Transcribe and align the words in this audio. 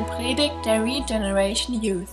eine 0.00 0.08
Predigt 0.08 0.54
der 0.64 0.82
Regeneration 0.82 1.82
Youth. 1.82 2.08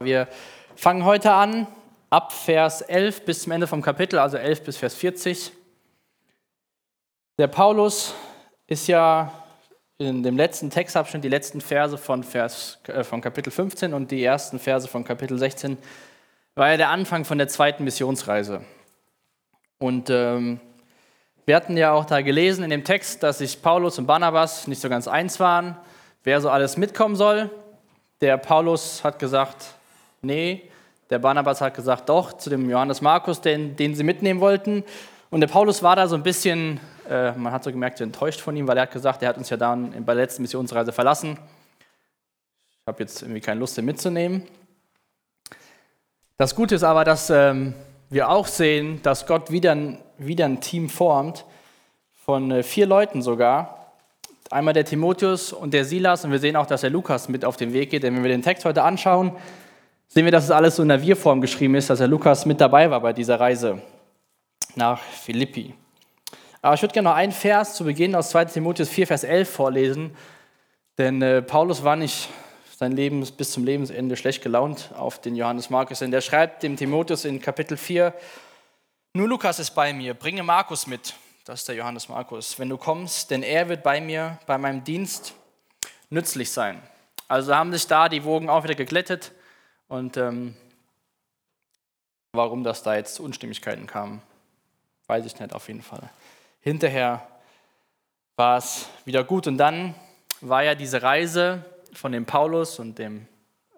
Wir 0.00 0.28
fangen 0.74 1.06
heute 1.06 1.32
an, 1.32 1.66
ab 2.10 2.32
Vers 2.32 2.82
11 2.82 3.24
bis 3.24 3.42
zum 3.42 3.52
Ende 3.52 3.66
vom 3.66 3.80
Kapitel, 3.80 4.18
also 4.18 4.36
11 4.36 4.62
bis 4.62 4.76
Vers 4.76 4.94
40. 4.94 5.52
Der 7.38 7.46
Paulus 7.46 8.14
ist 8.66 8.88
ja 8.88 9.32
in 9.96 10.22
dem 10.22 10.36
letzten 10.36 10.68
Textabschnitt, 10.68 11.24
die 11.24 11.30
letzten 11.30 11.62
Verse 11.62 11.96
von, 11.96 12.22
Vers, 12.22 12.78
äh, 12.88 13.04
von 13.04 13.22
Kapitel 13.22 13.50
15 13.50 13.94
und 13.94 14.10
die 14.10 14.22
ersten 14.22 14.58
Verse 14.58 14.86
von 14.86 15.02
Kapitel 15.02 15.38
16, 15.38 15.78
war 16.56 16.70
ja 16.70 16.76
der 16.76 16.90
Anfang 16.90 17.24
von 17.24 17.38
der 17.38 17.48
zweiten 17.48 17.84
Missionsreise. 17.84 18.62
Und 19.78 20.10
ähm, 20.10 20.60
wir 21.46 21.56
hatten 21.56 21.78
ja 21.78 21.92
auch 21.92 22.04
da 22.04 22.20
gelesen 22.20 22.64
in 22.64 22.70
dem 22.70 22.84
Text, 22.84 23.22
dass 23.22 23.38
sich 23.38 23.62
Paulus 23.62 23.98
und 23.98 24.06
Barnabas 24.06 24.66
nicht 24.66 24.82
so 24.82 24.90
ganz 24.90 25.08
eins 25.08 25.40
waren, 25.40 25.78
wer 26.26 26.40
so 26.40 26.50
alles 26.50 26.76
mitkommen 26.76 27.14
soll. 27.14 27.50
Der 28.20 28.36
Paulus 28.36 29.04
hat 29.04 29.20
gesagt, 29.20 29.64
nee. 30.22 30.68
Der 31.08 31.20
Barnabas 31.20 31.60
hat 31.60 31.74
gesagt, 31.74 32.08
doch, 32.08 32.32
zu 32.32 32.50
dem 32.50 32.68
Johannes 32.68 33.00
Markus, 33.00 33.40
den, 33.40 33.76
den 33.76 33.94
sie 33.94 34.02
mitnehmen 34.02 34.40
wollten. 34.40 34.82
Und 35.30 35.40
der 35.40 35.46
Paulus 35.46 35.84
war 35.84 35.94
da 35.94 36.08
so 36.08 36.16
ein 36.16 36.24
bisschen, 36.24 36.80
äh, 37.08 37.30
man 37.32 37.52
hat 37.52 37.62
so 37.62 37.70
gemerkt, 37.70 38.00
enttäuscht 38.00 38.40
von 38.40 38.56
ihm, 38.56 38.66
weil 38.66 38.76
er 38.76 38.82
hat 38.82 38.90
gesagt, 38.90 39.22
er 39.22 39.28
hat 39.28 39.38
uns 39.38 39.50
ja 39.50 39.56
dann 39.56 40.04
bei 40.04 40.14
der 40.14 40.24
letzten 40.24 40.42
Missionsreise 40.42 40.90
verlassen. 40.90 41.38
Ich 42.70 42.86
habe 42.88 43.00
jetzt 43.04 43.22
irgendwie 43.22 43.40
keine 43.40 43.60
Lust, 43.60 43.78
ihn 43.78 43.84
mitzunehmen. 43.84 44.42
Das 46.38 46.56
Gute 46.56 46.74
ist 46.74 46.82
aber, 46.82 47.04
dass 47.04 47.30
ähm, 47.30 47.72
wir 48.10 48.30
auch 48.30 48.48
sehen, 48.48 49.00
dass 49.04 49.26
Gott 49.26 49.52
wieder 49.52 49.72
ein, 49.72 50.02
wieder 50.18 50.46
ein 50.46 50.60
Team 50.60 50.88
formt, 50.88 51.44
von 52.24 52.50
äh, 52.50 52.64
vier 52.64 52.86
Leuten 52.86 53.22
sogar. 53.22 53.75
Einmal 54.50 54.74
der 54.74 54.84
Timotheus 54.84 55.52
und 55.52 55.74
der 55.74 55.84
Silas 55.84 56.24
und 56.24 56.30
wir 56.30 56.38
sehen 56.38 56.54
auch, 56.56 56.66
dass 56.66 56.82
der 56.82 56.90
Lukas 56.90 57.28
mit 57.28 57.44
auf 57.44 57.56
den 57.56 57.72
Weg 57.72 57.90
geht. 57.90 58.04
Denn 58.04 58.14
wenn 58.14 58.22
wir 58.22 58.30
den 58.30 58.42
Text 58.42 58.64
heute 58.64 58.82
anschauen, 58.82 59.32
sehen 60.08 60.24
wir, 60.24 60.32
dass 60.32 60.44
es 60.44 60.50
alles 60.50 60.76
so 60.76 60.82
in 60.82 60.88
der 60.88 61.02
Wir-Form 61.02 61.40
geschrieben 61.40 61.74
ist, 61.74 61.90
dass 61.90 61.98
der 61.98 62.08
Lukas 62.08 62.46
mit 62.46 62.60
dabei 62.60 62.90
war 62.90 63.00
bei 63.00 63.12
dieser 63.12 63.40
Reise 63.40 63.82
nach 64.76 65.00
Philippi. 65.00 65.74
Aber 66.62 66.74
ich 66.74 66.82
würde 66.82 66.94
gerne 66.94 67.08
noch 67.08 67.16
einen 67.16 67.32
Vers 67.32 67.74
zu 67.74 67.84
Beginn 67.84 68.14
aus 68.14 68.30
2 68.30 68.46
Timotheus 68.46 68.88
4, 68.88 69.06
Vers 69.06 69.24
11 69.24 69.50
vorlesen, 69.50 70.16
denn 70.98 71.22
äh, 71.22 71.42
Paulus 71.42 71.84
war 71.84 71.96
nicht 71.96 72.28
sein 72.76 72.92
Leben 72.92 73.26
bis 73.36 73.52
zum 73.52 73.64
Lebensende 73.64 74.16
schlecht 74.16 74.42
gelaunt 74.42 74.90
auf 74.96 75.20
den 75.20 75.34
Johannes 75.34 75.70
Markus, 75.70 76.00
denn 76.00 76.10
der 76.10 76.20
schreibt 76.20 76.62
dem 76.62 76.76
Timotheus 76.76 77.24
in 77.24 77.40
Kapitel 77.40 77.76
4, 77.76 78.12
nur 79.14 79.28
Lukas 79.28 79.58
ist 79.58 79.70
bei 79.70 79.92
mir, 79.92 80.14
bringe 80.14 80.42
Markus 80.42 80.86
mit, 80.86 81.14
das 81.46 81.60
ist 81.60 81.68
der 81.68 81.76
Johannes 81.76 82.08
Markus, 82.08 82.58
wenn 82.58 82.68
du 82.68 82.76
kommst, 82.76 83.30
denn 83.30 83.44
er 83.44 83.68
wird 83.68 83.84
bei 83.84 84.00
mir, 84.00 84.38
bei 84.46 84.58
meinem 84.58 84.82
Dienst 84.82 85.32
nützlich 86.10 86.50
sein. 86.50 86.82
Also 87.28 87.54
haben 87.54 87.72
sich 87.72 87.86
da 87.86 88.08
die 88.08 88.24
Wogen 88.24 88.50
auch 88.50 88.64
wieder 88.64 88.74
geglättet 88.74 89.30
und 89.86 90.16
ähm, 90.16 90.56
warum 92.32 92.64
das 92.64 92.82
da 92.82 92.96
jetzt 92.96 93.20
Unstimmigkeiten 93.20 93.86
kamen, 93.86 94.22
weiß 95.06 95.24
ich 95.24 95.38
nicht 95.38 95.54
auf 95.54 95.68
jeden 95.68 95.82
Fall. 95.82 96.10
Hinterher 96.62 97.24
war 98.34 98.58
es 98.58 98.88
wieder 99.04 99.22
gut 99.22 99.46
und 99.46 99.56
dann 99.56 99.94
war 100.40 100.64
ja 100.64 100.74
diese 100.74 101.00
Reise 101.00 101.64
von 101.92 102.10
dem 102.10 102.26
Paulus 102.26 102.80
und 102.80 102.98
dem 102.98 103.28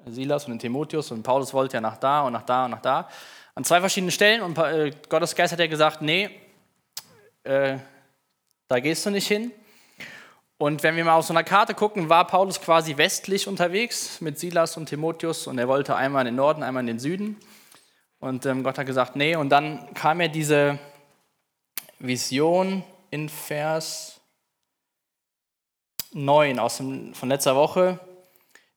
Silas 0.07 0.47
und 0.47 0.53
dem 0.53 0.59
Timotheus 0.59 1.11
und 1.11 1.23
Paulus 1.23 1.53
wollte 1.53 1.77
ja 1.77 1.83
nach 1.83 1.99
da 1.99 2.23
und 2.23 2.33
nach 2.33 2.45
da 2.45 2.65
und 2.65 2.71
nach 2.71 2.81
da. 2.81 3.11
An 3.55 3.65
zwei 3.65 3.81
verschiedenen 3.81 4.11
Stellen 4.11 4.41
und 4.41 4.57
äh, 4.57 4.91
Gottes 5.11 5.35
Geist 5.35 5.53
hat 5.53 5.61
ja 5.61 5.67
gesagt, 5.67 6.01
nee, 6.01 6.31
äh, 7.45 7.79
da 8.69 8.81
gehst 8.81 9.07
du 9.07 9.11
nicht 9.11 9.29
hin. 9.29 9.53
Und 10.59 10.83
wenn 10.83 10.97
wir 10.97 11.05
mal 11.05 11.15
auf 11.15 11.25
so 11.25 11.33
einer 11.33 11.45
Karte 11.45 11.73
gucken, 11.73 12.09
war 12.09 12.27
Paulus 12.27 12.61
quasi 12.61 12.97
westlich 12.97 13.47
unterwegs 13.47 14.21
mit 14.21 14.39
Silas 14.39 14.77
und 14.77 14.87
Timotheus 14.87 15.47
und 15.47 15.57
er 15.59 15.69
wollte 15.69 15.95
einmal 15.95 16.23
in 16.23 16.33
den 16.33 16.37
Norden, 16.37 16.63
einmal 16.63 16.83
in 16.83 16.89
den 16.89 16.99
Süden. 16.99 17.37
Und 18.19 18.45
ähm, 18.45 18.65
Gott 18.65 18.77
hat 18.77 18.87
gesagt, 18.87 19.15
nee. 19.15 19.37
Und 19.37 19.51
dann 19.51 19.95
kam 19.95 20.21
ja 20.21 20.27
diese 20.27 20.79
Vision 22.01 22.83
in 23.11 23.29
Vers 23.29 24.21
9 26.13 26.59
aus 26.59 26.79
dem, 26.79 27.15
von 27.15 27.29
letzter 27.29 27.55
Woche. 27.55 28.01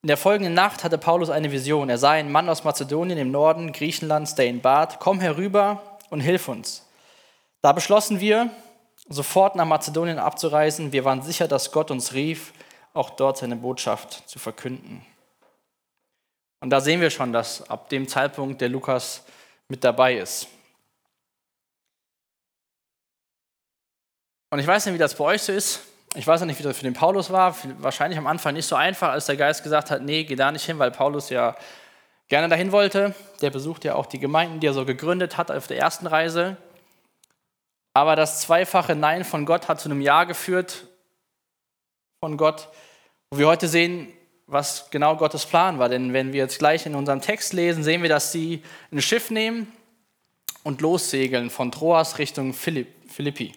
In 0.04 0.08
der 0.08 0.18
folgenden 0.18 0.54
Nacht 0.54 0.84
hatte 0.84 0.98
Paulus 0.98 1.30
eine 1.30 1.52
Vision. 1.52 1.90
Er 1.90 1.98
sah 1.98 2.12
einen 2.12 2.32
Mann 2.32 2.50
aus 2.50 2.64
Mazedonien 2.64 3.18
im 3.18 3.32
Norden 3.32 3.72
Griechenlands, 3.72 4.36
der 4.36 4.48
ihn 4.48 4.62
bat, 4.62 5.00
komm 5.00 5.20
herüber 5.20 6.00
und 6.10 6.22
hilf 6.22 6.48
uns. 6.48 6.86
Da 7.62 7.74
beschlossen 7.74 8.20
wir, 8.20 8.50
sofort 9.08 9.56
nach 9.56 9.66
Mazedonien 9.66 10.20
abzureisen. 10.20 10.92
Wir 10.92 11.06
waren 11.06 11.22
sicher, 11.22 11.48
dass 11.48 11.72
Gott 11.72 11.92
uns 11.92 12.14
rief, 12.14 12.54
auch 12.94 13.12
dort 13.12 13.38
seine 13.38 13.56
Botschaft 13.56 14.28
zu 14.28 14.40
verkünden. 14.40 15.06
Und 16.60 16.70
da 16.70 16.82
sehen 16.82 17.02
wir 17.02 17.10
schon, 17.10 17.34
dass 17.34 17.68
ab 17.70 17.90
dem 17.90 18.08
Zeitpunkt 18.08 18.62
der 18.62 18.70
Lukas 18.70 19.24
mit 19.68 19.84
dabei 19.84 20.18
ist. 20.18 20.48
Und 24.50 24.60
ich 24.60 24.68
weiß 24.68 24.86
nicht, 24.86 24.96
wie 24.96 25.00
das 25.00 25.16
bei 25.16 25.24
euch 25.24 25.42
so 25.42 25.54
ist. 25.54 25.82
Ich 26.14 26.28
weiß 26.28 26.42
auch 26.42 26.46
nicht, 26.46 26.60
wie 26.60 26.64
das 26.64 26.78
für 26.78 26.84
den 26.84 26.94
Paulus 26.94 27.32
war. 27.32 27.56
Wahrscheinlich 27.80 28.20
am 28.20 28.28
Anfang 28.28 28.54
nicht 28.54 28.66
so 28.66 28.76
einfach, 28.76 29.10
als 29.10 29.28
der 29.28 29.38
Geist 29.38 29.64
gesagt 29.64 29.90
hat, 29.92 30.02
nee, 30.02 30.26
geh 30.26 30.36
da 30.36 30.52
nicht 30.52 30.66
hin, 30.66 30.78
weil 30.78 30.92
Paulus 30.92 31.30
ja 31.30 31.56
gerne 32.28 32.50
dahin 32.50 32.74
wollte. 32.74 33.16
Der 33.42 33.50
besucht 33.50 33.86
ja 33.86 33.96
auch 33.96 34.06
die 34.06 34.20
Gemeinden, 34.20 34.60
die 34.60 34.68
er 34.68 34.74
so 34.74 34.86
gegründet 34.86 35.38
hat 35.38 35.52
auf 35.52 35.68
der 35.68 35.78
ersten 35.78 36.06
Reise. 36.06 36.58
Aber 37.94 38.16
das 38.16 38.42
zweifache 38.42 38.96
Nein 38.96 39.26
von 39.26 39.46
Gott 39.46 39.68
hat 39.68 39.80
zu 39.82 39.90
einem 39.90 40.02
Ja 40.02 40.24
geführt 40.24 40.88
von 42.24 42.38
Gott, 42.38 42.70
wo 43.30 43.40
wir 43.40 43.48
heute 43.48 43.68
sehen, 43.68 44.14
was 44.48 44.90
genau 44.92 45.18
Gottes 45.18 45.46
Plan 45.46 45.80
war. 45.80 45.90
Denn 45.90 46.14
wenn 46.14 46.34
wir 46.34 46.40
jetzt 46.40 46.60
gleich 46.60 46.86
in 46.86 46.96
unserem 46.96 47.22
Text 47.22 47.54
lesen, 47.54 47.84
sehen 47.84 48.02
wir, 48.02 48.10
dass 48.10 48.32
sie 48.32 48.64
ein 48.92 49.02
Schiff 49.02 49.32
nehmen 49.32 49.72
und 50.64 50.82
lossegeln 50.82 51.50
von 51.50 51.72
Troas 51.72 52.18
Richtung 52.20 52.54
Philippi. 52.54 53.54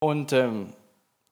Und 0.00 0.32
ähm, 0.32 0.72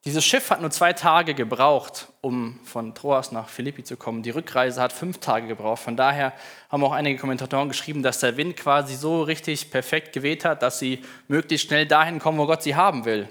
dieses 0.05 0.25
Schiff 0.25 0.51
hat 0.51 0.61
nur 0.61 0.71
zwei 0.71 0.93
Tage 0.93 1.33
gebraucht, 1.35 2.09
um 2.21 2.61
von 2.65 2.95
Troas 2.95 3.33
nach 3.33 3.49
Philippi 3.49 3.85
zu 3.85 3.97
kommen. 3.97 4.23
Die 4.23 4.31
Rückreise 4.31 4.83
hat 4.83 4.93
fünf 4.93 5.19
Tage 5.19 5.47
gebraucht. 5.47 5.83
Von 5.83 5.97
daher 5.97 6.35
haben 6.69 6.85
auch 6.85 6.93
einige 6.93 7.19
Kommentatoren 7.19 7.69
geschrieben, 7.69 8.03
dass 8.03 8.21
der 8.21 8.37
Wind 8.37 8.57
quasi 8.57 8.97
so 8.97 9.23
richtig 9.23 9.71
perfekt 9.71 10.13
geweht 10.13 10.45
hat, 10.45 10.61
dass 10.61 10.79
sie 10.79 11.03
möglichst 11.29 11.69
schnell 11.69 11.87
dahin 11.87 12.19
kommen, 12.19 12.39
wo 12.39 12.47
Gott 12.47 12.63
sie 12.63 12.77
haben 12.77 13.07
will. 13.07 13.29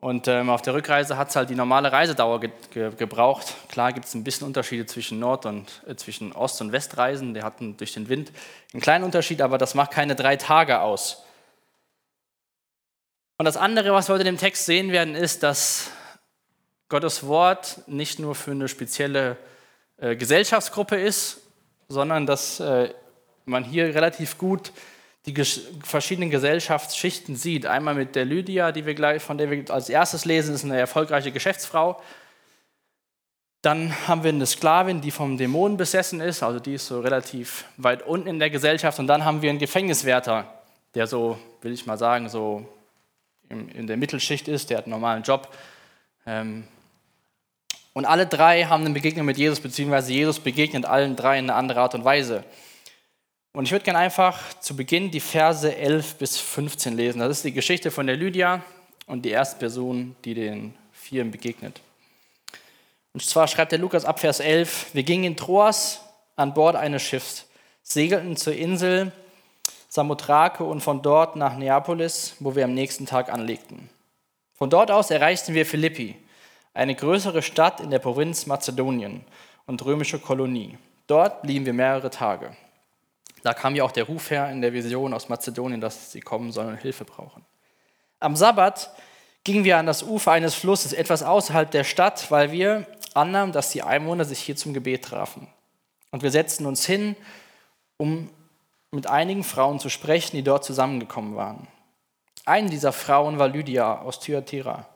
Und 0.00 0.28
ähm, 0.28 0.50
auf 0.50 0.60
der 0.60 0.74
Rückreise 0.74 1.16
hat 1.16 1.30
es 1.30 1.36
halt 1.36 1.48
die 1.48 1.54
normale 1.54 1.90
Reisedauer 1.90 2.40
ge 2.40 2.50
ge 2.70 2.90
gebraucht. 2.94 3.54
Klar 3.70 3.94
gibt 3.94 4.04
es 4.04 4.12
ein 4.12 4.22
bisschen 4.22 4.46
Unterschiede 4.46 4.84
zwischen 4.84 5.18
Nord- 5.18 5.46
und 5.46 5.82
äh, 5.86 5.96
zwischen 5.96 6.32
Ost- 6.32 6.60
und 6.60 6.72
Westreisen. 6.72 7.32
Die 7.32 7.42
hatten 7.42 7.78
durch 7.78 7.94
den 7.94 8.10
Wind 8.10 8.30
einen 8.74 8.82
kleinen 8.82 9.02
Unterschied, 9.02 9.40
aber 9.40 9.56
das 9.56 9.74
macht 9.74 9.92
keine 9.92 10.14
drei 10.14 10.36
Tage 10.36 10.80
aus. 10.80 11.24
Und 13.36 13.46
das 13.46 13.56
andere, 13.56 13.92
was 13.92 14.08
wir 14.08 14.14
heute 14.14 14.22
in 14.28 14.34
dem 14.34 14.38
Text 14.38 14.64
sehen 14.64 14.92
werden, 14.92 15.16
ist, 15.16 15.42
dass 15.42 15.90
Gottes 16.88 17.26
Wort 17.26 17.80
nicht 17.88 18.20
nur 18.20 18.36
für 18.36 18.52
eine 18.52 18.68
spezielle 18.68 19.36
äh, 19.96 20.14
Gesellschaftsgruppe 20.14 20.96
ist, 20.96 21.40
sondern 21.88 22.26
dass 22.26 22.60
äh, 22.60 22.94
man 23.44 23.64
hier 23.64 23.92
relativ 23.94 24.38
gut 24.38 24.72
die 25.26 25.34
verschiedenen 25.82 26.30
Gesellschaftsschichten 26.30 27.34
sieht. 27.34 27.66
Einmal 27.66 27.94
mit 27.94 28.14
der 28.14 28.24
Lydia, 28.24 28.72
die 28.72 28.86
wir 28.86 28.94
gleich, 28.94 29.22
von 29.22 29.38
der 29.38 29.50
wir 29.50 29.70
als 29.70 29.88
erstes 29.88 30.26
lesen, 30.26 30.54
ist 30.54 30.64
eine 30.64 30.78
erfolgreiche 30.78 31.32
Geschäftsfrau. 31.32 32.00
Dann 33.62 33.94
haben 34.06 34.22
wir 34.22 34.28
eine 34.28 34.44
Sklavin, 34.44 35.00
die 35.00 35.10
vom 35.10 35.38
Dämonen 35.38 35.78
besessen 35.78 36.20
ist, 36.20 36.42
also 36.42 36.60
die 36.60 36.74
ist 36.74 36.86
so 36.86 37.00
relativ 37.00 37.64
weit 37.78 38.06
unten 38.06 38.28
in 38.28 38.38
der 38.38 38.50
Gesellschaft. 38.50 38.98
Und 38.98 39.06
dann 39.06 39.24
haben 39.24 39.40
wir 39.40 39.48
einen 39.48 39.58
Gefängniswärter, 39.58 40.46
der 40.94 41.06
so, 41.06 41.38
will 41.62 41.72
ich 41.72 41.86
mal 41.86 41.96
sagen, 41.96 42.28
so 42.28 42.68
in 43.54 43.86
der 43.86 43.96
Mittelschicht 43.96 44.48
ist, 44.48 44.70
der 44.70 44.78
hat 44.78 44.84
einen 44.84 44.92
normalen 44.92 45.22
Job. 45.22 45.48
Ähm, 46.26 46.64
und 47.92 48.06
alle 48.06 48.26
drei 48.26 48.64
haben 48.64 48.84
eine 48.84 48.94
Begegnung 48.94 49.24
mit 49.24 49.38
Jesus, 49.38 49.60
beziehungsweise 49.60 50.12
Jesus 50.12 50.40
begegnet 50.40 50.84
allen 50.84 51.16
drei 51.16 51.38
in 51.38 51.48
eine 51.48 51.54
andere 51.54 51.80
Art 51.80 51.94
und 51.94 52.04
Weise. 52.04 52.44
Und 53.52 53.66
ich 53.66 53.72
würde 53.72 53.84
gerne 53.84 54.00
einfach 54.00 54.58
zu 54.58 54.74
Beginn 54.74 55.12
die 55.12 55.20
Verse 55.20 55.74
11 55.74 56.16
bis 56.16 56.38
15 56.38 56.96
lesen. 56.96 57.20
Das 57.20 57.30
ist 57.30 57.44
die 57.44 57.52
Geschichte 57.52 57.92
von 57.92 58.08
der 58.08 58.16
Lydia 58.16 58.64
und 59.06 59.24
die 59.24 59.30
erste 59.30 59.58
Person, 59.60 60.16
die 60.24 60.34
den 60.34 60.74
Vieren 60.92 61.30
begegnet. 61.30 61.80
Und 63.12 63.22
zwar 63.22 63.46
schreibt 63.46 63.70
der 63.70 63.78
Lukas 63.78 64.04
ab 64.04 64.18
Vers 64.18 64.40
11, 64.40 64.92
wir 64.92 65.04
gingen 65.04 65.24
in 65.24 65.36
Troas 65.36 66.00
an 66.34 66.52
Bord 66.52 66.74
eines 66.74 67.02
Schiffs, 67.02 67.46
segelten 67.84 68.36
zur 68.36 68.54
Insel 68.54 69.12
Samothrake 69.94 70.64
und 70.64 70.80
von 70.80 71.02
dort 71.02 71.36
nach 71.36 71.56
Neapolis, 71.56 72.34
wo 72.40 72.56
wir 72.56 72.64
am 72.64 72.74
nächsten 72.74 73.06
Tag 73.06 73.32
anlegten. 73.32 73.88
Von 74.52 74.68
dort 74.68 74.90
aus 74.90 75.12
erreichten 75.12 75.54
wir 75.54 75.64
Philippi, 75.64 76.16
eine 76.72 76.96
größere 76.96 77.42
Stadt 77.42 77.78
in 77.78 77.90
der 77.90 78.00
Provinz 78.00 78.46
Mazedonien 78.46 79.24
und 79.66 79.84
römische 79.84 80.18
Kolonie. 80.18 80.76
Dort 81.06 81.42
blieben 81.42 81.64
wir 81.64 81.74
mehrere 81.74 82.10
Tage. 82.10 82.56
Da 83.44 83.54
kam 83.54 83.76
ja 83.76 83.84
auch 83.84 83.92
der 83.92 84.02
Ruf 84.02 84.32
her 84.32 84.50
in 84.50 84.62
der 84.62 84.72
Vision 84.72 85.14
aus 85.14 85.28
Mazedonien, 85.28 85.80
dass 85.80 86.10
sie 86.10 86.20
kommen 86.20 86.50
sollen 86.50 86.70
und 86.70 86.78
Hilfe 86.78 87.04
brauchen. 87.04 87.44
Am 88.18 88.34
Sabbat 88.34 88.90
gingen 89.44 89.62
wir 89.62 89.78
an 89.78 89.86
das 89.86 90.02
Ufer 90.02 90.32
eines 90.32 90.56
Flusses 90.56 90.92
etwas 90.92 91.22
außerhalb 91.22 91.70
der 91.70 91.84
Stadt, 91.84 92.32
weil 92.32 92.50
wir 92.50 92.84
annahm, 93.14 93.52
dass 93.52 93.70
die 93.70 93.84
Einwohner 93.84 94.24
sich 94.24 94.40
hier 94.40 94.56
zum 94.56 94.74
Gebet 94.74 95.04
trafen. 95.04 95.46
Und 96.10 96.24
wir 96.24 96.32
setzten 96.32 96.66
uns 96.66 96.84
hin, 96.84 97.14
um 97.96 98.28
mit 98.94 99.08
einigen 99.08 99.44
Frauen 99.44 99.78
zu 99.78 99.88
sprechen, 99.88 100.36
die 100.36 100.42
dort 100.42 100.64
zusammengekommen 100.64 101.36
waren. 101.36 101.68
Eine 102.46 102.70
dieser 102.70 102.92
Frauen 102.92 103.38
war 103.38 103.48
Lydia 103.48 104.00
aus 104.00 104.20
Thyatira, 104.20 104.86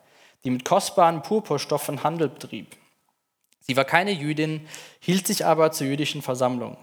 die 0.44 0.50
mit 0.50 0.64
kostbaren 0.64 1.22
Purpurstoffen 1.22 2.04
Handel 2.04 2.28
betrieb. 2.28 2.76
Sie 3.60 3.76
war 3.76 3.84
keine 3.84 4.12
Jüdin, 4.12 4.66
hielt 5.00 5.26
sich 5.26 5.44
aber 5.44 5.72
zur 5.72 5.86
jüdischen 5.86 6.22
Versammlung. 6.22 6.76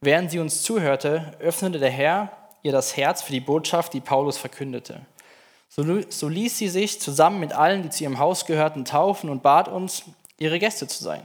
Während 0.00 0.30
sie 0.30 0.38
uns 0.38 0.62
zuhörte, 0.62 1.36
öffnete 1.40 1.78
der 1.78 1.90
Herr 1.90 2.32
ihr 2.62 2.72
das 2.72 2.96
Herz 2.96 3.22
für 3.22 3.32
die 3.32 3.40
Botschaft, 3.40 3.94
die 3.94 4.00
Paulus 4.00 4.38
verkündete. 4.38 5.00
So, 5.68 5.84
so 6.08 6.28
ließ 6.28 6.58
sie 6.58 6.68
sich 6.68 7.00
zusammen 7.00 7.40
mit 7.40 7.52
allen, 7.52 7.82
die 7.82 7.90
zu 7.90 8.04
ihrem 8.04 8.18
Haus 8.18 8.44
gehörten, 8.44 8.84
taufen 8.84 9.30
und 9.30 9.42
bat 9.42 9.68
uns, 9.68 10.02
ihre 10.38 10.58
Gäste 10.58 10.88
zu 10.88 11.02
sein. 11.02 11.22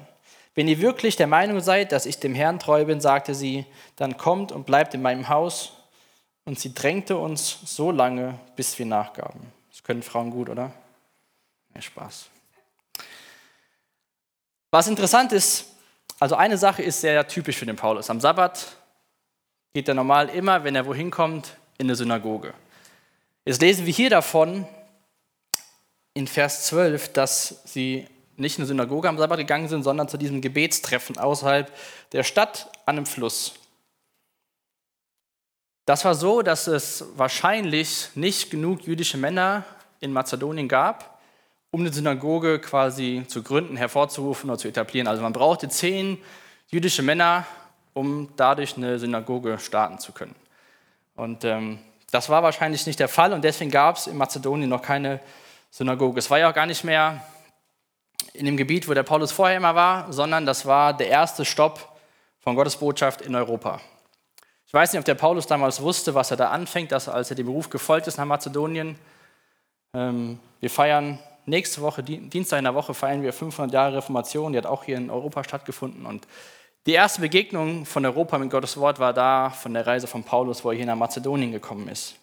Wenn 0.53 0.68
ihr 0.68 0.81
wirklich 0.81 1.15
der 1.15 1.27
Meinung 1.27 1.62
seid, 1.62 1.92
dass 1.92 2.06
ich 2.06 2.19
dem 2.19 2.36
Herrn 2.36 2.59
treu 2.59 2.86
bin, 2.86 3.00
sagte 3.00 3.33
sie, 3.33 3.65
dann 3.95 4.18
kommt 4.18 4.51
und 4.51 4.65
bleibt 4.65 4.94
in 4.94 5.01
meinem 5.01 5.30
Haus. 5.30 5.74
Und 6.44 6.59
sie 6.59 6.74
drängte 6.74 7.18
uns 7.18 7.59
so 7.65 7.92
lange, 7.92 8.38
bis 8.56 8.77
wir 8.77 8.86
nachgaben. 8.86 9.39
Das 9.69 9.83
können 9.83 10.03
Frauen 10.03 10.31
gut, 10.31 10.50
oder? 10.50 10.74
Ja, 11.74 11.81
Spaß. 11.81 12.27
Was 14.71 14.88
interessant 14.88 15.31
ist, 15.31 15.68
also 16.19 16.36
eine 16.36 16.57
Sache 16.57 16.81
ist 16.81 17.01
sehr 17.01 17.27
typisch 17.27 17.57
für 17.57 17.65
den 17.65 17.75
Paulus. 17.75 18.09
Am 18.09 18.19
Sabbat 18.19 18.75
geht 19.74 19.88
er 19.88 19.94
normal 19.94 20.30
immer, 20.30 20.63
wenn 20.63 20.75
er 20.75 20.86
wohin 20.86 21.12
kommt, 21.12 21.57
in 21.77 21.88
eine 21.88 21.95
Synagoge. 21.95 22.53
Jetzt 23.45 23.62
lesen 23.62 23.86
wir 23.86 23.94
hier 23.94 24.09
davon 24.09 24.68
in 26.13 26.27
Vers 26.27 26.68
12, 26.68 27.13
dass 27.13 27.62
sie 27.65 28.07
nicht 28.41 28.57
in 28.57 28.63
eine 28.63 28.67
Synagoge 28.67 29.07
am 29.07 29.17
Sabbat 29.17 29.38
gegangen 29.38 29.67
sind, 29.67 29.83
sondern 29.83 30.09
zu 30.09 30.17
diesem 30.17 30.41
Gebetstreffen 30.41 31.17
außerhalb 31.17 31.71
der 32.11 32.23
Stadt 32.23 32.69
an 32.85 32.97
einem 32.97 33.05
Fluss. 33.05 33.53
Das 35.85 36.05
war 36.05 36.15
so, 36.15 36.41
dass 36.41 36.67
es 36.67 37.05
wahrscheinlich 37.15 38.09
nicht 38.15 38.51
genug 38.51 38.83
jüdische 38.83 39.17
Männer 39.17 39.63
in 39.99 40.13
Mazedonien 40.13 40.67
gab, 40.67 41.19
um 41.71 41.81
eine 41.81 41.91
Synagoge 41.91 42.59
quasi 42.59 43.23
zu 43.27 43.43
gründen, 43.43 43.77
hervorzurufen 43.77 44.49
oder 44.49 44.59
zu 44.59 44.67
etablieren. 44.67 45.07
Also 45.07 45.21
man 45.21 45.33
brauchte 45.33 45.69
zehn 45.69 46.17
jüdische 46.69 47.01
Männer, 47.01 47.45
um 47.93 48.29
dadurch 48.35 48.77
eine 48.77 48.99
Synagoge 48.99 49.57
starten 49.59 49.99
zu 49.99 50.11
können. 50.11 50.35
Und 51.15 51.43
ähm, 51.43 51.79
das 52.11 52.29
war 52.29 52.43
wahrscheinlich 52.43 52.85
nicht 52.85 52.99
der 52.99 53.07
Fall 53.07 53.33
und 53.33 53.43
deswegen 53.43 53.71
gab 53.71 53.97
es 53.97 54.07
in 54.07 54.17
Mazedonien 54.17 54.69
noch 54.69 54.81
keine 54.81 55.19
Synagoge. 55.71 56.19
Es 56.19 56.29
war 56.29 56.39
ja 56.39 56.49
auch 56.49 56.53
gar 56.53 56.65
nicht 56.65 56.83
mehr 56.83 57.23
in 58.33 58.45
dem 58.45 58.57
Gebiet, 58.57 58.88
wo 58.88 58.94
der 58.94 59.03
Paulus 59.03 59.31
vorher 59.31 59.57
immer 59.57 59.75
war, 59.75 60.12
sondern 60.12 60.45
das 60.45 60.65
war 60.65 60.94
der 60.94 61.07
erste 61.07 61.45
Stopp 61.45 61.97
von 62.39 62.56
Gottes 62.56 62.77
Botschaft 62.77 63.21
in 63.21 63.35
Europa. 63.35 63.79
Ich 64.68 64.73
weiß 64.73 64.94
nicht, 64.94 65.00
ob 65.00 65.06
der 65.06 65.15
Paulus 65.15 65.47
damals 65.47 65.81
wusste, 65.81 66.15
was 66.15 66.31
er 66.31 66.38
da 66.38 66.50
anfängt, 66.50 66.91
dass, 66.91 67.09
als 67.09 67.29
er 67.29 67.35
dem 67.35 67.45
Beruf 67.45 67.69
gefolgt 67.69 68.07
ist 68.07 68.18
nach 68.18 68.25
Mazedonien. 68.25 68.97
Ähm, 69.94 70.39
wir 70.62 70.69
feiern 70.69 71.19
nächste 71.45 71.81
Woche, 71.81 72.03
Dienstag 72.03 72.59
in 72.59 72.63
der 72.63 72.75
Woche, 72.75 72.94
feiern 72.94 73.21
wir 73.21 73.33
500 73.33 73.73
Jahre 73.73 73.97
Reformation. 73.97 74.53
Die 74.53 74.57
hat 74.57 74.65
auch 74.65 74.83
hier 74.83 74.95
in 74.95 75.09
Europa 75.09 75.44
stattgefunden. 75.44 76.06
Und 76.06 76.25
die 76.88 76.94
erste 76.94 77.21
Begegnung 77.21 77.85
von 77.85 78.06
Europa 78.06 78.38
mit 78.38 78.50
Gottes 78.50 78.77
Wort 78.77 78.97
war 78.97 79.13
da 79.13 79.50
von 79.50 79.74
der 79.74 79.85
Reise 79.85 80.07
von 80.07 80.24
Paulus, 80.24 80.63
wo 80.63 80.71
er 80.71 80.77
hier 80.77 80.85
nach 80.85 80.95
Mazedonien 80.95 81.51
gekommen 81.51 81.89
ist. 81.89 82.15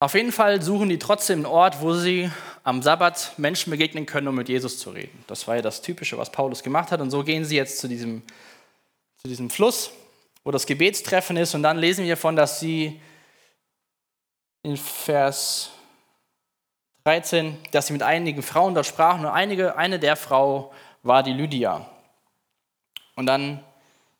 Auf 0.00 0.14
jeden 0.14 0.30
Fall 0.30 0.62
suchen 0.62 0.88
die 0.88 0.98
trotzdem 0.98 1.40
einen 1.40 1.46
Ort, 1.46 1.80
wo 1.80 1.92
sie 1.92 2.30
am 2.62 2.82
Sabbat 2.82 3.32
Menschen 3.36 3.70
begegnen 3.70 4.06
können, 4.06 4.28
um 4.28 4.36
mit 4.36 4.48
Jesus 4.48 4.78
zu 4.78 4.90
reden. 4.90 5.24
Das 5.26 5.48
war 5.48 5.56
ja 5.56 5.62
das 5.62 5.82
Typische, 5.82 6.16
was 6.16 6.30
Paulus 6.30 6.62
gemacht 6.62 6.92
hat. 6.92 7.00
Und 7.00 7.10
so 7.10 7.24
gehen 7.24 7.44
sie 7.44 7.56
jetzt 7.56 7.78
zu 7.78 7.88
diesem, 7.88 8.22
zu 9.16 9.26
diesem 9.26 9.50
Fluss, 9.50 9.90
wo 10.44 10.52
das 10.52 10.66
Gebetstreffen 10.66 11.36
ist. 11.36 11.56
Und 11.56 11.64
dann 11.64 11.78
lesen 11.78 12.04
wir 12.04 12.14
davon, 12.14 12.36
dass 12.36 12.60
sie 12.60 13.00
in 14.62 14.76
Vers 14.76 15.70
13, 17.02 17.58
dass 17.72 17.88
sie 17.88 17.92
mit 17.92 18.02
einigen 18.02 18.42
Frauen 18.42 18.74
dort 18.74 18.86
sprachen 18.86 19.24
und 19.24 19.32
einige, 19.32 19.76
eine 19.76 19.98
der 19.98 20.14
Frau 20.14 20.72
war 21.02 21.24
die 21.24 21.32
Lydia. 21.32 21.90
Und 23.16 23.26
dann 23.26 23.64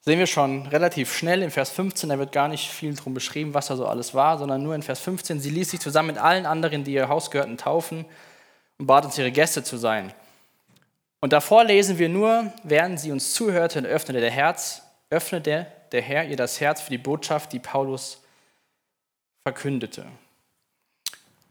sehen 0.09 0.19
wir 0.19 0.27
schon 0.27 0.67
relativ 0.69 1.15
schnell 1.15 1.43
in 1.43 1.51
Vers 1.51 1.69
15, 1.69 2.09
da 2.09 2.19
wird 2.19 2.33
gar 2.33 2.49
nicht 2.49 2.71
viel 2.71 2.95
drum 2.95 3.13
beschrieben, 3.13 3.53
was 3.53 3.67
da 3.67 3.77
so 3.77 3.87
alles 3.87 4.15
war, 4.15 4.39
sondern 4.39 4.63
nur 4.63 4.75
in 4.75 4.83
Vers 4.83 5.01
15, 5.01 5.39
sie 5.39 5.51
ließ 5.51 5.71
sich 5.71 5.81
zusammen 5.81 6.15
mit 6.15 6.17
allen 6.17 6.47
anderen, 6.47 6.83
die 6.83 6.95
ihr 6.95 7.11
Haus 7.11 7.31
gehörten, 7.31 7.59
taufen 7.59 8.07
und 8.79 8.87
bat 8.87 9.05
uns, 9.05 9.19
ihre 9.19 9.31
Gäste 9.31 9.63
zu 9.63 9.77
sein. 9.77 10.15
Und 11.21 11.35
davor 11.35 11.63
lesen 11.63 11.99
wir 11.99 12.09
nur, 12.09 12.51
während 12.65 12.99
sie 12.99 13.13
uns 13.13 13.35
zuhörte, 13.35 13.81
öffnete 13.81 14.23
der 14.23 14.31
Herz, 14.31 14.81
öffnete 15.11 15.67
der 15.93 16.01
Herr 16.01 16.25
ihr 16.25 16.37
das 16.39 16.59
Herz 16.59 16.81
für 16.81 16.91
die 16.91 16.97
Botschaft, 16.97 17.53
die 17.53 17.59
Paulus 17.59 18.23
verkündete. 19.43 20.07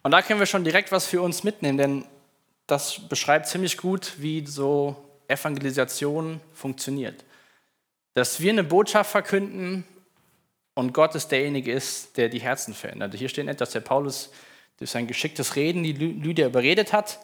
Und 0.01 0.09
da 0.09 0.23
können 0.23 0.39
wir 0.39 0.47
schon 0.47 0.63
direkt 0.63 0.91
was 0.91 1.05
für 1.05 1.21
uns 1.21 1.43
mitnehmen, 1.43 1.77
denn 1.77 2.05
das 2.65 3.07
beschreibt 3.07 3.47
ziemlich 3.47 3.77
gut, 3.77 4.13
wie 4.17 4.43
so 4.47 4.95
Evangelisation 5.27 6.41
funktioniert. 6.55 7.23
Dass 8.17 8.41
wir 8.41 8.51
eine 8.51 8.63
Botschaft 8.63 9.11
verkünden 9.11 9.85
und 10.73 10.91
Gott 10.91 11.13
ist 11.13 11.27
derjenige 11.27 11.71
ist, 11.71 12.17
der 12.17 12.29
die 12.29 12.41
Herzen 12.41 12.73
verändert. 12.73 13.13
Hier 13.13 13.29
steht 13.29 13.45
nicht, 13.45 13.61
dass 13.61 13.73
der 13.73 13.81
Paulus 13.81 14.31
durch 14.77 14.89
sein 14.89 15.05
geschicktes 15.05 15.55
Reden 15.55 15.83
die 15.83 15.93
Lydia 15.93 16.47
überredet 16.47 16.93
hat 16.93 17.19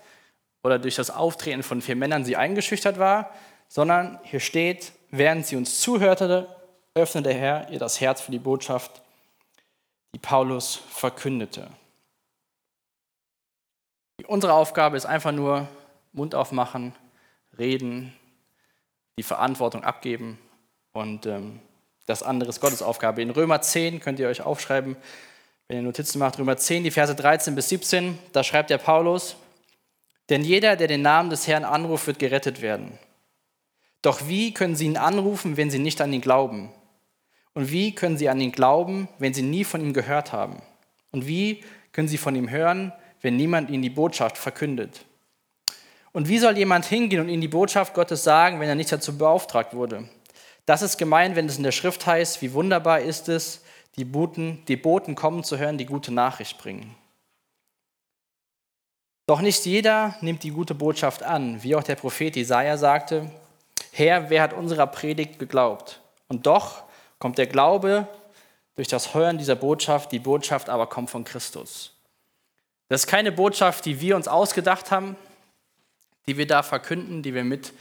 oder 0.63 0.77
durch 0.77 0.93
das 0.93 1.09
Auftreten 1.09 1.63
von 1.63 1.81
vier 1.81 1.95
Männern 1.95 2.23
sie 2.25 2.35
eingeschüchtert 2.35 2.99
war, 2.99 3.33
sondern 3.67 4.19
hier 4.21 4.39
steht, 4.39 4.91
während 5.09 5.47
sie 5.47 5.55
uns 5.55 5.79
zuhörte, 5.79 6.47
öffnete 6.93 7.29
der 7.29 7.39
Herr 7.39 7.69
ihr 7.71 7.79
das 7.79 7.99
Herz 7.99 8.21
für 8.21 8.31
die 8.31 8.37
Botschaft, 8.37 9.01
die 10.13 10.19
Paulus 10.19 10.75
verkündete. 10.91 11.71
Unsere 14.27 14.53
Aufgabe 14.53 14.95
ist 14.95 15.07
einfach 15.07 15.31
nur 15.31 15.67
Mund 16.11 16.35
aufmachen, 16.35 16.93
reden, 17.57 18.13
die 19.17 19.23
Verantwortung 19.23 19.83
abgeben 19.83 20.37
und 20.93 21.25
ähm, 21.25 21.59
das 22.05 22.23
andere 22.23 22.49
ist 22.49 22.61
Gottes 22.61 22.81
Aufgabe. 22.81 23.21
In 23.21 23.29
Römer 23.29 23.61
10 23.61 23.99
könnt 23.99 24.19
ihr 24.19 24.27
euch 24.27 24.41
aufschreiben, 24.41 24.95
wenn 25.67 25.77
ihr 25.77 25.83
Notizen 25.83 26.19
macht, 26.19 26.39
Römer 26.39 26.57
10, 26.57 26.83
die 26.83 26.91
Verse 26.91 27.15
13 27.15 27.55
bis 27.55 27.69
17, 27.69 28.17
da 28.31 28.43
schreibt 28.43 28.69
der 28.69 28.77
Paulus, 28.77 29.35
denn 30.29 30.43
jeder, 30.43 30.75
der 30.75 30.87
den 30.87 31.01
Namen 31.01 31.29
des 31.29 31.47
Herrn 31.47 31.63
anruft, 31.63 32.07
wird 32.07 32.19
gerettet 32.19 32.61
werden. 32.61 32.97
Doch 34.01 34.27
wie 34.27 34.53
können 34.53 34.75
sie 34.75 34.85
ihn 34.85 34.97
anrufen, 34.97 35.57
wenn 35.57 35.71
sie 35.71 35.79
nicht 35.79 36.01
an 36.01 36.11
ihn 36.13 36.21
glauben? 36.21 36.69
Und 37.53 37.71
wie 37.71 37.93
können 37.93 38.17
sie 38.17 38.29
an 38.29 38.41
ihn 38.41 38.51
glauben, 38.51 39.07
wenn 39.19 39.33
sie 39.33 39.41
nie 39.41 39.63
von 39.63 39.81
ihm 39.81 39.93
gehört 39.93 40.33
haben? 40.33 40.61
Und 41.11 41.27
wie 41.27 41.63
können 41.91 42.07
sie 42.07 42.17
von 42.17 42.35
ihm 42.35 42.49
hören, 42.49 42.91
wenn 43.21 43.35
niemand 43.35 43.69
ihnen 43.69 43.83
die 43.83 43.89
Botschaft 43.89 44.37
verkündet? 44.37 45.05
Und 46.11 46.27
wie 46.27 46.39
soll 46.39 46.57
jemand 46.57 46.85
hingehen 46.85 47.21
und 47.21 47.29
ihnen 47.29 47.41
die 47.41 47.47
Botschaft 47.47 47.93
Gottes 47.93 48.23
sagen, 48.23 48.59
wenn 48.59 48.69
er 48.69 48.75
nicht 48.75 48.91
dazu 48.91 49.17
beauftragt 49.17 49.73
wurde? 49.73 50.09
Das 50.65 50.81
ist 50.81 50.97
gemein, 50.97 51.35
wenn 51.35 51.47
es 51.47 51.57
in 51.57 51.63
der 51.63 51.71
Schrift 51.71 52.05
heißt, 52.05 52.41
wie 52.41 52.53
wunderbar 52.53 53.01
ist 53.01 53.27
es, 53.29 53.63
die 53.97 54.05
Boten, 54.05 54.63
die 54.67 54.77
Boten 54.77 55.15
kommen 55.15 55.43
zu 55.43 55.57
hören, 55.57 55.77
die 55.77 55.85
gute 55.85 56.13
Nachricht 56.13 56.57
bringen. 56.57 56.95
Doch 59.25 59.41
nicht 59.41 59.65
jeder 59.65 60.15
nimmt 60.21 60.43
die 60.43 60.51
gute 60.51 60.75
Botschaft 60.75 61.23
an, 61.23 61.63
wie 61.63 61.75
auch 61.75 61.83
der 61.83 61.95
Prophet 61.95 62.35
Jesaja 62.35 62.77
sagte: 62.77 63.29
Herr, 63.91 64.29
wer 64.29 64.41
hat 64.41 64.53
unserer 64.53 64.87
Predigt 64.87 65.39
geglaubt? 65.39 66.01
Und 66.27 66.45
doch 66.45 66.83
kommt 67.19 67.37
der 67.37 67.47
Glaube 67.47 68.07
durch 68.75 68.87
das 68.87 69.13
Hören 69.13 69.37
dieser 69.37 69.55
Botschaft, 69.55 70.11
die 70.11 70.19
Botschaft 70.19 70.69
aber 70.69 70.87
kommt 70.87 71.09
von 71.09 71.23
Christus. 71.23 71.93
Das 72.89 73.01
ist 73.01 73.07
keine 73.07 73.31
Botschaft, 73.31 73.85
die 73.85 74.01
wir 74.01 74.15
uns 74.15 74.27
ausgedacht 74.27 74.91
haben, 74.91 75.15
die 76.25 76.37
wir 76.37 76.47
da 76.47 76.63
verkünden, 76.63 77.21
die 77.21 77.33
wir 77.33 77.43
mit 77.43 77.73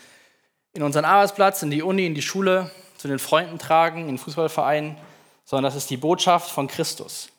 in 0.75 0.83
unseren 0.83 1.05
Arbeitsplatz, 1.05 1.63
in 1.63 1.71
die 1.71 1.83
Uni, 1.83 2.07
in 2.07 2.15
die 2.15 2.23
Schule, 2.23 2.71
zu 2.97 3.09
den 3.09 3.19
Freunden 3.19 3.59
tragen, 3.59 4.03
in 4.03 4.07
den 4.09 4.19
Fußballverein, 4.19 4.97
sondern 5.45 5.65
das 5.65 5.77
ist 5.77 5.91
die 5.91 5.97
Botschaft 5.97 6.51
von 6.51 6.69
Christus. 6.69 7.31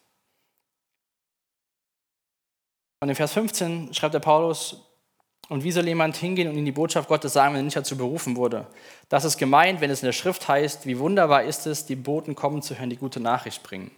Und 3.00 3.10
in 3.10 3.16
Vers 3.16 3.34
15 3.34 3.94
schreibt 3.94 4.14
der 4.14 4.20
Paulus, 4.20 4.78
und 5.50 5.64
wie 5.64 5.72
soll 5.72 5.88
jemand 5.88 6.16
hingehen 6.16 6.48
und 6.48 6.58
in 6.58 6.66
die 6.66 6.72
Botschaft 6.72 7.10
Gottes 7.10 7.34
sagen, 7.34 7.54
wenn 7.54 7.62
er 7.62 7.66
nicht 7.66 7.76
dazu 7.76 7.98
berufen 7.98 8.38
wurde? 8.38 8.66
Das 9.10 9.26
ist 9.26 9.38
gemeint, 9.38 9.82
wenn 9.82 9.92
es 9.92 10.02
in 10.02 10.06
der 10.06 10.14
Schrift 10.14 10.48
heißt, 10.48 10.86
wie 10.86 11.00
wunderbar 11.00 11.44
ist 11.44 11.68
es, 11.68 11.86
die 11.86 11.98
Boten 11.98 12.34
kommen 12.34 12.62
zu 12.62 12.80
hören, 12.80 12.90
die 12.90 12.96
gute 12.96 13.20
Nachricht 13.20 13.62
bringen. 13.62 13.92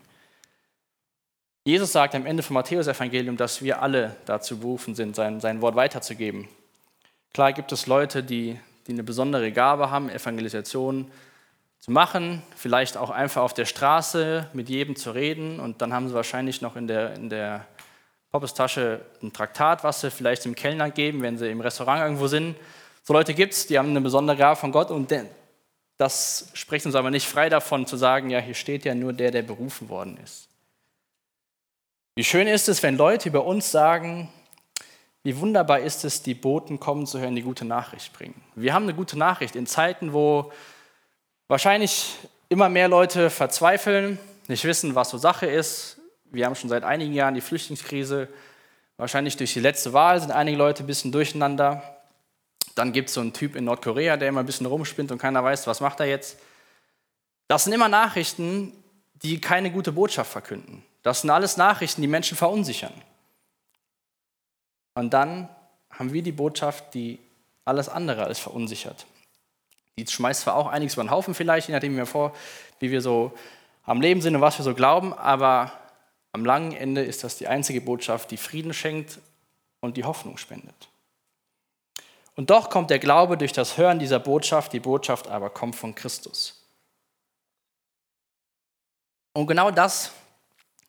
Jesus 1.63 1.91
sagt 1.91 2.15
am 2.15 2.25
Ende 2.25 2.43
vom 2.43 2.55
Matthäus-Evangelium, 2.55 3.37
dass 3.37 3.61
wir 3.61 3.81
alle 3.81 4.15
dazu 4.25 4.59
berufen 4.59 4.95
sind, 4.95 5.15
sein, 5.15 5.39
sein 5.39 5.61
Wort 5.61 5.75
weiterzugeben. 5.75 6.47
Klar 7.33 7.53
gibt 7.53 7.71
es 7.71 7.87
Leute, 7.87 8.23
die, 8.23 8.59
die 8.87 8.91
eine 8.91 9.03
besondere 9.03 9.51
Gabe 9.51 9.89
haben, 9.89 10.09
Evangelisation 10.09 11.11
zu 11.79 11.91
machen, 11.91 12.41
vielleicht 12.55 12.97
auch 12.97 13.09
einfach 13.09 13.41
auf 13.41 13.53
der 13.53 13.65
Straße 13.65 14.49
mit 14.53 14.69
jedem 14.69 14.95
zu 14.95 15.11
reden 15.11 15.59
und 15.59 15.81
dann 15.81 15.93
haben 15.93 16.07
sie 16.07 16.13
wahrscheinlich 16.13 16.61
noch 16.61 16.75
in 16.75 16.87
der, 16.87 17.13
in 17.13 17.29
der 17.29 17.65
Poppestasche 18.31 19.01
ein 19.21 19.31
Traktat, 19.33 19.83
was 19.83 20.01
sie 20.01 20.11
vielleicht 20.11 20.45
dem 20.45 20.55
Kellner 20.55 20.89
geben, 20.89 21.21
wenn 21.21 21.37
sie 21.37 21.49
im 21.49 21.61
Restaurant 21.61 22.01
irgendwo 22.01 22.27
sind. 22.27 22.55
So 23.03 23.13
Leute 23.13 23.33
gibt 23.33 23.53
es, 23.53 23.67
die 23.67 23.77
haben 23.77 23.91
eine 23.91 24.01
besondere 24.01 24.35
Gabe 24.35 24.59
von 24.59 24.71
Gott 24.71 24.91
und 24.91 25.13
das 25.97 26.49
spricht 26.53 26.85
uns 26.85 26.95
aber 26.95 27.11
nicht 27.11 27.27
frei 27.27 27.49
davon 27.49 27.85
zu 27.85 27.97
sagen, 27.97 28.29
ja, 28.29 28.39
hier 28.39 28.55
steht 28.55 28.83
ja 28.83 28.95
nur 28.95 29.13
der, 29.13 29.31
der 29.31 29.43
berufen 29.43 29.89
worden 29.89 30.17
ist. 30.23 30.49
Wie 32.15 32.23
schön 32.23 32.47
ist 32.47 32.67
es, 32.67 32.81
wenn 32.81 32.97
Leute 32.97 33.29
über 33.29 33.45
uns 33.45 33.71
sagen, 33.71 34.29
wie 35.25 35.39
wunderbar 35.39 35.79
ist 35.79 36.05
es, 36.05 36.21
die 36.21 36.35
Boten 36.35 36.79
kommen 36.79 37.07
zu 37.07 37.19
hören, 37.19 37.35
die 37.35 37.41
gute 37.41 37.65
Nachricht 37.65 38.13
bringen. 38.13 38.39
Wir 38.53 38.75
haben 38.75 38.83
eine 38.83 38.93
gute 38.93 39.17
Nachricht 39.17 39.55
in 39.55 39.65
Zeiten, 39.65 40.13
wo 40.13 40.51
wahrscheinlich 41.47 42.13
immer 42.47 42.69
mehr 42.69 42.87
Leute 42.87 43.31
verzweifeln, 43.31 44.19
nicht 44.47 44.63
wissen, 44.65 44.93
was 44.93 45.09
so 45.09 45.17
Sache 45.17 45.47
ist. 45.47 45.97
Wir 46.25 46.45
haben 46.45 46.53
schon 46.53 46.69
seit 46.69 46.83
einigen 46.83 47.11
Jahren 47.11 47.33
die 47.33 47.41
Flüchtlingskrise. 47.41 48.27
Wahrscheinlich 48.97 49.35
durch 49.35 49.51
die 49.51 49.61
letzte 49.61 49.93
Wahl 49.93 50.21
sind 50.21 50.29
einige 50.29 50.57
Leute 50.57 50.83
ein 50.83 50.85
bisschen 50.85 51.11
durcheinander. 51.11 51.81
Dann 52.75 52.93
gibt 52.93 53.09
es 53.09 53.15
so 53.15 53.21
einen 53.21 53.33
Typ 53.33 53.55
in 53.55 53.63
Nordkorea, 53.63 54.17
der 54.17 54.29
immer 54.29 54.41
ein 54.41 54.45
bisschen 54.45 54.67
rumspinnt 54.67 55.11
und 55.11 55.17
keiner 55.17 55.43
weiß, 55.43 55.65
was 55.65 55.81
macht 55.81 56.01
er 56.01 56.05
jetzt. 56.05 56.37
Das 57.47 57.63
sind 57.63 57.73
immer 57.73 57.89
Nachrichten, 57.89 58.73
die 59.23 59.41
keine 59.41 59.71
gute 59.71 59.91
Botschaft 59.91 60.31
verkünden. 60.31 60.83
Das 61.01 61.21
sind 61.21 61.31
alles 61.31 61.57
Nachrichten, 61.57 62.03
die 62.03 62.07
Menschen 62.07 62.37
verunsichern. 62.37 62.93
Und 64.95 65.13
dann 65.13 65.49
haben 65.91 66.13
wir 66.13 66.23
die 66.23 66.31
Botschaft, 66.31 66.93
die 66.93 67.19
alles 67.65 67.89
andere 67.89 68.23
als 68.23 68.39
verunsichert. 68.39 69.05
Die 69.97 70.07
schmeißt 70.07 70.41
zwar 70.41 70.55
auch 70.55 70.67
einiges 70.67 70.95
über 70.95 71.03
den 71.03 71.11
Haufen 71.11 71.33
vielleicht, 71.33 71.67
je 71.67 71.73
nachdem, 71.73 71.97
wie 71.97 72.05
vor, 72.05 72.33
wie 72.79 72.91
wir 72.91 73.01
so 73.01 73.33
am 73.83 74.01
Leben 74.01 74.21
sind 74.21 74.35
und 74.35 74.41
was 74.41 74.57
wir 74.57 74.63
so 74.63 74.73
glauben, 74.73 75.13
aber 75.13 75.71
am 76.31 76.43
langen 76.43 76.73
Ende 76.73 77.03
ist 77.03 77.23
das 77.23 77.37
die 77.37 77.47
einzige 77.47 77.81
Botschaft, 77.81 78.31
die 78.31 78.37
Frieden 78.37 78.73
schenkt 78.73 79.19
und 79.79 79.95
die 79.95 80.03
Hoffnung 80.03 80.37
spendet. 80.37 80.89
Und 82.35 82.49
doch 82.49 82.69
kommt 82.69 82.89
der 82.89 82.99
Glaube 82.99 83.37
durch 83.37 83.53
das 83.53 83.77
Hören 83.77 83.99
dieser 83.99 84.19
Botschaft, 84.19 84.73
die 84.73 84.81
Botschaft 84.81 85.27
aber 85.27 85.49
kommt 85.49 85.75
von 85.75 85.95
Christus. 85.95 86.61
Und 89.33 89.47
genau 89.47 89.71
das 89.71 90.11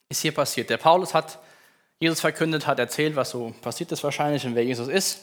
ist 0.08 0.22
hier 0.22 0.34
passiert. 0.34 0.70
Der 0.70 0.78
Paulus 0.78 1.14
hat 1.14 1.38
Jesus 1.98 2.20
verkündet, 2.20 2.66
hat 2.66 2.78
erzählt, 2.78 3.16
was 3.16 3.30
so 3.30 3.54
passiert 3.62 3.90
ist 3.92 4.04
wahrscheinlich 4.04 4.44
und 4.46 4.54
wer 4.54 4.64
Jesus 4.64 4.88
ist. 4.88 5.20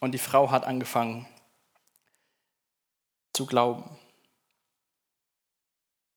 Und 0.00 0.12
die 0.12 0.18
Frau 0.18 0.50
hat 0.50 0.64
angefangen 0.64 1.26
zu 3.32 3.46
glauben. 3.46 3.84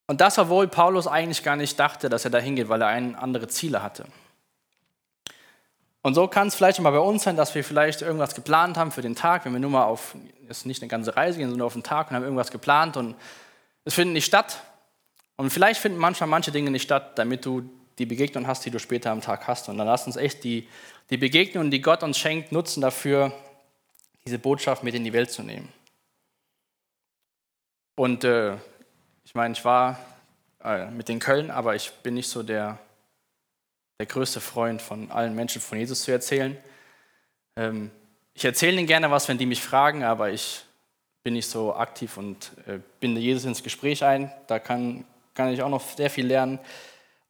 Und 0.08 0.22
das, 0.22 0.38
obwohl 0.38 0.68
Paulus 0.68 1.08
eigentlich 1.08 1.44
gar 1.44 1.56
nicht 1.56 1.80
dachte, 1.80 2.10
dass 2.10 2.26
er 2.26 2.32
da 2.32 2.40
hingeht, 2.40 2.70
weil 2.70 2.82
er 2.82 2.90
andere 2.90 3.48
Ziele 3.48 3.82
hatte. 3.82 4.06
Und 6.02 6.14
so 6.14 6.28
kann 6.28 6.50
es 6.50 6.56
vielleicht 6.56 6.80
mal 6.82 6.92
bei 6.92 7.00
uns 7.00 7.24
sein, 7.24 7.36
dass 7.36 7.56
wir 7.56 7.64
vielleicht 7.64 8.04
irgendwas 8.04 8.36
geplant 8.36 8.78
haben 8.78 8.92
für 8.92 9.02
den 9.02 9.16
Tag, 9.16 9.46
wenn 9.46 9.54
wir 9.54 9.60
nur 9.60 9.72
mal 9.72 9.86
auf, 9.86 10.16
ist 10.48 10.68
nicht 10.68 10.84
eine 10.84 10.90
ganze 10.90 11.16
Reise 11.16 11.40
gehen, 11.40 11.50
sondern 11.50 11.66
auf 11.66 11.74
den 11.74 11.82
Tag 11.82 12.10
und 12.10 12.16
haben 12.16 12.24
irgendwas 12.24 12.52
geplant 12.52 12.96
und 12.96 13.16
es 13.86 13.96
findet 13.96 14.14
nicht 14.14 14.26
statt. 14.26 14.62
Und 15.38 15.50
vielleicht 15.50 15.82
finden 15.82 15.98
manchmal 15.98 16.30
manche 16.30 16.52
Dinge 16.52 16.70
nicht 16.70 16.84
statt, 16.84 17.18
damit 17.18 17.44
du 17.46 17.68
die 17.98 18.06
Begegnung 18.06 18.48
hast, 18.48 18.66
die 18.66 18.72
du 18.72 18.80
später 18.80 19.12
am 19.12 19.22
Tag 19.22 19.48
hast. 19.48 19.70
Und 19.70 19.78
dann 19.78 19.88
lass 19.88 20.06
uns 20.06 20.16
echt 20.16 20.44
die, 20.44 20.68
die 21.10 21.18
Begegnungen, 21.18 21.72
die 21.72 21.82
Gott 21.82 22.04
uns 22.04 22.18
schenkt, 22.18 22.52
nutzen 22.52 22.82
dafür, 22.82 23.32
diese 24.26 24.40
Botschaft 24.40 24.84
mit 24.84 24.96
in 24.96 25.04
die 25.04 25.14
Welt 25.14 25.32
zu 25.32 25.44
nehmen. 25.44 25.72
Und 27.96 28.24
äh, 28.24 28.56
ich 29.24 29.34
meine, 29.34 29.54
ich 29.54 29.64
war 29.64 30.00
äh, 30.64 30.90
mit 30.92 31.10
in 31.10 31.20
Köln, 31.20 31.52
aber 31.52 31.76
ich 31.76 31.92
bin 32.04 32.16
nicht 32.16 32.28
so 32.28 32.44
der 32.44 32.80
der 34.00 34.06
größte 34.06 34.42
Freund 34.42 34.82
von 34.82 35.10
allen 35.12 35.36
Menschen 35.36 35.62
von 35.62 35.78
Jesus 35.78 36.04
zu 36.04 36.12
erzählen. 36.12 36.58
Ähm, 37.56 37.92
ich 38.34 38.44
erzähle 38.44 38.78
ihnen 38.78 38.88
gerne 38.88 39.10
was, 39.10 39.30
wenn 39.30 39.38
die 39.38 39.46
mich 39.46 39.62
fragen, 39.62 40.04
aber 40.04 40.32
ich 40.32 40.66
bin 41.24 41.34
nicht 41.34 41.48
so 41.48 41.74
aktiv 41.74 42.18
und 42.18 42.52
äh, 42.68 42.80
binde 43.00 43.22
Jesus 43.22 43.46
ins 43.46 43.64
Gespräch 43.64 44.04
ein. 44.04 44.32
Da 44.48 44.60
kann, 44.60 45.06
kann 45.34 45.54
ich 45.54 45.62
auch 45.62 45.70
noch 45.70 45.82
sehr 45.82 46.10
viel 46.10 46.28
lernen. 46.28 46.60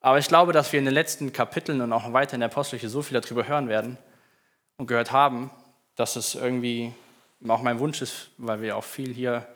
Aber 0.06 0.20
ich 0.20 0.28
glaube, 0.28 0.54
dass 0.54 0.72
wir 0.72 0.78
in 0.78 0.86
den 0.86 0.94
letzten 0.94 1.34
Kapiteln 1.34 1.82
und 1.82 1.92
auch 1.92 2.14
weiter 2.14 2.36
in 2.36 2.42
der 2.42 2.52
Apostelgeschichte 2.52 2.92
so 2.92 3.02
viel 3.02 3.20
darüber 3.20 3.48
hören 3.48 3.68
werden 3.70 3.98
und 4.78 4.86
gehört 4.86 5.12
haben, 5.12 5.50
dass 5.96 6.16
es 6.16 6.36
irgendwie 6.36 6.94
auch 7.48 7.64
mein 7.64 7.80
Wunsch 7.80 8.04
ist, 8.04 8.30
weil 8.38 8.62
wir 8.62 8.78
auch 8.78 8.84
viel 8.84 9.12
hier 9.12 9.48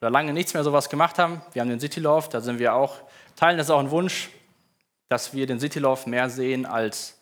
oder 0.00 0.10
lange 0.10 0.32
nichts 0.32 0.54
mehr 0.54 0.62
sowas 0.62 0.88
gemacht 0.90 1.18
haben. 1.18 1.42
Wir 1.54 1.60
haben 1.60 1.70
den 1.70 1.80
City 1.80 1.98
Love, 1.98 2.28
da 2.30 2.40
sind 2.40 2.60
wir 2.60 2.74
auch, 2.74 3.00
teilen 3.34 3.58
das 3.58 3.68
auch 3.68 3.80
ein 3.80 3.90
Wunsch, 3.90 4.30
dass 5.08 5.34
wir 5.34 5.44
den 5.44 5.58
Citylauf 5.58 6.06
mehr 6.06 6.30
sehen 6.30 6.66
als 6.66 7.18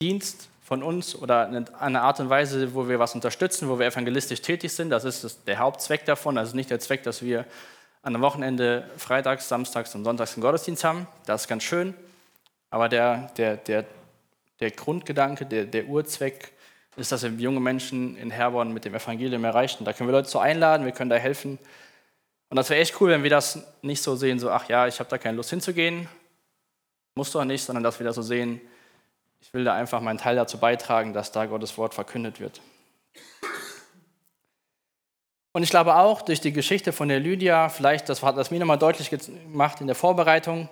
Dienst 0.00 0.48
von 0.62 0.82
uns 0.82 1.14
oder 1.14 1.50
eine 1.78 2.00
Art 2.00 2.18
und 2.18 2.30
Weise, 2.30 2.74
wo 2.74 2.88
wir 2.88 2.98
was 2.98 3.14
unterstützen, 3.14 3.68
wo 3.68 3.78
wir 3.78 3.84
evangelistisch 3.84 4.40
tätig 4.40 4.72
sind. 4.72 4.88
Das 4.88 5.04
ist 5.04 5.46
der 5.46 5.58
Hauptzweck 5.58 6.06
davon. 6.06 6.36
Das 6.36 6.48
ist 6.48 6.54
nicht 6.54 6.70
der 6.70 6.80
Zweck, 6.80 7.02
dass 7.02 7.20
wir 7.20 7.44
an 8.06 8.14
einem 8.14 8.22
Wochenende 8.22 8.88
freitags, 8.98 9.48
samstags 9.48 9.92
und 9.96 10.04
sonntags 10.04 10.34
einen 10.34 10.42
Gottesdienst 10.42 10.84
haben. 10.84 11.08
Das 11.24 11.40
ist 11.42 11.48
ganz 11.48 11.64
schön. 11.64 11.92
Aber 12.70 12.88
der, 12.88 13.32
der, 13.36 13.56
der, 13.56 13.84
der 14.60 14.70
Grundgedanke, 14.70 15.44
der, 15.44 15.64
der 15.64 15.86
Urzweck 15.86 16.52
ist, 16.94 17.10
dass 17.10 17.24
wir 17.24 17.30
junge 17.30 17.58
Menschen 17.58 18.16
in 18.16 18.30
Herborn 18.30 18.72
mit 18.72 18.84
dem 18.84 18.94
Evangelium 18.94 19.42
erreichen. 19.42 19.84
Da 19.84 19.92
können 19.92 20.08
wir 20.08 20.12
Leute 20.12 20.28
so 20.28 20.38
einladen, 20.38 20.86
wir 20.86 20.92
können 20.92 21.10
da 21.10 21.16
helfen. 21.16 21.58
Und 22.48 22.56
das 22.56 22.70
wäre 22.70 22.80
echt 22.80 23.00
cool, 23.00 23.10
wenn 23.10 23.24
wir 23.24 23.30
das 23.30 23.66
nicht 23.82 24.00
so 24.00 24.14
sehen, 24.14 24.38
so, 24.38 24.50
ach 24.50 24.68
ja, 24.68 24.86
ich 24.86 25.00
habe 25.00 25.10
da 25.10 25.18
keine 25.18 25.36
Lust 25.36 25.50
hinzugehen, 25.50 26.08
muss 27.16 27.32
doch 27.32 27.44
nicht, 27.44 27.64
sondern 27.64 27.82
dass 27.82 27.98
wir 27.98 28.06
da 28.06 28.12
so 28.12 28.22
sehen, 28.22 28.60
ich 29.40 29.52
will 29.52 29.64
da 29.64 29.74
einfach 29.74 30.00
meinen 30.00 30.18
Teil 30.18 30.36
dazu 30.36 30.58
beitragen, 30.58 31.12
dass 31.12 31.32
da 31.32 31.46
Gottes 31.46 31.76
Wort 31.76 31.92
verkündet 31.92 32.38
wird. 32.38 32.60
Und 35.56 35.62
ich 35.62 35.70
glaube 35.70 35.96
auch 35.96 36.20
durch 36.20 36.42
die 36.42 36.52
Geschichte 36.52 36.92
von 36.92 37.08
der 37.08 37.18
Lydia, 37.18 37.70
vielleicht, 37.70 38.10
das 38.10 38.22
hat 38.22 38.36
das 38.36 38.50
mir 38.50 38.60
nochmal 38.60 38.76
deutlich 38.76 39.08
gemacht 39.08 39.80
in 39.80 39.86
der 39.86 39.96
Vorbereitung, 39.96 40.68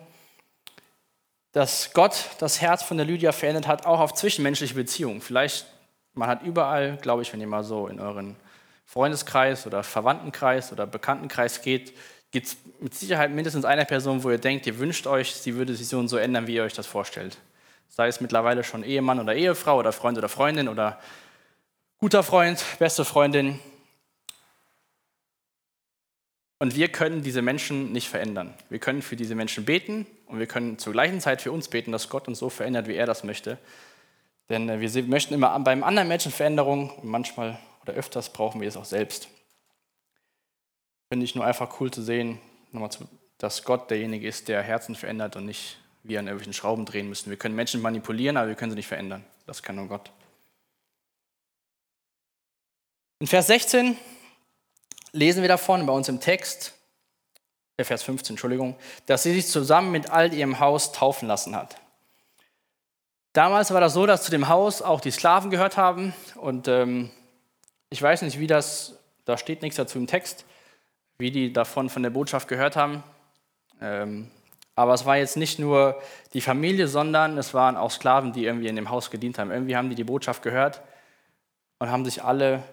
dass 1.53 1.95
Gott 1.95 2.29
das 2.38 2.61
Herz 2.61 2.83
von 2.83 2.99
der 2.99 3.07
Lydia 3.07 3.33
verändert 3.33 3.67
hat, 3.67 3.87
auch 3.87 3.99
auf 3.99 4.12
zwischenmenschliche 4.12 4.75
Beziehungen. 4.75 5.23
Vielleicht, 5.23 5.64
man 6.12 6.29
hat 6.29 6.43
überall, 6.43 6.99
glaube 6.99 7.23
ich, 7.23 7.33
wenn 7.33 7.41
ihr 7.41 7.47
mal 7.47 7.64
so 7.64 7.87
in 7.87 7.99
euren 7.99 8.37
Freundeskreis 8.85 9.67
oder 9.67 9.83
Verwandtenkreis 9.83 10.71
oder 10.71 10.87
Bekanntenkreis 10.87 11.62
geht, 11.62 11.95
gibt 12.31 12.49
es 12.49 12.59
mit 12.79 12.95
Sicherheit 12.95 13.31
mindestens 13.31 13.64
eine 13.64 13.87
Person, 13.87 14.23
wo 14.23 14.31
ihr 14.31 14.37
denkt, 14.37 14.67
ihr 14.67 14.79
wünscht 14.79 15.07
euch, 15.07 15.35
sie 15.35 15.55
würde 15.55 15.75
sich 15.75 15.88
so 15.88 15.99
und 15.99 16.09
so 16.09 16.19
ändern, 16.19 16.47
wie 16.47 16.57
ihr 16.57 16.62
euch 16.62 16.75
das 16.75 16.87
vorstellt. 16.87 17.38
Sei 17.88 18.07
es 18.07 18.21
mittlerweile 18.21 18.62
schon 18.62 18.85
Ehemann 18.85 19.19
oder 19.19 19.35
Ehefrau 19.35 19.79
oder 19.79 19.93
Freund 19.93 20.19
oder 20.19 20.29
Freundin 20.29 20.69
oder 20.69 21.00
guter 21.97 22.23
Freund, 22.23 22.62
beste 22.79 23.07
Freundin. 23.07 23.61
Und 26.64 26.75
wir 26.75 26.88
können 26.88 27.23
diese 27.23 27.42
Menschen 27.42 27.92
nicht 27.92 28.09
verändern. 28.09 28.54
Wir 28.71 28.78
können 28.78 29.02
für 29.02 29.16
diese 29.16 29.35
Menschen 29.35 29.64
beten 29.64 30.06
und 30.26 30.38
wir 30.38 30.47
können 30.47 30.78
zur 30.78 30.94
gleichen 30.94 31.21
Zeit 31.21 31.42
für 31.42 31.52
uns 31.52 31.68
beten, 31.68 31.92
dass 31.92 32.09
Gott 32.09 32.26
uns 32.26 32.38
so 32.38 32.49
verändert, 32.49 32.88
wie 32.88 32.94
er 32.94 33.06
das 33.06 33.23
möchte. 33.23 33.59
Denn 34.49 34.68
äh, 34.68 34.80
wir 34.80 35.02
möchten 35.04 35.35
immer 35.35 35.59
beim 35.61 35.85
anderen 35.85 36.09
Menschen 36.09 36.33
Veränderung 36.33 36.90
und 36.90 37.04
manchmal 37.04 37.59
oder 37.83 37.92
öfters 37.92 38.33
brauchen 38.33 38.62
wir 38.62 38.68
es 38.68 38.78
auch 38.78 38.87
selbst 38.87 39.28
finde 41.14 41.26
ich 41.26 41.37
nur 41.37 41.44
einfach 41.44 41.80
cool 41.80 41.92
zu 41.92 42.02
sehen, 42.02 42.40
dass 43.38 43.62
Gott 43.62 43.88
derjenige 43.88 44.26
ist, 44.26 44.49
der 44.49 44.62
Herzen 44.62 44.97
verändert 44.97 45.37
und 45.37 45.47
nicht 45.47 45.78
wir 46.02 46.18
an 46.18 46.26
irgendwelchen 46.26 46.52
Schrauben 46.52 46.87
drehen 46.87 47.09
müssen. 47.09 47.30
Wir 47.30 47.37
können 47.37 47.54
Menschen 47.54 47.80
manipulieren, 47.80 48.37
aber 48.37 48.49
wir 48.49 48.56
können 48.56 48.73
sie 48.73 48.76
nicht 48.76 48.88
verändern. 48.88 49.25
Das 49.47 49.62
kann 49.62 49.76
nur 49.76 49.87
Gott. 49.87 50.11
In 53.21 53.28
Vers 53.28 53.47
16 53.47 53.97
lesen 55.14 55.42
wir 55.42 55.49
davon 55.49 55.87
bei 55.87 55.92
uns 55.92 56.09
im 56.09 56.21
Text, 56.21 56.75
Vers 57.80 58.02
15, 58.02 58.35
Entschuldigung, 58.35 58.76
dass 59.06 59.23
sie 59.23 59.33
sich 59.33 59.49
zusammen 59.49 59.90
mit 59.90 60.11
all 60.11 60.33
ihrem 60.33 60.61
Haus 60.61 60.92
taufen 60.92 61.26
lassen 61.26 61.56
hat. 61.56 61.76
Damals 63.33 63.73
war 63.73 63.80
das 63.80 63.94
so, 63.94 64.06
dass 64.06 64.23
zu 64.23 64.30
dem 64.30 64.49
Haus 64.49 64.83
auch 64.83 65.00
die 65.00 65.11
Sklaven 65.11 65.50
gehört 65.50 65.76
haben 65.76 66.14
und 66.37 66.68
ähm, 66.68 67.11
ich 67.90 68.00
weiß 68.00 68.23
nicht, 68.23 68.38
wie 68.38 68.47
das, 68.47 68.99
da 69.25 69.38
steht 69.38 69.62
nichts 69.62 69.76
dazu 69.76 69.99
im 69.99 70.06
Text, 70.06 70.44
wie 71.18 71.30
die 71.30 71.52
davon 71.52 71.88
von 71.90 72.02
der 72.02 72.11
Botschaft 72.11 72.47
gehört 72.49 72.76
haben. 72.76 73.02
Ähm, 73.80 74.30
aber 74.76 74.94
es 74.94 75.04
war 75.04 75.16
jetzt 75.16 75.37
nicht 75.37 75.59
nur 75.59 76.00
die 76.33 76.40
Familie, 76.40 76.88
sondern 76.88 77.38
es 77.38 77.54
waren 77.54 77.76
auch 77.76 77.90
Sklaven, 77.90 78.33
die 78.33 78.44
irgendwie 78.44 78.68
in 78.68 78.76
dem 78.76 78.90
Haus 78.90 79.11
gedient 79.11 79.38
haben. 79.38 79.52
Irgendwie 79.52 79.76
haben 79.76 79.88
die 79.88 79.94
die 79.94 80.04
Botschaft 80.04 80.42
gehört 80.42 80.83
und 81.78 81.90
haben 81.90 82.04
sich 82.04 82.23
alle 82.23 82.64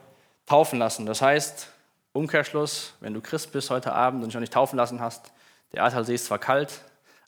taufen 0.47 0.79
lassen. 0.79 1.05
Das 1.05 1.21
heißt, 1.21 1.71
Umkehrschluss, 2.13 2.93
wenn 2.99 3.13
du 3.13 3.21
Christ 3.21 3.51
bist 3.51 3.69
heute 3.69 3.93
Abend 3.93 4.21
und 4.21 4.29
dich 4.29 4.33
noch 4.33 4.41
nicht 4.41 4.53
taufen 4.53 4.77
lassen 4.77 4.99
hast, 4.99 5.31
der 5.71 5.83
Ahrtalsee 5.83 6.15
ist 6.15 6.25
zwar 6.25 6.39
kalt, 6.39 6.81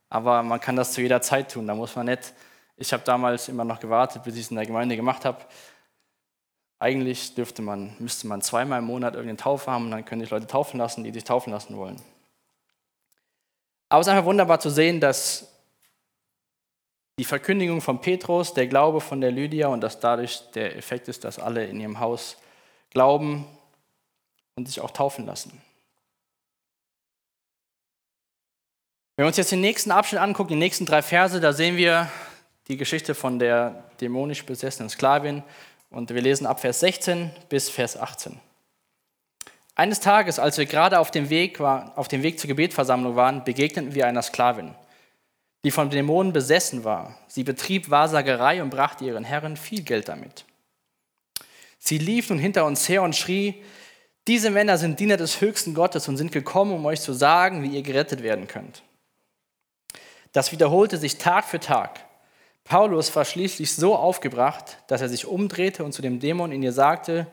aber 0.09 0.43
man 0.43 0.59
kann 0.59 0.75
das 0.75 0.91
zu 0.91 1.01
jeder 1.01 1.21
Zeit 1.21 1.51
tun. 1.51 1.67
Da 1.67 1.75
muss 1.75 1.95
man 1.95 2.07
nicht, 2.07 2.33
ich 2.75 2.91
habe 2.91 3.03
damals 3.03 3.47
immer 3.47 3.63
noch 3.63 3.79
gewartet, 3.79 4.23
bis 4.23 4.35
ich 4.35 4.41
es 4.41 4.51
in 4.51 4.57
der 4.57 4.65
Gemeinde 4.65 4.95
gemacht 4.95 5.23
habe. 5.25 5.39
Eigentlich 6.79 7.33
dürfte 7.35 7.61
man, 7.61 7.95
müsste 7.99 8.27
man 8.27 8.41
zweimal 8.41 8.79
im 8.79 8.85
Monat 8.85 9.13
irgendeine 9.13 9.37
Taufe 9.37 9.71
haben 9.71 9.85
und 9.85 9.91
dann 9.91 10.03
können 10.03 10.21
sich 10.21 10.31
Leute 10.31 10.47
taufen 10.47 10.77
lassen, 10.77 11.03
die 11.03 11.11
sich 11.11 11.23
taufen 11.23 11.53
lassen 11.53 11.77
wollen. 11.77 12.01
Aber 13.87 14.01
es 14.01 14.07
ist 14.07 14.11
einfach 14.11 14.25
wunderbar 14.25 14.59
zu 14.59 14.69
sehen, 14.69 14.99
dass 14.99 15.49
die 17.19 17.25
Verkündigung 17.25 17.79
von 17.79 18.01
Petrus, 18.01 18.53
der 18.53 18.67
Glaube 18.67 18.99
von 18.99 19.21
der 19.21 19.31
Lydia 19.31 19.67
und 19.67 19.81
dass 19.81 19.99
dadurch 19.99 20.41
der 20.55 20.75
Effekt 20.75 21.07
ist, 21.07 21.23
dass 21.23 21.39
alle 21.39 21.65
in 21.65 21.79
ihrem 21.79 21.99
Haus 21.99 22.37
glauben 22.89 23.47
und 24.55 24.67
sich 24.67 24.81
auch 24.81 24.91
taufen 24.91 25.25
lassen. 25.25 25.61
Wenn 29.15 29.25
wir 29.25 29.27
uns 29.27 29.37
jetzt 29.37 29.51
den 29.51 29.61
nächsten 29.61 29.91
Abschnitt 29.91 30.21
angucken, 30.21 30.49
die 30.49 30.55
nächsten 30.55 30.85
drei 30.85 31.01
Verse, 31.01 31.39
da 31.39 31.53
sehen 31.53 31.77
wir 31.77 32.09
die 32.67 32.77
Geschichte 32.77 33.13
von 33.13 33.39
der 33.39 33.83
dämonisch 34.01 34.45
besessenen 34.45 34.89
Sklavin 34.89 35.43
und 35.89 36.09
wir 36.09 36.21
lesen 36.21 36.47
ab 36.47 36.61
Vers 36.61 36.79
16 36.79 37.31
bis 37.49 37.69
Vers 37.69 37.95
18. 37.97 38.39
Eines 39.75 39.99
Tages, 39.99 40.39
als 40.39 40.57
wir 40.57 40.65
gerade 40.65 40.99
auf 40.99 41.11
dem 41.11 41.29
Weg, 41.29 41.59
war, 41.59 41.93
auf 41.95 42.07
dem 42.07 42.23
Weg 42.23 42.39
zur 42.39 42.47
Gebetversammlung 42.47 43.15
waren, 43.15 43.43
begegneten 43.43 43.93
wir 43.95 44.07
einer 44.07 44.21
Sklavin, 44.21 44.75
die 45.63 45.71
von 45.71 45.89
Dämonen 45.89 46.31
besessen 46.31 46.83
war. 46.83 47.17
Sie 47.27 47.43
betrieb 47.43 47.89
Wahrsagerei 47.89 48.61
und 48.61 48.69
brachte 48.69 49.05
ihren 49.05 49.23
Herren 49.23 49.57
viel 49.57 49.81
Geld 49.83 50.09
damit. 50.09 50.45
Sie 51.79 51.97
lief 51.97 52.29
nun 52.29 52.39
hinter 52.39 52.65
uns 52.65 52.87
her 52.87 53.01
und 53.03 53.15
schrie, 53.15 53.63
diese 54.27 54.49
Männer 54.49 54.77
sind 54.77 54.99
Diener 54.99 55.17
des 55.17 55.41
höchsten 55.41 55.73
Gottes 55.73 56.07
und 56.07 56.17
sind 56.17 56.31
gekommen, 56.31 56.71
um 56.73 56.85
euch 56.85 57.01
zu 57.01 57.13
sagen, 57.13 57.61
wie 57.63 57.75
ihr 57.75 57.81
gerettet 57.81 58.23
werden 58.23 58.47
könnt. 58.47 58.83
Das 60.31 60.51
wiederholte 60.51 60.97
sich 60.97 61.17
Tag 61.17 61.45
für 61.45 61.59
Tag. 61.59 61.99
Paulus 62.63 63.13
war 63.15 63.25
schließlich 63.25 63.73
so 63.73 63.95
aufgebracht, 63.95 64.77
dass 64.87 65.01
er 65.01 65.09
sich 65.09 65.25
umdrehte 65.25 65.83
und 65.83 65.91
zu 65.91 66.01
dem 66.01 66.19
Dämon 66.19 66.51
in 66.51 66.63
ihr 66.63 66.71
sagte, 66.71 67.27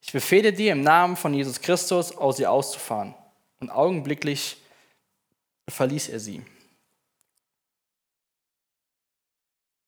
ich 0.00 0.12
befehle 0.12 0.52
dir 0.52 0.72
im 0.72 0.82
Namen 0.82 1.16
von 1.16 1.34
Jesus 1.34 1.60
Christus, 1.60 2.16
aus 2.16 2.38
ihr 2.38 2.50
auszufahren. 2.50 3.14
Und 3.60 3.70
augenblicklich 3.70 4.56
verließ 5.68 6.08
er 6.08 6.18
sie. 6.18 6.42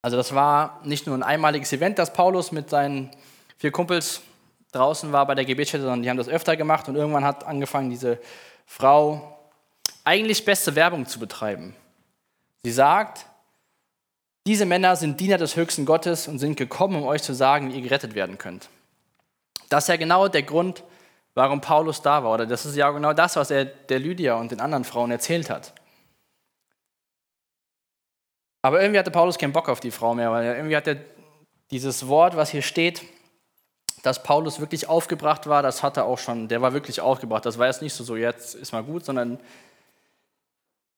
Also 0.03 0.17
das 0.17 0.35
war 0.35 0.81
nicht 0.85 1.07
nur 1.07 1.17
ein 1.17 1.23
einmaliges 1.23 1.73
Event, 1.73 1.99
dass 1.99 2.13
Paulus 2.13 2.53
mit 2.53 2.71
seinen 2.71 3.11
vier 3.57 3.73
Kumpels 3.73 4.21
draußen 4.75 5.13
war 5.13 5.27
bei 5.27 5.35
der 5.35 5.45
Gebetsstätte, 5.45 5.85
sondern 5.85 6.03
die 6.03 6.11
haben 6.11 6.17
das 6.17 6.29
öfter 6.29 6.57
gemacht 6.57 6.89
und 6.89 6.97
irgendwann 6.97 7.25
hat 7.25 7.45
angefangen, 7.45 7.91
diese 7.91 8.19
Frau 8.67 9.39
eigentlich 10.05 10.45
beste 10.45 10.75
Werbung 10.75 11.07
zu 11.07 11.19
betreiben. 11.19 11.75
Sie 12.65 12.73
sagt, 12.73 13.27
diese 14.47 14.67
Männer 14.67 14.97
sind 14.97 15.21
Diener 15.21 15.39
des 15.39 15.57
höchsten 15.57 15.87
Gottes 15.87 16.29
und 16.29 16.39
sind 16.39 16.57
gekommen, 16.57 16.97
um 16.97 17.05
euch 17.05 17.23
zu 17.23 17.35
sagen, 17.35 17.71
wie 17.71 17.77
ihr 17.77 17.83
gerettet 17.83 18.15
werden 18.15 18.37
könnt. 18.37 18.69
Das 19.71 19.85
ist 19.85 19.89
ja 19.89 19.97
genau 19.97 20.29
der 20.29 20.43
Grund, 20.43 20.85
warum 21.35 21.61
Paulus 21.61 22.03
da 22.03 22.23
war. 22.23 22.35
Oder 22.35 22.47
das 22.47 22.67
ist 22.67 22.77
ja 22.77 22.91
genau 22.91 23.13
das, 23.13 23.37
was 23.37 23.51
er 23.51 23.65
der 23.65 23.99
Lydia 23.99 24.35
und 24.35 24.51
den 24.51 24.61
anderen 24.61 24.85
Frauen 24.85 25.11
erzählt 25.11 25.49
hat. 25.49 25.73
Aber 28.63 28.81
irgendwie 28.81 28.99
hatte 28.99 29.11
Paulus 29.11 29.39
keinen 29.39 29.53
Bock 29.53 29.69
auf 29.69 29.81
die 29.81 29.91
Frau 29.91 30.15
mehr, 30.15 30.31
weil 30.31 30.45
irgendwie 30.57 30.77
hat 30.77 30.87
er 30.87 30.97
dieses 31.71 32.09
Wort, 32.09 32.37
was 32.37 32.51
hier 32.51 32.63
steht, 32.63 33.03
dass 34.05 34.23
Paulus 34.23 34.61
wirklich 34.61 34.87
aufgebracht 34.87 35.47
war, 35.47 35.63
das 35.63 35.83
hat 35.83 35.97
er 35.97 36.05
auch 36.05 36.19
schon, 36.19 36.47
der 36.49 36.61
war 36.61 36.75
wirklich 36.75 37.01
aufgebracht. 37.01 37.47
Das 37.47 37.57
war 37.57 37.69
jetzt 37.69 37.81
nicht 37.81 37.95
so, 37.95 38.05
so 38.05 38.17
jetzt 38.17 38.55
ist 38.55 38.73
mal 38.73 38.85
gut, 38.85 39.03
sondern 39.03 39.41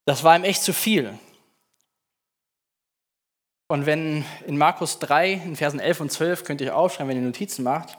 das 0.06 0.24
war 0.24 0.34
ihm 0.34 0.42
echt 0.42 0.60
zu 0.64 0.72
viel. 0.72 1.16
Und 3.68 3.86
wenn 3.86 4.24
in 4.46 4.58
Markus 4.58 4.98
3, 4.98 5.34
in 5.34 5.54
Versen 5.54 5.78
11 5.78 6.00
und 6.00 6.10
12, 6.10 6.42
könnt 6.42 6.60
ihr 6.60 6.76
aufschreiben, 6.76 7.08
wenn 7.08 7.18
ihr 7.18 7.26
Notizen 7.26 7.62
macht, 7.62 7.96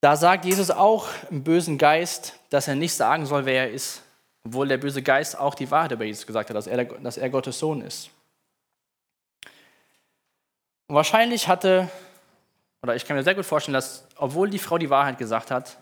da 0.00 0.16
sagt 0.16 0.46
Jesus 0.46 0.70
auch 0.70 1.08
im 1.30 1.44
bösen 1.44 1.76
Geist, 1.76 2.40
dass 2.48 2.66
er 2.66 2.76
nicht 2.76 2.94
sagen 2.94 3.26
soll, 3.26 3.44
wer 3.44 3.66
er 3.66 3.70
ist, 3.70 4.02
obwohl 4.44 4.68
der 4.68 4.78
böse 4.78 5.02
Geist 5.02 5.38
auch 5.38 5.54
die 5.54 5.70
Wahrheit 5.70 5.92
über 5.92 6.04
Jesus 6.04 6.26
gesagt 6.26 6.48
hat, 6.48 6.56
dass 6.56 6.66
er, 6.66 6.82
dass 6.86 7.18
er 7.18 7.28
Gottes 7.28 7.58
Sohn 7.58 7.82
ist. 7.82 8.08
Und 10.86 10.96
wahrscheinlich 10.96 11.46
hatte, 11.48 11.90
oder 12.84 12.94
ich 12.94 13.06
kann 13.06 13.16
mir 13.16 13.22
sehr 13.22 13.34
gut 13.34 13.46
vorstellen, 13.46 13.72
dass, 13.72 14.06
obwohl 14.16 14.50
die 14.50 14.58
Frau 14.58 14.76
die 14.76 14.90
Wahrheit 14.90 15.16
gesagt 15.16 15.50
hat, 15.50 15.78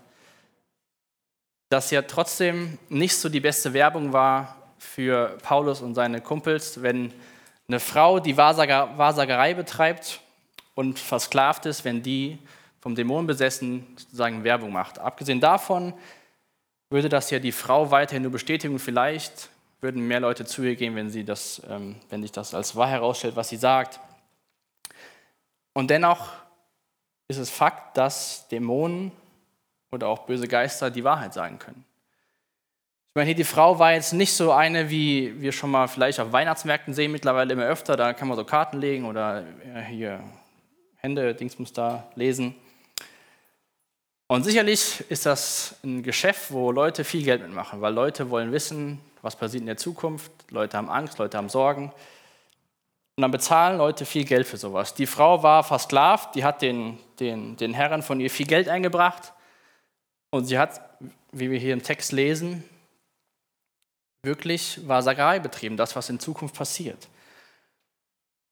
dass 1.68 1.90
ja 1.90 2.02
trotzdem 2.02 2.78
nicht 2.88 3.16
so 3.16 3.28
die 3.28 3.40
beste 3.40 3.72
Werbung 3.72 4.12
war 4.12 4.56
für 4.78 5.36
Paulus 5.42 5.80
und 5.80 5.96
seine 5.96 6.20
Kumpels, 6.20 6.80
wenn 6.80 7.12
eine 7.66 7.80
Frau, 7.80 8.20
die 8.20 8.36
Wahrsager, 8.36 8.96
Wahrsagerei 8.98 9.52
betreibt 9.54 10.20
und 10.76 11.00
versklavt 11.00 11.66
ist, 11.66 11.84
wenn 11.84 12.04
die 12.04 12.38
vom 12.78 12.94
Dämon 12.94 13.26
besessen 13.26 13.84
sozusagen 13.96 14.44
Werbung 14.44 14.70
macht. 14.70 15.00
Abgesehen 15.00 15.40
davon 15.40 15.94
würde 16.88 17.08
das 17.08 17.30
ja 17.30 17.40
die 17.40 17.50
Frau 17.50 17.90
weiterhin 17.90 18.22
nur 18.22 18.30
bestätigen. 18.30 18.78
Vielleicht 18.78 19.50
würden 19.80 20.06
mehr 20.06 20.20
Leute 20.20 20.44
zu 20.44 20.62
ihr 20.62 20.76
gehen, 20.76 20.94
wenn, 20.94 21.10
sie 21.10 21.24
das, 21.24 21.62
ähm, 21.68 21.96
wenn 22.10 22.22
sich 22.22 22.30
das 22.30 22.54
als 22.54 22.76
wahr 22.76 22.88
herausstellt, 22.88 23.34
was 23.34 23.48
sie 23.48 23.56
sagt. 23.56 23.98
Und 25.72 25.90
dennoch 25.90 26.41
ist 27.32 27.38
es 27.38 27.50
Fakt, 27.50 27.96
dass 27.96 28.46
Dämonen 28.48 29.12
oder 29.90 30.08
auch 30.08 30.20
böse 30.20 30.48
Geister 30.48 30.90
die 30.90 31.04
Wahrheit 31.04 31.34
sagen 31.34 31.58
können. 31.58 31.84
Ich 33.10 33.16
meine, 33.16 33.26
hier 33.26 33.34
die 33.34 33.44
Frau 33.44 33.78
war 33.78 33.92
jetzt 33.92 34.14
nicht 34.14 34.32
so 34.32 34.52
eine, 34.52 34.88
wie 34.88 35.38
wir 35.40 35.52
schon 35.52 35.70
mal 35.70 35.86
vielleicht 35.86 36.18
auf 36.18 36.32
Weihnachtsmärkten 36.32 36.94
sehen, 36.94 37.12
mittlerweile 37.12 37.52
immer 37.52 37.66
öfter. 37.66 37.96
Da 37.96 38.14
kann 38.14 38.28
man 38.28 38.38
so 38.38 38.44
Karten 38.44 38.78
legen 38.78 39.04
oder 39.04 39.44
hier 39.88 40.20
Hände, 40.96 41.34
Dingsmus 41.34 41.72
da 41.72 42.08
lesen. 42.14 42.54
Und 44.28 44.44
sicherlich 44.44 45.04
ist 45.10 45.26
das 45.26 45.76
ein 45.84 46.02
Geschäft, 46.02 46.52
wo 46.52 46.70
Leute 46.72 47.04
viel 47.04 47.22
Geld 47.22 47.42
mitmachen, 47.42 47.82
weil 47.82 47.92
Leute 47.92 48.30
wollen 48.30 48.50
wissen, 48.50 48.98
was 49.20 49.36
passiert 49.36 49.60
in 49.60 49.66
der 49.66 49.76
Zukunft. 49.76 50.32
Leute 50.48 50.78
haben 50.78 50.88
Angst, 50.88 51.18
Leute 51.18 51.36
haben 51.36 51.50
Sorgen. 51.50 51.92
Und 53.16 53.20
dann 53.20 53.30
bezahlen 53.30 53.76
Leute 53.76 54.06
viel 54.06 54.24
Geld 54.24 54.46
für 54.46 54.56
sowas. 54.56 54.94
Die 54.94 55.04
Frau 55.04 55.42
war 55.42 55.62
versklavt, 55.64 56.34
die 56.34 56.44
hat 56.44 56.62
den, 56.62 56.98
den, 57.22 57.56
den 57.56 57.72
Herren 57.72 58.02
von 58.02 58.20
ihr 58.20 58.30
viel 58.30 58.46
Geld 58.46 58.68
eingebracht. 58.68 59.32
Und 60.30 60.46
sie 60.46 60.58
hat, 60.58 60.80
wie 61.30 61.50
wir 61.50 61.58
hier 61.58 61.72
im 61.72 61.82
Text 61.82 62.12
lesen, 62.12 62.64
wirklich 64.22 64.86
Wahrsagerei 64.86 65.38
betrieben, 65.38 65.76
das, 65.76 65.96
was 65.96 66.10
in 66.10 66.20
Zukunft 66.20 66.56
passiert. 66.56 67.08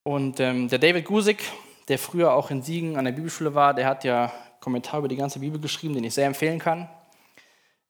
Und 0.03 0.39
ähm, 0.39 0.67
der 0.67 0.79
David 0.79 1.05
Gusik, 1.05 1.43
der 1.87 1.99
früher 1.99 2.33
auch 2.33 2.49
in 2.51 2.61
Siegen 2.61 2.97
an 2.97 3.05
der 3.05 3.11
Bibelschule 3.11 3.53
war, 3.53 3.73
der 3.73 3.85
hat 3.85 4.03
ja 4.03 4.31
Kommentar 4.59 4.99
über 4.99 5.07
die 5.07 5.15
ganze 5.15 5.39
Bibel 5.39 5.59
geschrieben, 5.59 5.95
den 5.95 6.03
ich 6.03 6.13
sehr 6.13 6.27
empfehlen 6.27 6.59
kann. 6.59 6.89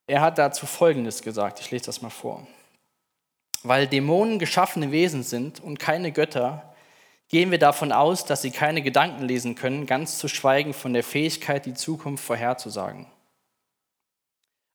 Er 0.08 0.22
hat 0.22 0.38
dazu 0.38 0.66
Folgendes 0.66 1.22
gesagt, 1.22 1.60
ich 1.60 1.72
lese 1.72 1.86
das 1.86 2.02
mal 2.02 2.10
vor. 2.10 2.48
Weil 3.64 3.88
Dämonen 3.88 4.40
geschaffene 4.40 4.92
Wesen 4.92 5.24
sind 5.24 5.60
und 5.60 5.80
keine 5.80 6.12
Götter, 6.12 6.71
gehen 7.32 7.50
wir 7.50 7.60
davon 7.60 7.94
aus, 7.94 8.26
dass 8.26 8.42
sie 8.42 8.52
keine 8.52 8.82
Gedanken 8.82 9.24
lesen 9.24 9.56
können, 9.56 9.86
ganz 9.86 10.18
zu 10.18 10.28
schweigen 10.28 10.74
von 10.74 10.94
der 10.94 11.04
Fähigkeit, 11.04 11.66
die 11.66 11.74
Zukunft 11.74 12.24
vorherzusagen. 12.24 13.08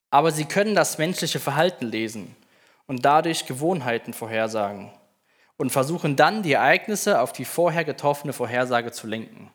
Aber 0.09 0.31
sie 0.31 0.45
können 0.45 0.73
das 0.73 0.97
menschliche 0.97 1.39
Verhalten 1.39 1.85
lesen 1.85 2.35
und 2.87 3.05
dadurch 3.05 3.45
Gewohnheiten 3.45 4.13
vorhersagen 4.13 4.91
und 5.57 5.71
versuchen 5.71 6.15
dann, 6.15 6.41
die 6.41 6.53
Ereignisse 6.53 7.21
auf 7.21 7.31
die 7.31 7.45
vorher 7.45 7.85
getroffene 7.85 8.33
Vorhersage 8.33 8.91
zu 8.91 9.05
lenken. 9.05 9.51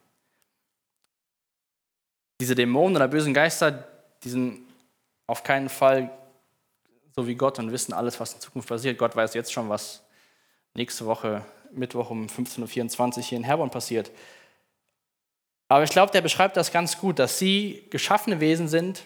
Diese 2.41 2.55
Dämonen 2.55 2.97
oder 2.97 3.09
bösen 3.09 3.35
Geister, 3.35 3.89
die 4.23 4.31
sind 4.31 4.61
auf 5.27 5.43
keinen 5.43 5.69
Fall 5.69 6.11
so 7.17 7.27
wie 7.27 7.35
Gott 7.35 7.59
und 7.59 7.73
wissen 7.73 7.93
alles, 7.93 8.21
was 8.21 8.35
in 8.35 8.41
Zukunft 8.41 8.69
passiert. 8.69 8.99
Gott 8.99 9.17
weiß 9.17 9.35
jetzt 9.35 9.53
schon, 9.53 9.69
was 9.69 10.03
nächste 10.75 11.05
Woche, 11.07 11.45
Mittwoch 11.75 12.11
um 12.11 12.27
15.24 12.27 13.17
Uhr 13.17 13.23
hier 13.23 13.39
in 13.39 13.45
Herborn 13.45 13.71
passiert. 13.71 14.11
Aber 15.69 15.85
ich 15.85 15.91
glaube, 15.91 16.13
der 16.13 16.21
beschreibt 16.21 16.57
das 16.57 16.71
ganz 16.71 16.99
gut, 16.99 17.19
dass 17.19 17.39
sie 17.39 17.87
geschaffene 17.91 18.41
Wesen 18.41 18.69
sind 18.69 19.05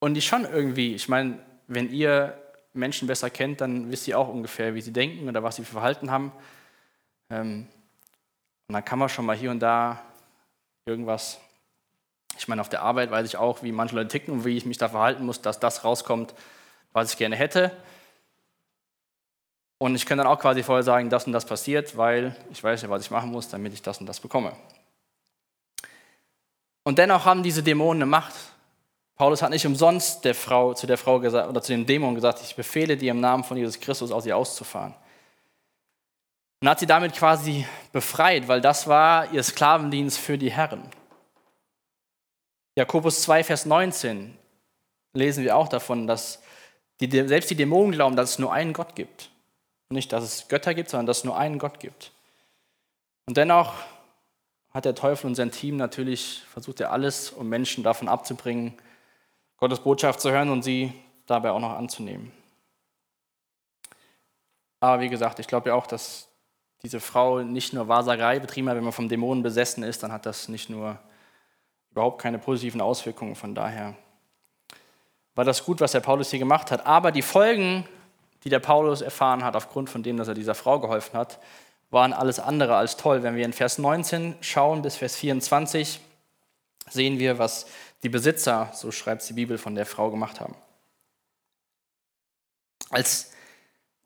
und 0.00 0.14
die 0.14 0.22
schon 0.22 0.44
irgendwie, 0.44 0.94
ich 0.94 1.08
meine, 1.08 1.38
wenn 1.68 1.92
ihr 1.92 2.36
Menschen 2.72 3.06
besser 3.06 3.30
kennt, 3.30 3.60
dann 3.60 3.90
wisst 3.90 4.08
ihr 4.08 4.18
auch 4.18 4.28
ungefähr, 4.28 4.74
wie 4.74 4.80
sie 4.80 4.92
denken 4.92 5.28
oder 5.28 5.42
was 5.42 5.56
sie 5.56 5.64
für 5.64 5.72
Verhalten 5.72 6.10
haben. 6.10 6.32
Ähm, 7.30 7.66
und 8.68 8.74
dann 8.74 8.84
kann 8.84 8.98
man 8.98 9.08
schon 9.08 9.26
mal 9.26 9.36
hier 9.36 9.50
und 9.50 9.60
da 9.60 10.02
irgendwas, 10.86 11.40
ich 12.38 12.48
meine, 12.48 12.60
auf 12.60 12.68
der 12.68 12.82
Arbeit 12.82 13.10
weiß 13.10 13.26
ich 13.26 13.36
auch, 13.36 13.62
wie 13.62 13.72
manche 13.72 13.94
Leute 13.94 14.08
ticken 14.08 14.34
und 14.34 14.44
wie 14.44 14.56
ich 14.56 14.66
mich 14.66 14.78
da 14.78 14.88
verhalten 14.88 15.24
muss, 15.24 15.42
dass 15.42 15.60
das 15.60 15.84
rauskommt, 15.84 16.34
was 16.92 17.12
ich 17.12 17.18
gerne 17.18 17.36
hätte. 17.36 17.72
Und 19.82 19.94
ich 19.94 20.04
kann 20.04 20.18
dann 20.18 20.26
auch 20.26 20.38
quasi 20.38 20.62
vorher 20.62 20.82
sagen, 20.82 21.08
das 21.08 21.26
und 21.26 21.32
das 21.32 21.46
passiert, 21.46 21.96
weil 21.96 22.36
ich 22.52 22.62
weiß 22.62 22.82
ja, 22.82 22.90
was 22.90 23.02
ich 23.02 23.10
machen 23.10 23.30
muss, 23.30 23.48
damit 23.48 23.72
ich 23.72 23.80
das 23.80 23.98
und 23.98 24.04
das 24.04 24.20
bekomme. 24.20 24.52
Und 26.82 26.98
dennoch 26.98 27.24
haben 27.24 27.42
diese 27.42 27.62
Dämonen 27.62 28.02
eine 28.02 28.10
Macht. 28.10 28.34
Paulus 29.16 29.40
hat 29.40 29.48
nicht 29.48 29.66
umsonst 29.66 30.22
der 30.26 30.34
Frau, 30.34 30.74
zu 30.74 30.86
der 30.86 30.98
Frau 30.98 31.18
gesagt, 31.18 31.48
oder 31.48 31.62
zu 31.62 31.72
dem 31.72 31.86
Dämon 31.86 32.14
gesagt, 32.14 32.42
ich 32.42 32.54
befehle 32.54 32.98
dir 32.98 33.12
im 33.12 33.20
Namen 33.20 33.42
von 33.42 33.56
Jesus 33.56 33.80
Christus 33.80 34.12
aus 34.12 34.26
ihr 34.26 34.36
auszufahren. 34.36 34.94
Und 36.60 36.68
hat 36.68 36.80
sie 36.80 36.86
damit 36.86 37.14
quasi 37.14 37.66
befreit, 37.90 38.48
weil 38.48 38.60
das 38.60 38.86
war 38.86 39.32
ihr 39.32 39.42
Sklavendienst 39.42 40.18
für 40.18 40.36
die 40.36 40.52
Herren. 40.52 40.82
Jakobus 42.76 43.22
2, 43.22 43.44
Vers 43.44 43.64
19 43.64 44.36
lesen 45.14 45.42
wir 45.42 45.56
auch 45.56 45.68
davon, 45.68 46.06
dass 46.06 46.42
die, 47.00 47.10
selbst 47.26 47.48
die 47.48 47.56
Dämonen 47.56 47.92
glauben, 47.92 48.14
dass 48.14 48.32
es 48.32 48.38
nur 48.38 48.52
einen 48.52 48.74
Gott 48.74 48.94
gibt. 48.94 49.30
Nicht, 49.90 50.12
dass 50.12 50.22
es 50.22 50.48
Götter 50.48 50.72
gibt, 50.72 50.88
sondern 50.88 51.06
dass 51.06 51.18
es 51.18 51.24
nur 51.24 51.36
einen 51.36 51.58
Gott 51.58 51.80
gibt. 51.80 52.12
Und 53.26 53.36
dennoch 53.36 53.74
hat 54.72 54.84
der 54.84 54.94
Teufel 54.94 55.26
und 55.26 55.34
sein 55.34 55.50
Team 55.50 55.76
natürlich 55.76 56.42
versucht 56.48 56.80
er 56.80 56.92
alles, 56.92 57.30
um 57.30 57.48
Menschen 57.48 57.82
davon 57.82 58.08
abzubringen, 58.08 58.74
Gottes 59.56 59.80
Botschaft 59.80 60.20
zu 60.20 60.30
hören 60.30 60.50
und 60.50 60.62
sie 60.62 60.92
dabei 61.26 61.50
auch 61.50 61.60
noch 61.60 61.76
anzunehmen. 61.76 62.32
Aber 64.78 65.02
wie 65.02 65.08
gesagt, 65.08 65.38
ich 65.38 65.46
glaube 65.46 65.70
ja 65.70 65.74
auch, 65.74 65.86
dass 65.86 66.28
diese 66.82 67.00
Frau 67.00 67.40
nicht 67.40 67.72
nur 67.72 67.88
Wahrsagerei 67.88 68.38
betrieben 68.38 68.68
hat, 68.68 68.76
wenn 68.76 68.84
man 68.84 68.92
vom 68.92 69.08
Dämonen 69.08 69.42
besessen 69.42 69.82
ist, 69.82 70.02
dann 70.02 70.12
hat 70.12 70.24
das 70.24 70.48
nicht 70.48 70.70
nur 70.70 70.98
überhaupt 71.90 72.22
keine 72.22 72.38
positiven 72.38 72.80
Auswirkungen. 72.80 73.34
Von 73.34 73.54
daher 73.54 73.94
war 75.34 75.44
das 75.44 75.64
gut, 75.64 75.80
was 75.80 75.92
der 75.92 76.00
Paulus 76.00 76.30
hier 76.30 76.38
gemacht 76.38 76.70
hat. 76.70 76.86
Aber 76.86 77.12
die 77.12 77.22
Folgen, 77.22 77.86
die 78.44 78.48
der 78.48 78.58
Paulus 78.58 79.00
erfahren 79.00 79.44
hat, 79.44 79.56
aufgrund 79.56 79.90
von 79.90 80.02
dem, 80.02 80.16
dass 80.16 80.28
er 80.28 80.34
dieser 80.34 80.54
Frau 80.54 80.80
geholfen 80.80 81.18
hat, 81.18 81.38
waren 81.90 82.12
alles 82.12 82.38
andere 82.38 82.76
als 82.76 82.96
toll. 82.96 83.22
Wenn 83.22 83.36
wir 83.36 83.44
in 83.44 83.52
Vers 83.52 83.78
19 83.78 84.36
schauen 84.40 84.82
bis 84.82 84.96
Vers 84.96 85.16
24, 85.16 86.00
sehen 86.88 87.18
wir, 87.18 87.38
was 87.38 87.66
die 88.02 88.08
Besitzer, 88.08 88.70
so 88.74 88.90
schreibt 88.92 89.28
die 89.28 89.34
Bibel, 89.34 89.58
von 89.58 89.74
der 89.74 89.86
Frau 89.86 90.10
gemacht 90.10 90.40
haben. 90.40 90.54
Als 92.90 93.32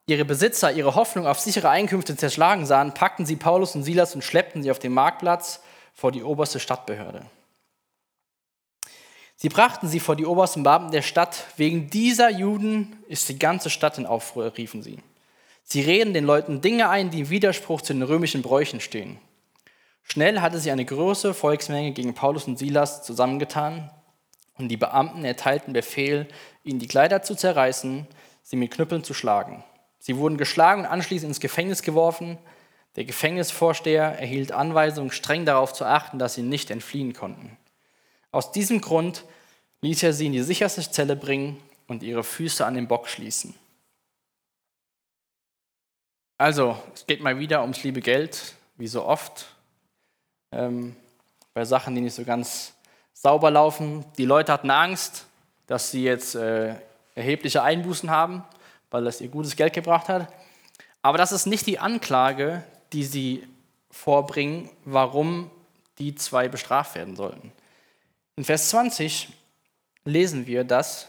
ihre 0.07 0.25
Besitzer 0.25 0.73
ihre 0.73 0.95
Hoffnung 0.95 1.27
auf 1.27 1.41
sichere 1.41 1.71
Einkünfte 1.71 2.17
zerschlagen 2.17 2.67
sahen, 2.67 2.93
packten 2.93 3.25
sie 3.25 3.37
Paulus 3.37 3.75
und 3.75 3.85
Silas 3.85 4.15
und 4.15 4.23
schleppten 4.23 4.63
sie 4.63 4.71
auf 4.71 4.79
den 4.79 4.93
Marktplatz 4.93 5.61
vor 5.95 6.13
die 6.13 6.23
oberste 6.23 6.61
Stadtbehörde. 6.61 7.25
Sie 9.45 9.51
brachten 9.51 9.89
sie 9.89 10.01
vor 10.01 10.17
die 10.17 10.25
obersten 10.25 10.63
Beamten 10.63 10.91
der 10.91 11.03
Stadt. 11.03 11.45
Wegen 11.59 11.91
dieser 11.91 12.31
Juden 12.31 12.97
ist 13.09 13.29
die 13.29 13.39
ganze 13.39 13.69
Stadt 13.69 13.99
in 13.99 14.07
Aufruhr, 14.07 14.57
riefen 14.57 14.83
sie. 14.83 15.01
Sie 15.65 15.83
reden 15.83 16.15
den 16.15 16.25
Leuten 16.25 16.63
Dinge 16.63 16.89
ein, 16.89 17.11
die 17.11 17.21
im 17.21 17.29
Widerspruch 17.29 17.83
zu 17.83 17.93
den 17.93 18.03
römischen 18.05 18.41
Bräuchen 18.41 18.81
stehen. 18.81 19.19
Schnell 20.03 20.41
hatte 20.41 20.59
sie 20.59 20.71
eine 20.71 20.87
große 20.87 21.35
Volksmenge 21.35 21.93
gegen 21.93 22.15
Paulus 22.15 22.47
und 22.47 22.59
Silas 22.59 23.03
zusammengetan 23.03 23.91
und 24.57 24.71
die 24.71 24.79
Beamten 24.79 25.27
erteilten 25.27 25.75
Befehl, 25.75 26.27
ihnen 26.63 26.79
die 26.79 26.89
Kleider 26.89 27.21
zu 27.21 27.35
zerreißen, 27.35 28.07
sie 28.43 28.57
mit 28.57 28.71
Knüppeln 28.71 29.05
zu 29.05 29.13
schlagen. 29.13 29.63
Sie 29.99 30.17
wurden 30.17 30.39
geschlagen 30.39 30.85
und 30.85 30.87
anschließend 30.87 31.29
ins 31.29 31.41
Gefängnis 31.41 31.83
geworfen. 31.83 32.39
Der 32.97 33.05
Gefängnisvorsteher 33.05 34.05
erhielt 34.19 34.53
Anweisung, 34.53 35.11
streng 35.11 35.45
darauf 35.45 35.75
zu 35.75 35.85
achten, 35.85 36.19
dass 36.19 36.33
sie 36.33 36.43
nicht 36.43 36.71
entfliehen 36.71 37.13
konnten. 37.13 37.59
Aus 38.33 38.51
diesem 38.51 38.81
Grund 38.81 39.25
ließ 39.85 40.03
er 40.03 40.13
sie 40.13 40.27
in 40.27 40.33
die 40.33 40.43
sicherste 40.43 40.89
Zelle 40.91 41.17
bringen 41.17 41.63
und 41.87 42.03
ihre 42.03 42.25
Füße 42.25 42.65
an 42.65 42.75
den 42.75 42.89
Bock 42.89 43.09
schließen. 43.09 43.55
Also, 46.39 46.77
es 46.95 47.07
geht 47.07 47.21
mal 47.21 47.39
wieder 47.39 47.63
ums 47.63 47.83
liebe 47.85 48.01
Geld, 48.01 48.55
wie 48.77 48.89
so 48.89 49.05
oft, 49.05 49.47
ähm, 50.51 50.97
bei 51.53 51.65
Sachen, 51.65 51.95
die 51.95 52.01
nicht 52.01 52.15
so 52.15 52.25
ganz 52.25 52.75
sauber 53.13 53.51
laufen. 53.51 54.05
Die 54.19 54.25
Leute 54.25 54.53
hatten 54.53 54.71
Angst, 54.71 55.27
dass 55.69 55.93
sie 55.93 56.03
jetzt 56.03 56.35
äh, 56.35 56.75
erhebliche 57.15 57.63
Einbußen 57.63 58.11
haben 58.11 58.43
weil 58.95 59.03
das 59.03 59.21
ihr 59.21 59.27
gutes 59.27 59.57
Geld 59.57 59.73
gebracht 59.73 60.09
hat. 60.09 60.33
Aber 61.03 61.19
das 61.19 61.33
ist 61.33 61.47
nicht 61.47 61.67
die 61.67 61.81
Anklage, 61.81 62.63
die 62.93 63.03
sie 63.03 63.45
vorbringen, 63.91 64.71
warum 64.85 65.51
die 65.99 66.15
zwei 66.15 66.47
bestraft 66.47 66.95
werden 66.95 67.17
sollten. 67.17 67.51
In 68.37 68.45
Vers 68.45 68.69
20 68.69 69.31
lesen 70.05 70.47
wir, 70.47 70.65
dass 70.65 71.09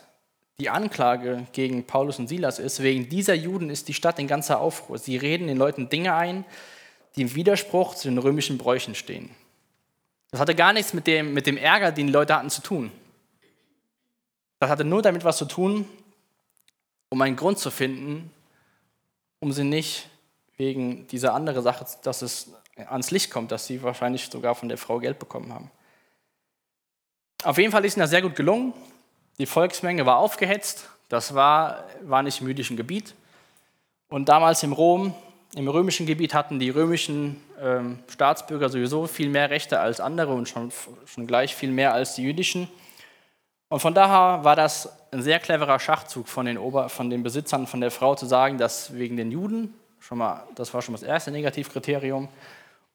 die 0.59 0.69
Anklage 0.69 1.45
gegen 1.51 1.85
Paulus 1.85 2.17
und 2.17 2.27
Silas 2.27 2.59
ist, 2.59 2.81
wegen 2.81 3.09
dieser 3.09 3.33
Juden 3.33 3.69
ist 3.69 3.87
die 3.87 3.93
Stadt 3.93 4.19
in 4.19 4.27
ganzer 4.27 4.59
Aufruhr. 4.61 4.97
Sie 4.97 5.17
reden 5.17 5.47
den 5.47 5.57
Leuten 5.57 5.89
Dinge 5.89 6.15
ein, 6.15 6.45
die 7.15 7.23
im 7.23 7.35
Widerspruch 7.35 7.95
zu 7.95 8.07
den 8.07 8.17
römischen 8.17 8.57
Bräuchen 8.57 8.95
stehen. 8.95 9.29
Das 10.31 10.39
hatte 10.39 10.55
gar 10.55 10.73
nichts 10.73 10.93
mit 10.93 11.07
dem, 11.07 11.33
mit 11.33 11.45
dem 11.45 11.57
Ärger, 11.57 11.91
den 11.91 12.07
die 12.07 12.13
Leute 12.13 12.35
hatten, 12.35 12.49
zu 12.49 12.61
tun. 12.61 12.91
Das 14.59 14.69
hatte 14.69 14.85
nur 14.85 15.01
damit 15.01 15.23
was 15.23 15.37
zu 15.37 15.45
tun, 15.45 15.87
um 17.09 17.21
einen 17.21 17.35
Grund 17.35 17.59
zu 17.59 17.71
finden, 17.71 18.31
um 19.39 19.51
sie 19.51 19.63
nicht 19.63 20.09
wegen 20.57 21.07
dieser 21.07 21.33
anderen 21.33 21.61
Sache, 21.63 21.85
dass 22.03 22.21
es 22.21 22.51
ans 22.75 23.11
Licht 23.11 23.29
kommt, 23.29 23.51
dass 23.51 23.67
sie 23.67 23.83
wahrscheinlich 23.83 24.27
sogar 24.27 24.55
von 24.55 24.69
der 24.69 24.77
Frau 24.77 24.99
Geld 24.99 25.19
bekommen 25.19 25.53
haben. 25.53 25.69
Auf 27.45 27.59
jeden 27.59 27.71
Fall 27.71 27.85
ist 27.85 27.95
ihnen 27.95 28.01
das 28.01 28.09
sehr 28.09 28.23
gut 28.23 28.35
gelungen. 28.35 28.73
Die 29.37 29.45
Volksmenge 29.45 30.03
war 30.07 30.17
aufgehetzt. 30.17 30.89
Das 31.09 31.35
war, 31.35 31.83
war 32.01 32.23
nicht 32.23 32.41
im 32.41 32.47
jüdischen 32.47 32.75
Gebiet. 32.75 33.13
Und 34.09 34.29
damals 34.29 34.63
im 34.63 34.73
Rom, 34.73 35.13
im 35.55 35.67
römischen 35.67 36.07
Gebiet 36.07 36.33
hatten 36.33 36.57
die 36.57 36.71
römischen 36.71 37.39
ähm, 37.61 37.99
Staatsbürger 38.07 38.69
sowieso 38.69 39.05
viel 39.05 39.29
mehr 39.29 39.51
Rechte 39.51 39.79
als 39.79 39.99
andere 39.99 40.33
und 40.33 40.49
schon, 40.49 40.71
schon 41.05 41.27
gleich 41.27 41.53
viel 41.53 41.69
mehr 41.69 41.93
als 41.93 42.15
die 42.15 42.23
jüdischen. 42.23 42.67
Und 43.69 43.79
von 43.79 43.93
daher 43.93 44.43
war 44.43 44.55
das 44.55 44.89
ein 45.11 45.21
sehr 45.21 45.37
cleverer 45.37 45.79
Schachzug 45.79 46.27
von 46.27 46.47
den, 46.47 46.57
Ober 46.57 46.89
von 46.89 47.11
den 47.11 47.21
Besitzern 47.21 47.67
von 47.67 47.79
der 47.79 47.91
Frau 47.91 48.15
zu 48.15 48.25
sagen, 48.25 48.57
dass 48.57 48.95
wegen 48.95 49.17
den 49.17 49.29
Juden, 49.29 49.75
schon 49.99 50.17
mal, 50.17 50.47
das 50.55 50.73
war 50.73 50.81
schon 50.81 50.95
das 50.95 51.03
erste 51.03 51.29
Negativkriterium, 51.29 52.27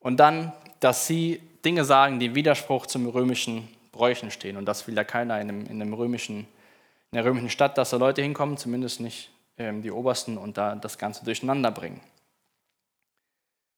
und 0.00 0.16
dann, 0.16 0.52
dass 0.80 1.06
sie 1.06 1.40
Dinge 1.64 1.84
sagen, 1.84 2.18
die 2.18 2.26
im 2.26 2.34
Widerspruch 2.34 2.86
zum 2.86 3.06
römischen 3.06 3.68
Bräuchen 3.92 4.31
stehen. 4.31 4.57
Und 4.57 4.66
das 4.66 4.87
will 4.87 4.96
ja 4.96 5.05
keiner 5.05 5.40
in, 5.40 5.48
einem, 5.48 5.66
in, 5.66 5.83
einem 5.83 5.94
römischen, 5.94 6.40
in 6.40 7.16
der 7.16 7.24
römischen 7.24 7.50
Stadt, 7.50 7.79
dass 7.79 7.90
da 7.90 7.96
Leute 7.96 8.22
hinkommen, 8.22 8.57
zumindest 8.57 9.00
nicht 9.00 9.31
ähm, 9.59 9.83
die 9.83 9.90
Obersten, 9.90 10.38
und 10.38 10.57
da 10.57 10.76
das 10.76 10.98
Ganze 10.98 11.24
durcheinander 11.24 11.70
bringen. 11.70 12.00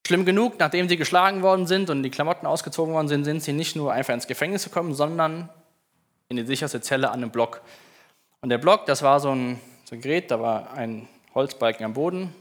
Schlimm 0.05 0.25
genug, 0.25 0.59
nachdem 0.59 0.89
sie 0.89 0.97
geschlagen 0.97 1.41
worden 1.41 1.65
sind 1.65 1.89
und 1.89 2.03
die 2.03 2.09
Klamotten 2.09 2.45
ausgezogen 2.45 2.93
worden 2.93 3.07
sind, 3.07 3.23
sind 3.23 3.41
sie 3.41 3.53
nicht 3.53 3.75
nur 3.75 3.93
einfach 3.93 4.13
ins 4.13 4.27
Gefängnis 4.27 4.65
gekommen, 4.65 4.93
sondern 4.93 5.49
in 6.27 6.37
die 6.37 6.45
sicherste 6.45 6.81
Zelle 6.81 7.09
an 7.09 7.21
einem 7.21 7.31
Block. 7.31 7.61
Und 8.41 8.49
der 8.49 8.57
Block, 8.57 8.85
das 8.85 9.01
war 9.01 9.21
so 9.21 9.31
ein, 9.31 9.61
so 9.85 9.95
ein 9.95 10.01
Gerät, 10.01 10.29
da 10.29 10.41
war 10.41 10.73
ein 10.73 11.07
Holzbalken 11.33 11.85
am 11.85 11.93
Boden, 11.93 12.35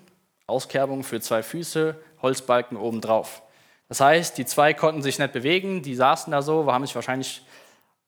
Auskerbung 0.48 1.04
für 1.04 1.20
zwei 1.20 1.42
Füße, 1.42 1.96
Holzbalken 2.20 2.76
obendrauf. 2.76 3.42
Das 3.88 4.00
heißt, 4.00 4.38
die 4.38 4.44
zwei 4.44 4.74
konnten 4.74 5.02
sich 5.02 5.18
nicht 5.18 5.32
bewegen, 5.32 5.82
die 5.82 5.94
saßen 5.94 6.30
da 6.30 6.42
so, 6.42 6.70
haben 6.72 6.84
sich 6.84 6.94
wahrscheinlich, 6.94 7.42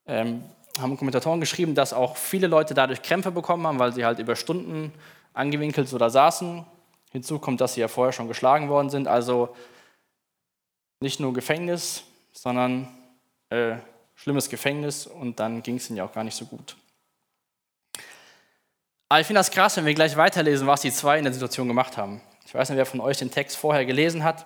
ähm, 0.06 0.42
haben 0.78 0.96
Kommentatoren 0.96 1.40
geschrieben, 1.40 1.74
dass 1.74 1.92
auch 1.92 2.16
viele 2.16 2.46
Leute 2.46 2.74
dadurch 2.74 3.02
Krämpfe 3.02 3.30
bekommen 3.30 3.66
haben, 3.66 3.78
weil 3.78 3.92
sie 3.92 4.04
halt 4.04 4.18
über 4.18 4.36
Stunden 4.36 4.92
angewinkelt 5.32 5.92
oder 5.92 6.10
saßen. 6.10 6.64
Hinzu 7.12 7.38
kommt, 7.38 7.60
dass 7.60 7.74
sie 7.74 7.80
ja 7.80 7.88
vorher 7.88 8.12
schon 8.12 8.28
geschlagen 8.28 8.68
worden 8.68 8.90
sind. 8.90 9.06
Also 9.06 9.54
nicht 11.00 11.20
nur 11.20 11.32
Gefängnis, 11.32 12.02
sondern 12.32 12.88
äh, 13.50 13.76
schlimmes 14.14 14.48
Gefängnis 14.48 15.06
und 15.06 15.38
dann 15.38 15.62
ging 15.62 15.76
es 15.76 15.88
ihnen 15.88 15.98
ja 15.98 16.04
auch 16.04 16.12
gar 16.12 16.24
nicht 16.24 16.36
so 16.36 16.46
gut. 16.46 16.76
Aber 19.08 19.20
ich 19.20 19.26
finde 19.26 19.38
das 19.38 19.50
krass, 19.50 19.76
wenn 19.76 19.86
wir 19.86 19.94
gleich 19.94 20.16
weiterlesen, 20.16 20.66
was 20.66 20.80
die 20.80 20.90
zwei 20.90 21.18
in 21.18 21.24
der 21.24 21.32
Situation 21.32 21.68
gemacht 21.68 21.96
haben. 21.96 22.20
Ich 22.46 22.54
weiß 22.54 22.68
nicht, 22.68 22.78
wer 22.78 22.86
von 22.86 23.00
euch 23.00 23.18
den 23.18 23.30
Text 23.30 23.56
vorher 23.56 23.84
gelesen 23.84 24.24
hat. 24.24 24.44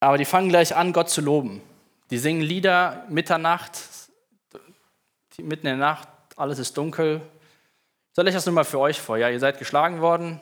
Aber 0.00 0.18
die 0.18 0.24
fangen 0.24 0.48
gleich 0.48 0.74
an, 0.74 0.92
Gott 0.92 1.08
zu 1.08 1.20
loben. 1.20 1.62
Die 2.10 2.18
singen 2.18 2.40
Lieder 2.40 3.04
Mitternacht, 3.08 3.78
mitten 5.38 5.66
in 5.66 5.78
der 5.78 5.86
Nacht, 5.88 6.08
alles 6.36 6.58
ist 6.58 6.76
dunkel. 6.76 7.20
Soll 8.12 8.28
ich 8.28 8.34
das 8.34 8.46
nur 8.46 8.54
mal 8.54 8.64
für 8.64 8.78
euch 8.78 9.00
vor? 9.00 9.18
Ja, 9.18 9.28
ihr 9.28 9.40
seid 9.40 9.58
geschlagen 9.58 10.00
worden. 10.00 10.40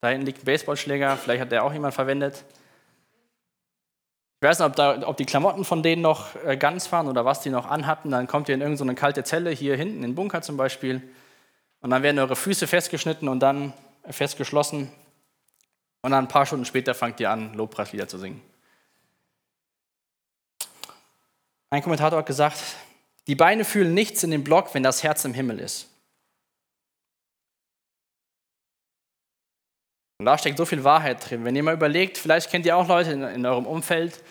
Da 0.00 0.08
hinten 0.08 0.26
liegt 0.26 0.42
ein 0.42 0.44
Baseballschläger, 0.44 1.16
vielleicht 1.16 1.42
hat 1.42 1.52
der 1.52 1.64
auch 1.64 1.72
jemand 1.72 1.92
verwendet. 1.92 2.44
Ich 4.40 4.48
weiß 4.48 4.60
nicht, 4.60 4.66
ob, 4.66 4.76
da, 4.76 5.06
ob 5.06 5.18
die 5.18 5.26
Klamotten 5.26 5.66
von 5.66 5.82
denen 5.82 6.00
noch 6.00 6.34
äh, 6.46 6.56
ganz 6.56 6.90
waren 6.92 7.08
oder 7.08 7.26
was 7.26 7.42
die 7.42 7.50
noch 7.50 7.66
anhatten. 7.66 8.10
Dann 8.10 8.26
kommt 8.26 8.48
ihr 8.48 8.54
in 8.54 8.62
irgendeine 8.62 8.94
kalte 8.94 9.22
Zelle, 9.22 9.50
hier 9.50 9.76
hinten 9.76 9.96
in 9.96 10.02
den 10.02 10.14
Bunker 10.14 10.40
zum 10.40 10.56
Beispiel. 10.56 11.02
Und 11.80 11.90
dann 11.90 12.02
werden 12.02 12.18
eure 12.18 12.36
Füße 12.36 12.66
festgeschnitten 12.66 13.28
und 13.28 13.40
dann 13.40 13.74
festgeschlossen. 14.08 14.90
Und 16.00 16.12
dann 16.12 16.24
ein 16.24 16.28
paar 16.28 16.46
Stunden 16.46 16.64
später 16.64 16.94
fangt 16.94 17.20
ihr 17.20 17.30
an, 17.30 17.52
Lobpreislieder 17.52 18.08
zu 18.08 18.16
singen. 18.16 18.40
Ein 21.70 21.82
Kommentator 21.82 22.18
hat 22.18 22.26
gesagt, 22.26 22.58
die 23.28 23.36
Beine 23.36 23.64
fühlen 23.64 23.94
nichts 23.94 24.24
in 24.24 24.32
dem 24.32 24.42
Block, 24.42 24.74
wenn 24.74 24.82
das 24.82 25.04
Herz 25.04 25.24
im 25.24 25.34
Himmel 25.34 25.60
ist. 25.60 25.88
Und 30.18 30.26
da 30.26 30.36
steckt 30.36 30.58
so 30.58 30.66
viel 30.66 30.84
Wahrheit 30.84 31.30
drin. 31.30 31.44
Wenn 31.44 31.56
ihr 31.56 31.62
mal 31.62 31.74
überlegt, 31.74 32.18
vielleicht 32.18 32.50
kennt 32.50 32.66
ihr 32.66 32.76
auch 32.76 32.88
Leute 32.88 33.12
in, 33.12 33.22
in 33.22 33.46
eurem 33.46 33.66
Umfeld, 33.66 34.22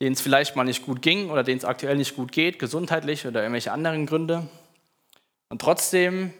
denen 0.00 0.14
es 0.14 0.20
vielleicht 0.20 0.56
mal 0.56 0.64
nicht 0.64 0.84
gut 0.86 1.02
ging 1.02 1.30
oder 1.30 1.44
denen 1.44 1.58
es 1.58 1.64
aktuell 1.64 1.96
nicht 1.96 2.16
gut 2.16 2.32
geht, 2.32 2.58
gesundheitlich 2.58 3.26
oder 3.26 3.42
irgendwelche 3.42 3.70
anderen 3.70 4.06
Gründe. 4.06 4.48
Und 5.50 5.60
trotzdem 5.60 6.32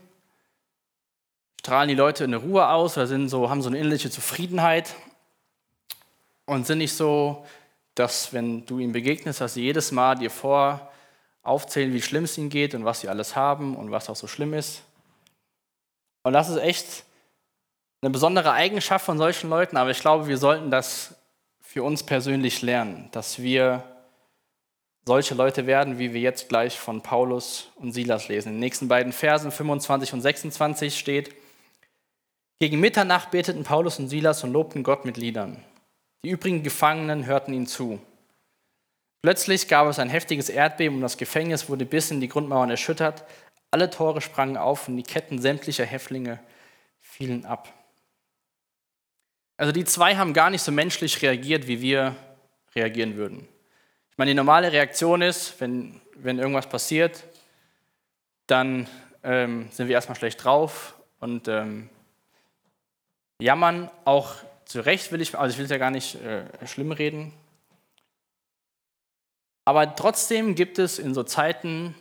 strahlen 1.61 1.89
die 1.89 1.95
Leute 1.95 2.25
eine 2.25 2.39
Ruhe 2.39 2.69
aus 2.69 2.97
oder 2.97 3.07
sind 3.07 3.29
so, 3.29 3.51
haben 3.51 3.63
so 3.63 3.69
eine 3.69 3.79
innerliche 3.79 4.11
Zufriedenheit 4.11 4.95
und 6.47 6.67
sind 6.67 6.79
nicht 6.79 6.95
so, 6.95 7.47
dass 7.99 8.33
wenn 8.33 8.65
du 8.67 8.79
ihnen 8.79 8.93
begegnest, 8.93 9.41
dass 9.41 9.55
sie 9.55 9.63
jedes 9.63 9.93
Mal 9.93 10.17
dir 10.17 10.31
vor 10.31 10.93
aufzählen, 11.43 11.93
wie 11.93 12.03
schlimm 12.03 12.25
es 12.25 12.39
ihnen 12.39 12.51
geht 12.51 12.75
und 12.75 12.85
was 12.85 13.01
sie 13.01 13.09
alles 13.09 13.35
haben 13.35 13.77
und 13.77 13.91
was 13.91 14.11
auch 14.11 14.17
so 14.17 14.27
schlimm 14.27 14.55
ist. 14.55 14.83
Und 16.23 16.33
das 16.33 16.49
ist 16.49 16.59
echt 16.59 17.05
eine 18.03 18.11
besondere 18.11 18.53
Eigenschaft 18.53 19.05
von 19.05 19.19
solchen 19.19 19.51
Leuten, 19.51 19.77
aber 19.77 19.91
ich 19.91 20.01
glaube, 20.01 20.29
wir 20.29 20.39
sollten 20.39 20.71
das 20.71 21.15
für 21.61 21.83
uns 21.83 22.03
persönlich 22.03 22.63
lernen, 22.63 23.09
dass 23.13 23.41
wir 23.41 23.83
solche 25.05 25.35
Leute 25.35 25.67
werden, 25.67 25.99
wie 25.99 26.13
wir 26.13 26.21
jetzt 26.21 26.49
gleich 26.49 26.79
von 26.79 27.03
Paulus 27.03 27.69
und 27.77 27.93
Silas 27.93 28.29
lesen. 28.29 28.49
In 28.49 28.55
den 28.55 28.61
nächsten 28.61 28.89
beiden 28.89 29.13
Versen 29.13 29.51
25 29.51 30.13
und 30.13 30.21
26 30.21 30.99
steht, 30.99 31.35
gegen 32.61 32.79
Mitternacht 32.81 33.31
beteten 33.31 33.65
Paulus 33.65 33.99
und 33.99 34.09
Silas 34.09 34.45
und 34.45 34.53
lobten 34.53 34.83
Gott 34.83 35.05
mit 35.05 35.17
Liedern. 35.17 35.65
Die 36.25 36.31
übrigen 36.31 36.63
Gefangenen 36.63 37.27
hörten 37.27 37.53
ihnen 37.53 37.67
zu. 37.67 38.01
Plötzlich 39.23 39.69
gab 39.69 39.87
es 39.89 39.99
ein 39.99 40.11
heftiges 40.11 40.49
Erdbeben 40.49 40.97
und 40.97 41.03
das 41.03 41.17
Gefängnis 41.17 41.69
wurde 41.69 41.85
bis 41.85 42.11
in 42.11 42.21
die 42.21 42.29
Grundmauern 42.29 42.71
erschüttert. 42.71 43.25
Alle 43.71 43.91
Tore 43.91 44.21
sprangen 44.21 44.57
auf 44.57 44.89
und 44.89 44.97
die 44.97 45.03
Ketten 45.03 45.41
sämtlicher 45.41 45.85
Häftlinge 45.85 46.41
fielen 47.01 47.45
ab. 47.45 47.73
Also 49.57 49.73
die 49.73 49.85
zwei 49.85 50.17
haben 50.17 50.33
gar 50.33 50.51
nicht 50.51 50.63
so 50.63 50.71
menschlich 50.71 51.21
reagiert, 51.21 51.67
wie 51.67 51.81
wir 51.81 52.15
reagieren 52.75 53.17
würden. 53.17 53.49
Ich 54.11 54.19
meine, 54.19 54.31
die 54.31 54.37
normale 54.37 54.73
Reaktion 54.73 55.21
ist, 55.21 55.61
wenn, 55.61 56.01
wenn 56.15 56.39
irgendwas 56.39 56.69
passiert, 56.69 57.25
dann 58.47 58.89
ähm, 59.23 59.69
sind 59.71 59.89
wir 59.89 59.95
erstmal 59.95 60.17
schlecht 60.17 60.43
drauf 60.43 60.95
und 61.19 61.49
ähm, 61.49 61.89
jammern. 63.41 63.91
Auch 64.05 64.37
zu 64.69 64.85
Recht 64.85 65.11
will 65.13 65.23
ich, 65.23 65.37
also 65.37 65.53
ich 65.53 65.59
will 65.59 65.65
es 65.65 65.71
ja 65.71 65.79
gar 65.79 65.91
nicht 65.91 66.17
äh, 66.17 66.45
schlimm 66.67 66.93
reden. 66.93 67.33
Aber 69.65 69.97
trotzdem 69.97 70.55
gibt 70.55 70.79
es 70.79 70.99
in 70.99 71.15
so 71.15 71.23
Zeiten 71.23 71.95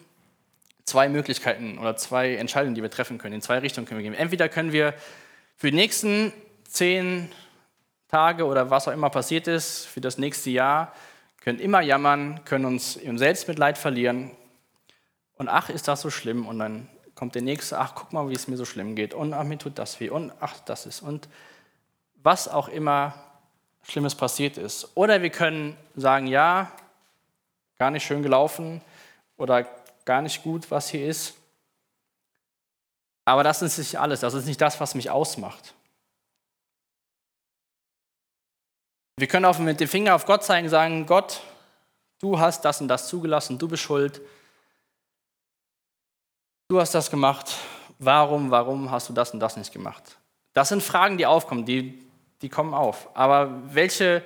zwei 0.83 1.07
Möglichkeiten 1.07 1.77
oder 1.77 1.95
zwei 1.95 2.35
Entscheidungen, 2.35 2.75
die 2.75 2.81
wir 2.81 2.91
treffen 2.91 3.17
können. 3.17 3.35
In 3.35 3.41
zwei 3.41 3.59
Richtungen 3.59 3.87
können 3.87 3.99
wir 3.99 4.09
gehen. 4.09 4.19
Entweder 4.19 4.49
können 4.49 4.73
wir 4.73 4.93
für 5.55 5.71
die 5.71 5.77
nächsten 5.77 6.33
zehn 6.67 7.31
Tage 8.09 8.45
oder 8.45 8.69
was 8.69 8.87
auch 8.87 8.93
immer 8.93 9.09
passiert 9.09 9.47
ist, 9.47 9.85
für 9.85 10.01
das 10.01 10.17
nächste 10.17 10.49
Jahr, 10.49 10.93
können 11.39 11.59
immer 11.59 11.79
jammern, 11.79 12.43
können 12.43 12.65
uns 12.65 12.97
im 12.97 13.17
Selbstmitleid 13.17 13.77
verlieren. 13.77 14.31
Und 15.35 15.47
ach, 15.47 15.69
ist 15.69 15.87
das 15.87 16.01
so 16.01 16.09
schlimm? 16.09 16.45
Und 16.45 16.59
dann 16.59 16.89
kommt 17.15 17.35
der 17.35 17.41
nächste, 17.41 17.79
ach, 17.79 17.95
guck 17.95 18.11
mal, 18.11 18.29
wie 18.29 18.35
es 18.35 18.49
mir 18.49 18.57
so 18.57 18.65
schlimm 18.65 18.95
geht. 18.95 19.13
Und 19.13 19.33
ach, 19.33 19.45
mir 19.45 19.57
tut 19.57 19.79
das 19.79 20.01
weh. 20.01 20.09
Und 20.09 20.33
ach, 20.41 20.59
das 20.65 20.85
ist. 20.85 21.01
Und 21.01 21.29
was 22.23 22.47
auch 22.47 22.67
immer 22.67 23.13
Schlimmes 23.83 24.15
passiert 24.15 24.57
ist. 24.57 24.95
Oder 24.95 25.21
wir 25.21 25.29
können 25.29 25.77
sagen, 25.95 26.27
ja, 26.27 26.71
gar 27.77 27.91
nicht 27.91 28.05
schön 28.05 28.23
gelaufen 28.23 28.81
oder 29.37 29.63
gar 30.05 30.21
nicht 30.21 30.43
gut, 30.43 30.69
was 30.71 30.89
hier 30.89 31.07
ist. 31.07 31.35
Aber 33.25 33.43
das 33.43 33.61
ist 33.61 33.77
nicht 33.77 33.99
alles. 33.99 34.21
Das 34.21 34.33
ist 34.33 34.45
nicht 34.45 34.61
das, 34.61 34.79
was 34.79 34.95
mich 34.95 35.09
ausmacht. 35.09 35.73
Wir 39.17 39.27
können 39.27 39.45
auch 39.45 39.57
mit 39.57 39.79
dem 39.79 39.87
Finger 39.87 40.15
auf 40.15 40.25
Gott 40.25 40.43
zeigen, 40.43 40.69
sagen, 40.69 41.05
Gott, 41.05 41.41
du 42.19 42.39
hast 42.39 42.63
das 42.63 42.81
und 42.81 42.87
das 42.87 43.07
zugelassen, 43.07 43.57
du 43.57 43.67
bist 43.67 43.83
schuld. 43.83 44.21
Du 46.67 46.79
hast 46.79 46.93
das 46.93 47.09
gemacht. 47.09 47.55
Warum, 47.99 48.51
warum 48.51 48.91
hast 48.91 49.09
du 49.09 49.13
das 49.13 49.31
und 49.31 49.39
das 49.39 49.57
nicht 49.57 49.73
gemacht? 49.73 50.17
Das 50.53 50.69
sind 50.69 50.83
Fragen, 50.83 51.17
die 51.17 51.25
aufkommen, 51.25 51.65
die, 51.65 52.06
die 52.41 52.49
kommen 52.49 52.73
auf. 52.73 53.09
Aber 53.15 53.61
welche, 53.73 54.23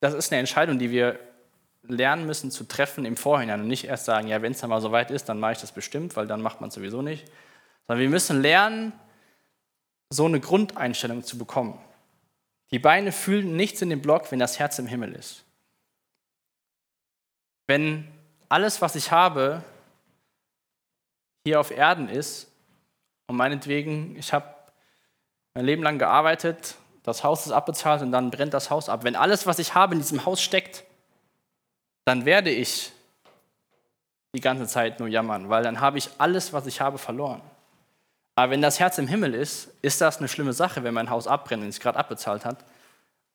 das 0.00 0.14
ist 0.14 0.32
eine 0.32 0.40
Entscheidung, 0.40 0.78
die 0.78 0.90
wir 0.90 1.18
lernen 1.82 2.26
müssen 2.26 2.50
zu 2.50 2.64
treffen 2.64 3.04
im 3.04 3.16
Vorhinein 3.16 3.60
und 3.60 3.68
nicht 3.68 3.84
erst 3.84 4.04
sagen, 4.04 4.28
ja, 4.28 4.42
wenn 4.42 4.52
es 4.52 4.60
dann 4.60 4.70
mal 4.70 4.80
so 4.80 4.92
weit 4.92 5.10
ist, 5.10 5.28
dann 5.28 5.40
mache 5.40 5.52
ich 5.52 5.60
das 5.60 5.72
bestimmt, 5.72 6.16
weil 6.16 6.26
dann 6.26 6.42
macht 6.42 6.60
man 6.60 6.68
es 6.68 6.74
sowieso 6.74 7.02
nicht. 7.02 7.26
Sondern 7.86 8.02
wir 8.02 8.10
müssen 8.10 8.40
lernen, 8.40 8.92
so 10.10 10.26
eine 10.26 10.40
Grundeinstellung 10.40 11.22
zu 11.22 11.38
bekommen. 11.38 11.80
Die 12.72 12.78
Beine 12.78 13.12
fühlen 13.12 13.56
nichts 13.56 13.82
in 13.82 13.90
dem 13.90 14.02
Block, 14.02 14.30
wenn 14.30 14.38
das 14.38 14.58
Herz 14.58 14.78
im 14.78 14.86
Himmel 14.86 15.12
ist. 15.12 15.44
Wenn 17.66 18.08
alles, 18.48 18.82
was 18.82 18.96
ich 18.96 19.12
habe, 19.12 19.62
hier 21.44 21.60
auf 21.60 21.70
Erden 21.70 22.08
ist 22.08 22.50
und 23.28 23.36
meinetwegen, 23.36 24.16
ich 24.16 24.32
habe 24.32 24.54
mein 25.54 25.64
Leben 25.64 25.82
lang 25.82 25.98
gearbeitet, 25.98 26.76
das 27.02 27.24
Haus 27.24 27.46
ist 27.46 27.52
abbezahlt 27.52 28.02
und 28.02 28.12
dann 28.12 28.30
brennt 28.30 28.54
das 28.54 28.70
Haus 28.70 28.88
ab. 28.88 29.04
Wenn 29.04 29.16
alles, 29.16 29.46
was 29.46 29.58
ich 29.58 29.74
habe, 29.74 29.94
in 29.94 30.00
diesem 30.00 30.24
Haus 30.26 30.40
steckt, 30.42 30.84
dann 32.04 32.24
werde 32.24 32.50
ich 32.50 32.92
die 34.34 34.40
ganze 34.40 34.66
Zeit 34.66 35.00
nur 35.00 35.08
jammern, 35.08 35.48
weil 35.48 35.62
dann 35.62 35.80
habe 35.80 35.98
ich 35.98 36.10
alles, 36.18 36.52
was 36.52 36.66
ich 36.66 36.80
habe, 36.80 36.98
verloren. 36.98 37.40
Aber 38.36 38.52
wenn 38.52 38.62
das 38.62 38.78
Herz 38.78 38.98
im 38.98 39.08
Himmel 39.08 39.34
ist, 39.34 39.70
ist 39.82 40.00
das 40.00 40.18
eine 40.18 40.28
schlimme 40.28 40.52
Sache, 40.52 40.84
wenn 40.84 40.94
mein 40.94 41.10
Haus 41.10 41.26
abbrennt 41.26 41.62
und 41.62 41.68
es 41.68 41.80
gerade 41.80 41.98
abbezahlt 41.98 42.44
hat. 42.44 42.64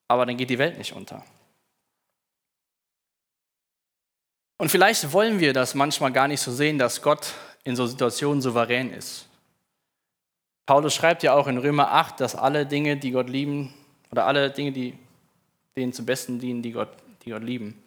Aber 0.07 0.25
dann 0.25 0.37
geht 0.37 0.49
die 0.49 0.59
Welt 0.59 0.77
nicht 0.77 0.93
unter. 0.93 1.23
Und 4.57 4.69
vielleicht 4.69 5.11
wollen 5.11 5.39
wir 5.39 5.53
das 5.53 5.75
manchmal 5.75 6.11
gar 6.11 6.27
nicht 6.27 6.41
so 6.41 6.51
sehen, 6.51 6.79
dass 6.79 7.01
Gott 7.01 7.33
in 7.63 7.75
so 7.75 7.85
Situationen 7.85 8.41
souverän 8.41 8.93
ist. 8.93 9.27
Paulus 10.65 10.93
schreibt 10.93 11.23
ja 11.23 11.33
auch 11.33 11.47
in 11.47 11.57
Römer 11.57 11.91
8, 11.91 12.19
dass 12.19 12.35
alle 12.35 12.65
Dinge, 12.65 12.97
die 12.97 13.11
Gott 13.11 13.29
lieben, 13.29 13.73
oder 14.11 14.25
alle 14.25 14.49
Dinge, 14.49 14.71
die 14.71 14.97
denen 15.75 15.93
zum 15.93 16.05
Besten 16.05 16.39
dienen, 16.39 16.61
die 16.61 16.71
Gott, 16.71 16.89
die 17.23 17.31
Gott 17.31 17.43
lieben. 17.43 17.81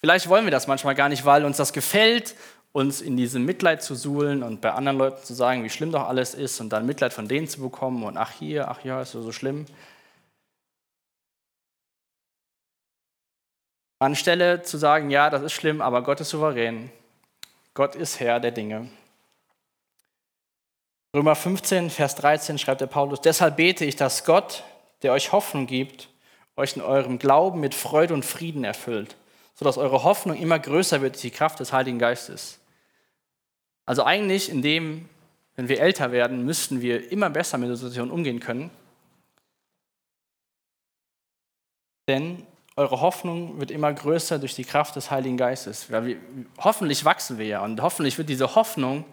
Vielleicht 0.00 0.28
wollen 0.28 0.44
wir 0.44 0.50
das 0.50 0.66
manchmal 0.66 0.94
gar 0.94 1.08
nicht, 1.08 1.24
weil 1.24 1.44
uns 1.44 1.56
das 1.56 1.72
gefällt 1.72 2.34
uns 2.72 3.00
in 3.00 3.16
diesem 3.16 3.44
Mitleid 3.44 3.82
zu 3.82 3.94
suhlen 3.94 4.42
und 4.42 4.60
bei 4.60 4.72
anderen 4.72 4.98
Leuten 4.98 5.24
zu 5.24 5.34
sagen, 5.34 5.64
wie 5.64 5.70
schlimm 5.70 5.90
doch 5.90 6.06
alles 6.06 6.34
ist 6.34 6.60
und 6.60 6.70
dann 6.70 6.86
Mitleid 6.86 7.12
von 7.12 7.26
denen 7.26 7.48
zu 7.48 7.60
bekommen 7.60 8.04
und 8.04 8.16
ach 8.16 8.30
hier, 8.32 8.68
ach 8.68 8.84
ja, 8.84 9.02
ist 9.02 9.12
so, 9.12 9.22
so 9.22 9.32
schlimm. 9.32 9.66
Anstelle 14.00 14.62
zu 14.62 14.76
sagen, 14.78 15.10
ja, 15.10 15.28
das 15.28 15.42
ist 15.42 15.52
schlimm, 15.54 15.80
aber 15.80 16.02
Gott 16.02 16.20
ist 16.20 16.30
souverän. 16.30 16.92
Gott 17.74 17.96
ist 17.96 18.20
Herr 18.20 18.38
der 18.38 18.52
Dinge. 18.52 18.88
Römer 21.14 21.34
15, 21.34 21.88
Vers 21.88 22.16
13 22.16 22.58
schreibt 22.58 22.82
der 22.82 22.86
Paulus, 22.86 23.20
deshalb 23.22 23.56
bete 23.56 23.84
ich, 23.84 23.96
dass 23.96 24.24
Gott, 24.24 24.64
der 25.02 25.12
euch 25.12 25.32
Hoffnung 25.32 25.66
gibt, 25.66 26.10
euch 26.54 26.76
in 26.76 26.82
eurem 26.82 27.18
Glauben 27.18 27.60
mit 27.60 27.74
Freude 27.74 28.12
und 28.12 28.24
Frieden 28.24 28.62
erfüllt, 28.62 29.16
sodass 29.54 29.78
eure 29.78 30.04
Hoffnung 30.04 30.36
immer 30.36 30.58
größer 30.58 31.00
wird 31.00 31.14
durch 31.14 31.22
die 31.22 31.30
Kraft 31.30 31.60
des 31.60 31.72
Heiligen 31.72 31.98
Geistes. 31.98 32.58
Also 33.86 34.04
eigentlich, 34.04 34.50
indem, 34.50 35.08
wenn 35.56 35.70
wir 35.70 35.80
älter 35.80 36.12
werden, 36.12 36.44
müssten 36.44 36.82
wir 36.82 37.10
immer 37.10 37.30
besser 37.30 37.56
mit 37.56 37.70
der 37.70 37.76
Situation 37.76 38.10
umgehen 38.10 38.40
können. 38.40 38.70
Denn 42.06 42.46
eure 42.76 43.00
Hoffnung 43.00 43.58
wird 43.58 43.70
immer 43.70 43.92
größer 43.94 44.38
durch 44.38 44.54
die 44.54 44.64
Kraft 44.64 44.94
des 44.96 45.10
Heiligen 45.10 45.38
Geistes. 45.38 45.90
Wir, 45.90 46.16
hoffentlich 46.58 47.06
wachsen 47.06 47.38
wir 47.38 47.46
ja 47.46 47.64
und 47.64 47.80
hoffentlich 47.80 48.18
wird 48.18 48.28
diese 48.28 48.54
Hoffnung 48.54 49.06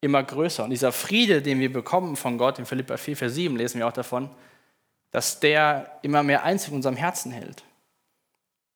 immer 0.00 0.22
größer. 0.22 0.64
Und 0.64 0.70
dieser 0.70 0.92
Friede, 0.92 1.42
den 1.42 1.60
wir 1.60 1.72
bekommen 1.72 2.16
von 2.16 2.38
Gott, 2.38 2.58
in 2.58 2.66
Philippa 2.66 2.96
4, 2.96 3.16
Vers 3.16 3.34
7 3.34 3.56
lesen 3.56 3.78
wir 3.78 3.86
auch 3.86 3.92
davon, 3.92 4.30
dass 5.10 5.40
der 5.40 5.98
immer 6.02 6.22
mehr 6.22 6.44
Einzug 6.44 6.70
in 6.70 6.76
unserem 6.76 6.96
Herzen 6.96 7.32
hält. 7.32 7.64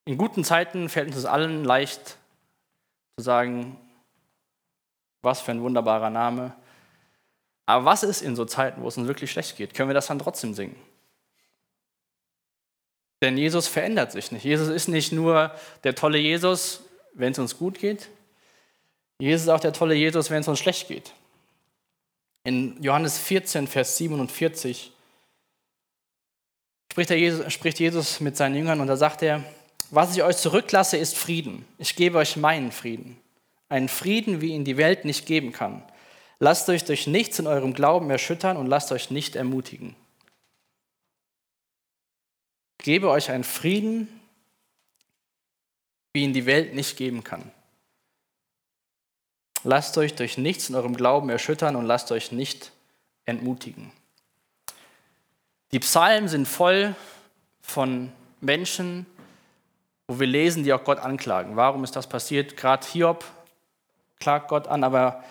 In 0.05 0.17
guten 0.17 0.43
Zeiten 0.43 0.89
fällt 0.89 1.15
uns 1.15 1.25
allen 1.25 1.63
leicht 1.63 2.17
zu 3.17 3.23
sagen, 3.23 3.77
was 5.21 5.41
für 5.41 5.51
ein 5.51 5.61
wunderbarer 5.61 6.09
Name. 6.09 6.53
Aber 7.65 7.85
was 7.85 8.03
ist 8.03 8.21
in 8.21 8.35
so 8.35 8.43
Zeiten, 8.43 8.81
wo 8.81 8.87
es 8.87 8.97
uns 8.97 9.07
wirklich 9.07 9.31
schlecht 9.31 9.55
geht? 9.55 9.73
Können 9.73 9.89
wir 9.89 9.93
das 9.93 10.07
dann 10.07 10.19
trotzdem 10.19 10.53
singen? 10.53 10.75
Denn 13.21 13.37
Jesus 13.37 13.69
verändert 13.69 14.11
sich 14.11 14.33
nicht. 14.33 14.43
Jesus 14.43 14.67
ist 14.67 14.89
nicht 14.89 15.13
nur 15.13 15.51
der 15.85 15.95
tolle 15.95 16.17
Jesus, 16.17 16.83
wenn 17.13 17.31
es 17.31 17.39
uns 17.39 17.57
gut 17.57 17.79
geht. 17.79 18.09
Jesus 19.19 19.43
ist 19.43 19.49
auch 19.49 19.59
der 19.59 19.73
tolle 19.73 19.95
Jesus, 19.95 20.29
wenn 20.29 20.41
es 20.41 20.47
uns 20.47 20.59
schlecht 20.59 20.87
geht. 20.87 21.13
In 22.43 22.81
Johannes 22.81 23.17
14, 23.17 23.67
Vers 23.67 23.97
47 23.97 24.91
spricht, 26.91 27.09
Jesus, 27.09 27.53
spricht 27.53 27.79
Jesus 27.79 28.19
mit 28.19 28.35
seinen 28.35 28.55
Jüngern 28.55 28.81
und 28.81 28.87
da 28.87 28.97
sagt 28.97 29.21
er, 29.21 29.43
was 29.91 30.15
ich 30.15 30.23
euch 30.23 30.37
zurücklasse, 30.37 30.97
ist 30.97 31.17
Frieden. 31.17 31.65
Ich 31.77 31.95
gebe 31.95 32.17
euch 32.17 32.35
meinen 32.35 32.71
Frieden 32.71 33.17
einen 33.73 33.89
Frieden, 33.89 34.39
wie 34.39 34.53
ihn 34.53 34.65
die 34.65 34.77
Welt 34.77 35.03
nicht 35.03 35.25
geben 35.25 35.51
kann. 35.51 35.83
Lasst 36.39 36.69
euch 36.69 36.85
durch 36.85 37.07
nichts 37.07 37.39
in 37.39 37.47
eurem 37.47 37.73
Glauben 37.73 38.11
erschüttern 38.11 38.55
und 38.55 38.67
lasst 38.67 38.91
euch 38.91 39.09
nicht 39.09 39.35
ermutigen. 39.35 39.95
Ich 42.79 42.85
gebe 42.85 43.09
euch 43.09 43.31
einen 43.31 43.43
Frieden, 43.43 44.07
wie 46.13 46.23
ihn 46.23 46.33
die 46.33 46.45
Welt 46.45 46.75
nicht 46.75 46.97
geben 46.97 47.23
kann. 47.23 47.51
Lasst 49.63 49.97
euch 49.97 50.15
durch 50.15 50.37
nichts 50.37 50.69
in 50.69 50.75
eurem 50.75 50.95
Glauben 50.95 51.29
erschüttern 51.29 51.75
und 51.75 51.85
lasst 51.85 52.11
euch 52.11 52.31
nicht 52.31 52.71
entmutigen. 53.25 53.91
Die 55.71 55.79
Psalmen 55.79 56.27
sind 56.27 56.47
voll 56.47 56.95
von 57.61 58.11
Menschen, 58.41 59.05
wo 60.07 60.19
wir 60.19 60.27
lesen, 60.27 60.63
die 60.63 60.73
auch 60.73 60.83
Gott 60.83 60.99
anklagen. 60.99 61.55
Warum 61.55 61.83
ist 61.83 61.95
das 61.95 62.07
passiert? 62.07 62.57
Gerade 62.57 62.85
Hiob 62.87 63.23
klagt 64.19 64.49
Gott 64.49 64.67
an, 64.67 64.83
aber 64.83 65.23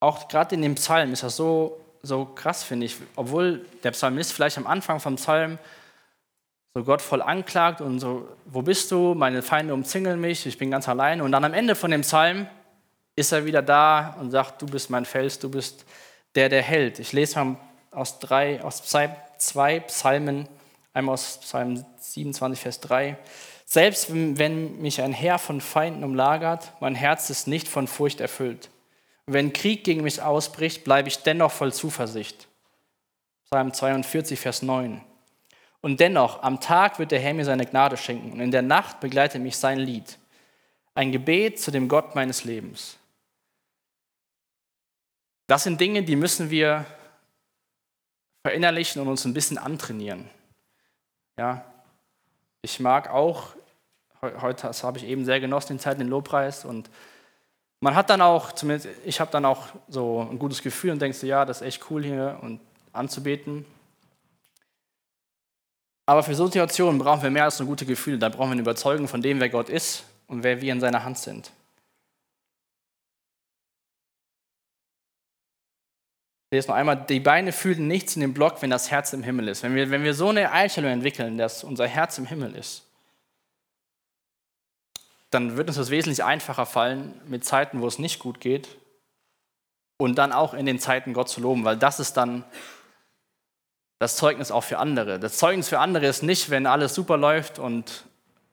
auch 0.00 0.28
gerade 0.28 0.54
in 0.54 0.62
dem 0.62 0.76
Psalm 0.76 1.12
ist 1.12 1.22
das 1.22 1.36
so, 1.36 1.80
so 2.02 2.24
krass, 2.24 2.62
finde 2.62 2.86
ich. 2.86 2.96
Obwohl 3.16 3.66
der 3.82 3.90
Psalmist 3.90 4.32
vielleicht 4.32 4.58
am 4.58 4.66
Anfang 4.66 4.98
vom 4.98 5.16
Psalm 5.16 5.58
so 6.74 6.84
Gott 6.84 7.02
voll 7.02 7.20
anklagt 7.20 7.80
und 7.80 8.00
so, 8.00 8.28
wo 8.46 8.62
bist 8.62 8.90
du? 8.90 9.14
Meine 9.14 9.42
Feinde 9.42 9.74
umzingeln 9.74 10.20
mich, 10.20 10.46
ich 10.46 10.56
bin 10.56 10.70
ganz 10.70 10.88
alleine. 10.88 11.22
Und 11.22 11.32
dann 11.32 11.44
am 11.44 11.52
Ende 11.52 11.74
von 11.74 11.90
dem 11.90 12.00
Psalm 12.00 12.46
ist 13.14 13.32
er 13.32 13.44
wieder 13.44 13.60
da 13.60 14.16
und 14.20 14.30
sagt, 14.30 14.62
du 14.62 14.66
bist 14.66 14.88
mein 14.88 15.04
Fels, 15.04 15.38
du 15.38 15.50
bist 15.50 15.84
der, 16.34 16.48
der 16.48 16.62
hält. 16.62 16.98
Ich 16.98 17.12
lese 17.12 17.44
mal 17.44 17.56
aus, 17.90 18.18
drei, 18.18 18.62
aus 18.62 18.82
zwei 18.82 19.80
Psalmen, 19.80 20.48
einmal 20.94 21.14
aus 21.14 21.40
Psalm 21.40 21.84
27, 21.98 22.58
Vers 22.58 22.80
3. 22.80 23.18
Selbst 23.66 24.08
wenn 24.10 24.80
mich 24.80 25.02
ein 25.02 25.12
Heer 25.12 25.38
von 25.38 25.60
Feinden 25.60 26.04
umlagert, 26.04 26.72
mein 26.80 26.94
Herz 26.94 27.28
ist 27.28 27.46
nicht 27.46 27.68
von 27.68 27.86
Furcht 27.86 28.20
erfüllt. 28.20 28.70
Wenn 29.26 29.52
Krieg 29.52 29.84
gegen 29.84 30.02
mich 30.02 30.22
ausbricht, 30.22 30.84
bleibe 30.84 31.08
ich 31.08 31.22
dennoch 31.22 31.52
voll 31.52 31.72
Zuversicht. 31.72 32.48
Psalm 33.50 33.72
42, 33.72 34.40
Vers 34.40 34.62
9. 34.62 35.02
Und 35.82 36.00
dennoch, 36.00 36.42
am 36.42 36.60
Tag 36.60 36.98
wird 36.98 37.10
der 37.10 37.20
Herr 37.20 37.34
mir 37.34 37.44
seine 37.44 37.66
Gnade 37.66 37.96
schenken 37.96 38.32
und 38.32 38.40
in 38.40 38.52
der 38.52 38.62
Nacht 38.62 39.00
begleitet 39.00 39.42
mich 39.42 39.56
sein 39.56 39.78
Lied. 39.78 40.16
Ein 40.94 41.12
Gebet 41.12 41.60
zu 41.60 41.70
dem 41.70 41.88
Gott 41.88 42.14
meines 42.14 42.44
Lebens. 42.44 42.96
Das 45.48 45.64
sind 45.64 45.80
Dinge, 45.80 46.04
die 46.04 46.16
müssen 46.16 46.50
wir 46.50 46.86
verinnerlichen 48.42 49.02
und 49.02 49.08
uns 49.08 49.24
ein 49.24 49.34
bisschen 49.34 49.58
antrainieren. 49.58 50.30
Ja, 51.36 51.64
ich 52.62 52.78
mag 52.78 53.10
auch, 53.10 53.48
heute 54.22 54.68
das 54.68 54.84
habe 54.84 54.98
ich 54.98 55.04
eben 55.04 55.24
sehr 55.24 55.40
genossen, 55.40 55.74
den 55.74 55.80
Zeit, 55.80 55.98
den 55.98 56.08
Lobpreis 56.08 56.64
und 56.64 56.90
man 57.80 57.96
hat 57.96 58.10
dann 58.10 58.22
auch, 58.22 58.52
zumindest 58.52 58.88
ich 59.04 59.18
habe 59.18 59.32
dann 59.32 59.44
auch 59.44 59.66
so 59.88 60.28
ein 60.30 60.38
gutes 60.38 60.62
Gefühl 60.62 60.92
und 60.92 61.02
denkst 61.02 61.18
so, 61.18 61.26
ja, 61.26 61.44
das 61.44 61.60
ist 61.60 61.66
echt 61.66 61.90
cool 61.90 62.04
hier 62.04 62.38
und 62.40 62.60
anzubeten. 62.92 63.64
Aber 66.06 66.22
für 66.22 66.34
so 66.34 66.46
Situationen 66.46 66.98
brauchen 66.98 67.22
wir 67.22 67.30
mehr 67.30 67.44
als 67.44 67.58
nur 67.58 67.68
gute 67.68 67.86
Gefühle. 67.86 68.18
Da 68.18 68.28
brauchen 68.28 68.48
wir 68.48 68.52
eine 68.52 68.62
Überzeugung 68.62 69.08
von 69.08 69.22
dem, 69.22 69.40
wer 69.40 69.48
Gott 69.48 69.68
ist 69.68 70.04
und 70.26 70.42
wer 70.42 70.60
wir 70.60 70.72
in 70.72 70.80
seiner 70.80 71.04
Hand 71.04 71.18
sind. 71.18 71.52
Ich 76.50 76.56
lese 76.56 76.68
noch 76.68 76.74
einmal, 76.74 76.96
die 76.96 77.20
Beine 77.20 77.50
fühlen 77.52 77.88
nichts 77.88 78.14
in 78.14 78.20
dem 78.20 78.34
Block, 78.34 78.60
wenn 78.60 78.68
das 78.68 78.90
Herz 78.90 79.12
im 79.14 79.22
Himmel 79.22 79.48
ist. 79.48 79.62
Wenn 79.62 79.74
wir, 79.74 79.90
wenn 79.90 80.04
wir 80.04 80.12
so 80.12 80.28
eine 80.28 80.50
Einstellung 80.50 80.90
entwickeln, 80.90 81.38
dass 81.38 81.64
unser 81.64 81.86
Herz 81.86 82.18
im 82.18 82.26
Himmel 82.26 82.54
ist, 82.54 82.84
dann 85.30 85.56
wird 85.56 85.68
uns 85.68 85.78
das 85.78 85.88
wesentlich 85.88 86.22
einfacher 86.22 86.66
fallen 86.66 87.18
mit 87.26 87.44
Zeiten, 87.44 87.80
wo 87.80 87.86
es 87.86 87.98
nicht 87.98 88.18
gut 88.18 88.38
geht 88.38 88.68
und 89.96 90.16
dann 90.16 90.32
auch 90.32 90.52
in 90.52 90.66
den 90.66 90.78
Zeiten 90.78 91.14
Gott 91.14 91.30
zu 91.30 91.40
loben, 91.40 91.64
weil 91.64 91.78
das 91.78 92.00
ist 92.00 92.18
dann 92.18 92.44
das 94.02 94.16
Zeugnis 94.16 94.50
auch 94.50 94.64
für 94.64 94.78
andere. 94.80 95.20
Das 95.20 95.38
Zeugnis 95.38 95.68
für 95.68 95.78
andere 95.78 96.06
ist 96.06 96.24
nicht, 96.24 96.50
wenn 96.50 96.66
alles 96.66 96.92
super 96.92 97.16
läuft 97.16 97.60
und 97.60 98.04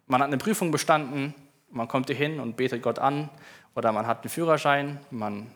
man 0.06 0.22
hat 0.22 0.28
eine 0.28 0.38
Prüfung 0.38 0.70
bestanden, 0.70 1.34
man 1.72 1.88
kommt 1.88 2.06
hier 2.06 2.16
hin 2.16 2.40
und 2.40 2.56
betet 2.56 2.84
Gott 2.84 3.00
an 3.00 3.32
oder 3.74 3.92
man 3.92 4.06
hat 4.06 4.22
einen 4.22 4.30
Führerschein, 4.30 5.00
man 5.10 5.52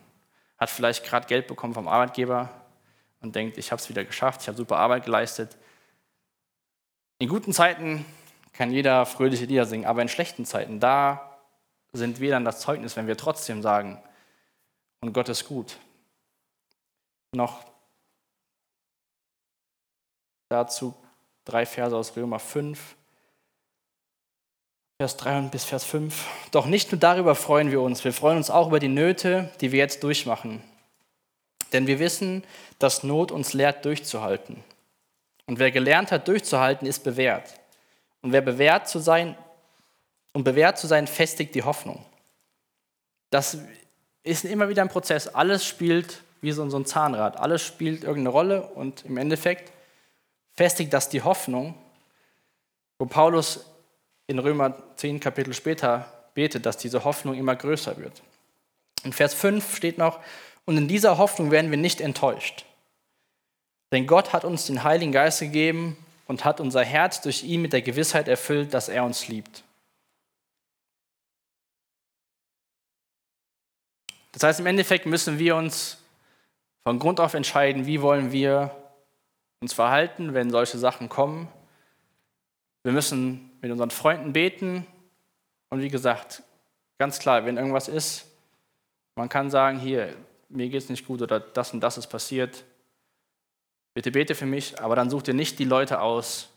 hat 0.58 0.70
vielleicht 0.70 1.04
gerade 1.04 1.28
Geld 1.28 1.46
bekommen 1.46 1.74
vom 1.74 1.86
Arbeitgeber 1.86 2.50
und 3.20 3.36
denkt, 3.36 3.56
ich 3.56 3.70
habe 3.70 3.80
es 3.80 3.88
wieder 3.88 4.04
geschafft, 4.04 4.42
ich 4.42 4.48
habe 4.48 4.56
super 4.56 4.78
Arbeit 4.78 5.04
geleistet. 5.04 5.56
In 7.18 7.28
guten 7.28 7.52
Zeiten 7.52 8.04
kann 8.52 8.72
jeder 8.72 9.06
fröhliche 9.06 9.44
Lieder 9.44 9.64
singen, 9.64 9.86
aber 9.86 10.02
in 10.02 10.08
schlechten 10.08 10.44
Zeiten, 10.44 10.80
da 10.80 11.38
sind 11.92 12.18
wir 12.18 12.32
dann 12.32 12.44
das 12.44 12.58
Zeugnis, 12.58 12.96
wenn 12.96 13.06
wir 13.06 13.16
trotzdem 13.16 13.62
sagen, 13.62 14.02
und 15.02 15.12
Gott 15.12 15.28
ist 15.28 15.46
gut. 15.46 15.78
Noch 17.30 17.73
dazu 20.48 20.94
drei 21.44 21.66
Verse 21.66 21.96
aus 21.96 22.16
Römer 22.16 22.38
5, 22.38 22.96
Vers 25.00 25.16
3 25.16 25.40
bis 25.42 25.64
Vers 25.64 25.84
5. 25.84 26.24
Doch 26.52 26.66
nicht 26.66 26.92
nur 26.92 27.00
darüber 27.00 27.34
freuen 27.34 27.70
wir 27.70 27.80
uns, 27.80 28.04
wir 28.04 28.12
freuen 28.12 28.36
uns 28.36 28.48
auch 28.48 28.68
über 28.68 28.78
die 28.78 28.88
Nöte, 28.88 29.50
die 29.60 29.72
wir 29.72 29.80
jetzt 29.80 30.04
durchmachen. 30.04 30.62
Denn 31.72 31.88
wir 31.88 31.98
wissen, 31.98 32.44
dass 32.78 33.02
Not 33.02 33.32
uns 33.32 33.52
lehrt, 33.52 33.84
durchzuhalten. 33.84 34.62
Und 35.46 35.58
wer 35.58 35.72
gelernt 35.72 36.12
hat, 36.12 36.28
durchzuhalten, 36.28 36.86
ist 36.86 37.00
bewährt. 37.00 37.54
Und 38.22 38.32
wer 38.32 38.40
bewährt 38.40 38.88
zu 38.88 39.00
sein 39.00 39.36
und 40.32 40.44
bewährt 40.44 40.78
zu 40.78 40.86
sein, 40.86 41.06
festigt 41.06 41.54
die 41.54 41.64
Hoffnung. 41.64 42.04
Das 43.30 43.58
ist 44.22 44.44
immer 44.44 44.68
wieder 44.68 44.82
ein 44.82 44.88
Prozess. 44.88 45.26
Alles 45.26 45.66
spielt 45.66 46.22
wie 46.40 46.52
so 46.52 46.62
ein 46.62 46.86
Zahnrad. 46.86 47.36
Alles 47.38 47.62
spielt 47.62 48.04
irgendeine 48.04 48.28
Rolle 48.28 48.62
und 48.62 49.04
im 49.04 49.16
Endeffekt 49.16 49.72
festigt 50.54 50.92
das 50.92 51.08
die 51.08 51.22
Hoffnung, 51.22 51.74
wo 52.98 53.06
Paulus 53.06 53.66
in 54.26 54.38
Römer 54.38 54.74
10 54.96 55.20
Kapitel 55.20 55.52
später 55.52 56.08
betet, 56.34 56.66
dass 56.66 56.76
diese 56.76 57.04
Hoffnung 57.04 57.34
immer 57.34 57.56
größer 57.56 57.96
wird. 57.98 58.22
In 59.04 59.12
Vers 59.12 59.34
5 59.34 59.76
steht 59.76 59.98
noch, 59.98 60.20
und 60.64 60.78
in 60.78 60.88
dieser 60.88 61.18
Hoffnung 61.18 61.50
werden 61.50 61.70
wir 61.70 61.76
nicht 61.76 62.00
enttäuscht. 62.00 62.64
Denn 63.92 64.06
Gott 64.06 64.32
hat 64.32 64.44
uns 64.44 64.66
den 64.66 64.82
Heiligen 64.82 65.12
Geist 65.12 65.40
gegeben 65.40 65.96
und 66.26 66.44
hat 66.44 66.58
unser 66.58 66.82
Herz 66.82 67.20
durch 67.20 67.44
ihn 67.44 67.60
mit 67.60 67.72
der 67.72 67.82
Gewissheit 67.82 68.28
erfüllt, 68.28 68.72
dass 68.72 68.88
er 68.88 69.04
uns 69.04 69.28
liebt. 69.28 69.62
Das 74.32 74.42
heißt, 74.42 74.60
im 74.60 74.66
Endeffekt 74.66 75.06
müssen 75.06 75.38
wir 75.38 75.54
uns 75.54 75.98
von 76.82 76.98
Grund 76.98 77.20
auf 77.20 77.34
entscheiden, 77.34 77.86
wie 77.86 78.00
wollen 78.02 78.32
wir 78.32 78.74
uns 79.60 79.72
verhalten, 79.72 80.34
wenn 80.34 80.50
solche 80.50 80.78
Sachen 80.78 81.08
kommen. 81.08 81.48
Wir 82.82 82.92
müssen 82.92 83.50
mit 83.60 83.70
unseren 83.70 83.90
Freunden 83.90 84.32
beten 84.32 84.86
und 85.70 85.80
wie 85.80 85.88
gesagt, 85.88 86.42
ganz 86.98 87.18
klar, 87.18 87.46
wenn 87.46 87.56
irgendwas 87.56 87.88
ist, 87.88 88.26
man 89.16 89.28
kann 89.28 89.50
sagen, 89.50 89.78
hier, 89.78 90.14
mir 90.48 90.68
geht 90.68 90.82
es 90.82 90.88
nicht 90.88 91.06
gut 91.06 91.22
oder 91.22 91.40
das 91.40 91.72
und 91.72 91.80
das 91.80 91.98
ist 91.98 92.08
passiert. 92.08 92.64
Bitte 93.94 94.10
bete 94.10 94.34
für 94.34 94.46
mich, 94.46 94.80
aber 94.80 94.96
dann 94.96 95.10
such 95.10 95.22
dir 95.22 95.34
nicht 95.34 95.58
die 95.58 95.64
Leute 95.64 96.00
aus, 96.00 96.48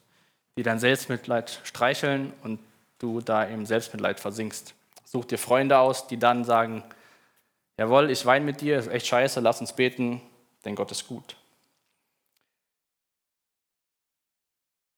die 0.58 0.64
dein 0.64 0.80
Selbstmitleid 0.80 1.62
streicheln 1.64 2.34
und 2.44 2.60
du 3.00 3.22
da 3.22 3.44
im 3.44 3.66
Selbstmitleid 3.66 4.20
versinkst. 4.20 4.74
Such 5.06 5.26
dir 5.26 5.38
Freunde 5.38 5.78
aus, 5.78 6.08
die 6.08 6.18
dann 6.18 6.44
sagen, 6.44 6.84
jawohl, 7.78 8.10
ich 8.10 8.26
weine 8.26 8.44
mit 8.44 8.62
dir, 8.62 8.80
ist 8.80 8.88
echt 8.88 9.08
scheiße, 9.08 9.40
lass 9.40 9.62
uns 9.62 9.74
beten, 9.74 10.22
denn 10.66 10.76
Gott 10.76 10.92
ist 10.92 11.08
gut. 11.08 11.36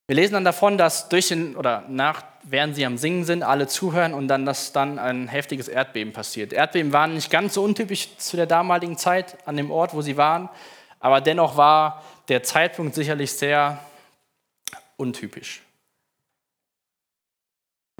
Wir 0.09 0.15
lesen 0.15 0.33
dann 0.33 0.43
davon, 0.43 0.79
dass 0.79 1.07
durch 1.07 1.27
den, 1.27 1.55
oder 1.55 1.83
nach, 1.87 2.23
während 2.41 2.75
sie 2.75 2.83
am 2.83 2.97
Singen 2.97 3.25
sind, 3.25 3.43
alle 3.43 3.67
zuhören 3.67 4.15
und 4.15 4.27
dann, 4.27 4.43
dass 4.43 4.71
dann 4.71 4.97
ein 4.97 5.27
heftiges 5.27 5.67
Erdbeben 5.67 6.13
passiert. 6.13 6.51
Erdbeben 6.51 6.91
waren 6.91 7.13
nicht 7.13 7.29
ganz 7.29 7.53
so 7.53 7.63
untypisch 7.63 8.17
zu 8.17 8.35
der 8.35 8.47
damaligen 8.47 8.97
Zeit 8.97 9.37
an 9.47 9.55
dem 9.55 9.69
Ort, 9.69 9.93
wo 9.93 10.01
sie 10.01 10.17
waren, 10.17 10.49
aber 10.99 11.21
dennoch 11.21 11.57
war 11.57 12.03
der 12.27 12.41
Zeitpunkt 12.41 12.95
sicherlich 12.95 13.33
sehr 13.33 13.85
untypisch, 14.97 15.61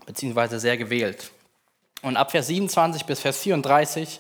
beziehungsweise 0.07 0.59
sehr 0.59 0.77
gewählt. 0.77 1.29
Und 2.01 2.17
ab 2.17 2.31
Vers 2.31 2.47
27 2.47 3.05
bis 3.05 3.19
Vers 3.19 3.37
34 3.37 4.19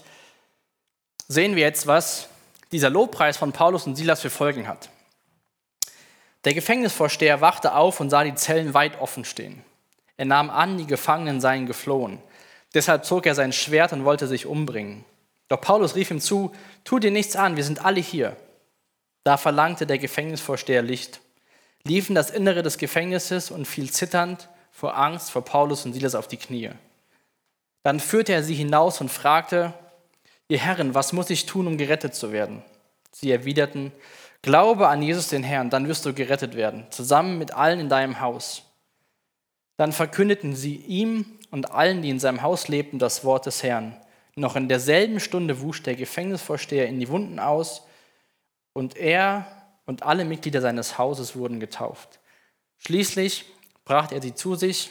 sehen 1.27 1.55
wir 1.55 1.63
jetzt, 1.63 1.87
was 1.87 2.29
dieser 2.71 2.91
Lobpreis 2.91 3.37
von 3.37 3.51
Paulus 3.51 3.87
und 3.87 3.95
Silas 3.95 4.21
für 4.21 4.29
Folgen 4.29 4.67
hat. 4.67 4.91
Der 6.45 6.53
Gefängnisvorsteher 6.53 7.41
wachte 7.41 7.75
auf 7.75 7.99
und 7.99 8.09
sah 8.09 8.23
die 8.23 8.35
Zellen 8.35 8.73
weit 8.73 8.99
offen 8.99 9.25
stehen. 9.25 9.63
Er 10.17 10.25
nahm 10.25 10.49
an, 10.49 10.77
die 10.77 10.87
Gefangenen 10.87 11.41
seien 11.41 11.65
geflohen. 11.65 12.19
Deshalb 12.73 13.05
zog 13.05 13.25
er 13.25 13.35
sein 13.35 13.53
Schwert 13.53 13.93
und 13.93 14.05
wollte 14.05 14.27
sich 14.27 14.45
umbringen. 14.45 15.05
Doch 15.47 15.59
Paulus 15.59 15.95
rief 15.95 16.11
ihm 16.11 16.21
zu, 16.21 16.51
tu 16.83 16.99
dir 16.99 17.11
nichts 17.11 17.35
an, 17.35 17.55
wir 17.55 17.63
sind 17.63 17.83
alle 17.83 17.99
hier. 17.99 18.37
Da 19.23 19.37
verlangte 19.37 19.85
der 19.87 19.97
Gefängnisvorsteher 19.97 20.81
Licht, 20.81 21.19
lief 21.83 22.09
in 22.09 22.15
das 22.15 22.29
Innere 22.29 22.63
des 22.63 22.77
Gefängnisses 22.77 23.51
und 23.51 23.65
fiel 23.65 23.89
zitternd 23.91 24.49
vor 24.71 24.97
Angst 24.97 25.31
vor 25.31 25.43
Paulus 25.43 25.85
und 25.85 25.93
Silas 25.93 26.15
auf 26.15 26.27
die 26.27 26.37
Knie. 26.37 26.71
Dann 27.83 27.99
führte 27.99 28.33
er 28.33 28.43
sie 28.43 28.55
hinaus 28.55 29.01
und 29.01 29.09
fragte, 29.09 29.73
ihr 30.47 30.59
Herren, 30.59 30.93
was 30.93 31.13
muss 31.13 31.29
ich 31.29 31.45
tun, 31.45 31.67
um 31.67 31.77
gerettet 31.77 32.13
zu 32.13 32.31
werden? 32.31 32.63
Sie 33.11 33.31
erwiderten, 33.31 33.91
Glaube 34.41 34.87
an 34.87 35.01
Jesus 35.01 35.27
den 35.27 35.43
Herrn, 35.43 35.69
dann 35.69 35.87
wirst 35.87 36.05
du 36.05 36.13
gerettet 36.13 36.55
werden, 36.55 36.85
zusammen 36.91 37.37
mit 37.37 37.53
allen 37.53 37.79
in 37.79 37.89
deinem 37.89 38.21
Haus. 38.21 38.63
Dann 39.77 39.91
verkündeten 39.91 40.55
sie 40.55 40.75
ihm 40.75 41.25
und 41.51 41.71
allen, 41.71 42.01
die 42.01 42.09
in 42.09 42.19
seinem 42.19 42.41
Haus 42.41 42.67
lebten, 42.67 42.99
das 42.99 43.23
Wort 43.23 43.45
des 43.45 43.63
Herrn. 43.63 43.97
Noch 44.35 44.55
in 44.55 44.69
derselben 44.69 45.19
Stunde 45.19 45.61
wusch 45.61 45.83
der 45.83 45.95
Gefängnisvorsteher 45.95 46.87
in 46.87 46.99
die 46.99 47.09
Wunden 47.09 47.39
aus 47.39 47.85
und 48.73 48.95
er 48.95 49.45
und 49.85 50.03
alle 50.03 50.23
Mitglieder 50.23 50.61
seines 50.61 50.97
Hauses 50.97 51.35
wurden 51.35 51.59
getauft. 51.59 52.19
Schließlich 52.77 53.45
brachte 53.83 54.15
er 54.15 54.21
sie 54.21 54.35
zu 54.35 54.55
sich 54.55 54.89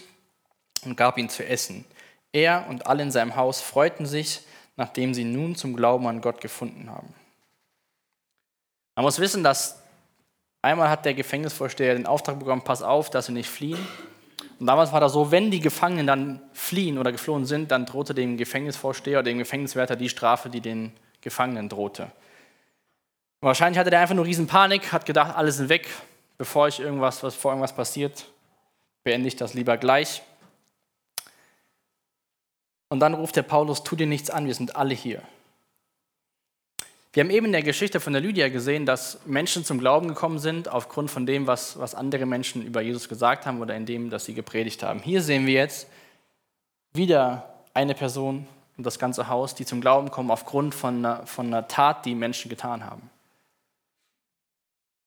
und 0.85 0.97
gab 0.97 1.17
ihnen 1.17 1.31
zu 1.31 1.47
essen. 1.47 1.85
Er 2.33 2.67
und 2.69 2.87
alle 2.87 3.03
in 3.05 3.11
seinem 3.11 3.37
Haus 3.37 3.61
freuten 3.61 4.07
sich, 4.07 4.41
nachdem 4.77 5.15
sie 5.15 5.25
nun 5.25 5.57
zum 5.57 5.75
Glauben 5.77 6.07
an 6.07 6.21
Gott 6.21 6.41
gefunden 6.41 6.91
haben. 6.91 7.15
Man 8.99 9.05
muss 9.05 9.21
wissen, 9.21 9.45
dass 9.45 9.81
einmal 10.61 10.91
hat 10.91 11.05
der 11.05 11.15
Gefängnisvorsteher 11.15 11.95
den 11.95 12.05
Auftrag 12.05 12.41
bekommen, 12.41 12.63
pass 12.63 12.83
auf, 12.83 13.11
dass 13.11 13.27
sie 13.27 13.33
nicht 13.33 13.49
fliehen. 13.49 13.79
Und 14.59 14.67
damals 14.67 14.91
war 14.91 14.99
das 14.99 15.13
so, 15.13 15.31
wenn 15.31 15.53
die 15.53 15.61
Gefangenen 15.61 16.05
dann 16.09 16.43
fliehen 16.53 16.99
oder 16.99 17.13
geflohen 17.13 17.47
sind, 17.47 17.71
dann 17.71 17.87
drohte 17.87 18.13
dem 18.13 18.37
Gefängnisvorsteher 18.37 19.21
oder 19.21 19.31
dem 19.31 19.39
Gefängniswärter 19.39 19.95
die 19.95 20.09
Strafe, 20.09 20.51
die 20.51 20.61
den 20.61 20.93
Gefangenen 21.21 21.69
drohte. 21.69 22.11
Und 23.41 23.47
wahrscheinlich 23.47 23.79
hatte 23.79 23.91
der 23.91 24.01
einfach 24.01 24.17
nur 24.17 24.25
riesen 24.25 24.49
Panik, 24.49 24.91
hat 24.91 25.07
gedacht, 25.07 25.37
alle 25.37 25.53
sind 25.53 25.69
weg, 25.69 25.87
bevor 26.37 26.67
ich 26.67 26.81
irgendwas, 26.81 27.23
was 27.23 27.37
vor 27.37 27.53
irgendwas 27.53 27.77
passiert, 27.77 28.27
beende 29.05 29.29
ich 29.29 29.37
das 29.37 29.55
lieber 29.55 29.77
gleich. 29.77 30.23
Und 32.89 32.99
dann 32.99 33.15
ruft 33.15 33.37
der 33.37 33.45
Paulus, 33.45 33.85
tu 33.85 33.95
dir 33.95 34.09
nichts 34.09 34.29
an, 34.29 34.49
wir 34.49 34.55
sind 34.57 34.75
alle 34.75 34.95
hier. 34.95 35.23
Wir 37.19 37.25
haben 37.25 37.31
eben 37.31 37.47
in 37.47 37.53
der 37.53 37.65
Geschichte 37.65 37.99
von 37.99 38.13
der 38.13 38.23
Lydia 38.23 38.49
gesehen, 38.49 38.87
dass 38.87 39.19
Menschen 39.27 39.65
zum 39.65 39.81
Glauben 39.81 40.07
gekommen 40.07 40.39
sind 40.39 40.69
aufgrund 40.69 41.11
von 41.11 41.27
dem, 41.27 41.49
was, 41.49 41.77
was 41.77 41.97
andere 41.97 42.27
Menschen 42.27 42.65
über 42.65 42.81
Jesus 42.81 43.09
gesagt 43.09 43.45
haben 43.45 43.61
oder 43.61 43.75
in 43.75 43.87
dem, 43.87 44.09
dass 44.09 44.25
sie 44.25 44.35
gepredigt 44.35 44.85
haben. 44.85 45.01
Hier 45.01 45.21
sehen 45.21 45.45
wir 45.45 45.55
jetzt 45.55 45.89
wieder 46.93 47.65
eine 47.75 47.97
Person 47.97 48.47
und 48.77 48.87
das 48.87 49.01
ganze 49.01 49.27
Haus, 49.27 49.57
die 49.57 49.67
zum 49.67 49.81
Glauben 49.81 50.13
kommen 50.13 50.31
aufgrund 50.31 50.77
von 50.77 50.99
einer, 50.99 51.27
von 51.27 51.49
einer 51.49 51.67
Tat, 51.67 52.07
die 52.07 52.15
Menschen 52.15 52.51
getan 52.51 52.85
haben. 52.85 53.11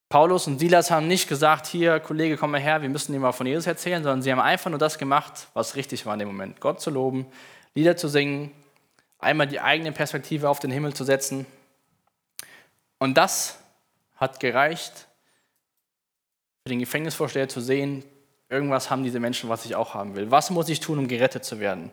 Paulus 0.10 0.48
und 0.48 0.60
Silas 0.60 0.92
haben 0.92 1.08
nicht 1.08 1.30
gesagt, 1.30 1.66
hier, 1.66 2.02
Kollege, 2.02 2.36
komm 2.36 2.52
mal 2.52 2.60
her, 2.60 2.82
wir 2.82 2.90
müssen 2.90 3.14
dir 3.14 3.20
mal 3.20 3.32
von 3.32 3.48
Jesus 3.48 3.68
erzählen, 3.68 4.04
sondern 4.04 4.22
sie 4.22 4.34
haben 4.34 4.42
einfach 4.42 4.70
nur 4.70 4.80
das 4.80 4.98
gemacht, 4.98 5.48
was 5.54 5.78
richtig 5.78 6.06
war 6.06 6.12
in 6.16 6.20
dem 6.20 6.28
Moment. 6.28 6.60
Gott 6.60 6.82
zu 6.82 6.90
loben, 6.90 7.26
Lieder 7.74 7.96
zu 7.96 8.10
singen, 8.10 8.52
einmal 9.18 9.48
die 9.48 9.62
eigene 9.62 9.94
Perspektive 9.94 10.50
auf 10.50 10.60
den 10.60 10.72
Himmel 10.72 10.94
zu 10.94 11.06
setzen 11.06 11.46
und 13.02 13.16
das 13.16 13.58
hat 14.18 14.40
gereicht, 14.40 15.08
für 16.64 16.70
den 16.70 16.78
Gefängnisvorsteher 16.78 17.50
zu 17.50 17.60
sehen, 17.60 18.04
irgendwas 18.48 18.92
haben 18.92 19.04
diese 19.04 19.20
Menschen, 19.20 19.50
was 19.50 19.66
ich 19.66 19.76
auch 19.76 19.96
haben 19.96 20.16
will. 20.16 20.30
Was 20.30 20.52
muss 20.52 20.70
ich 20.70 20.82
tun, 20.82 21.00
um 21.00 21.08
gerettet 21.08 21.44
zu 21.44 21.60
werden? 21.60 21.92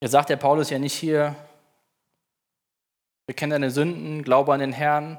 Jetzt 0.00 0.12
sagt 0.12 0.30
der 0.30 0.36
Paulus 0.36 0.70
ja 0.70 0.78
nicht 0.78 0.94
hier, 0.94 1.34
bekenne 3.26 3.56
deine 3.56 3.72
Sünden, 3.72 4.22
glaube 4.22 4.54
an 4.54 4.60
den 4.60 4.72
Herrn. 4.72 5.18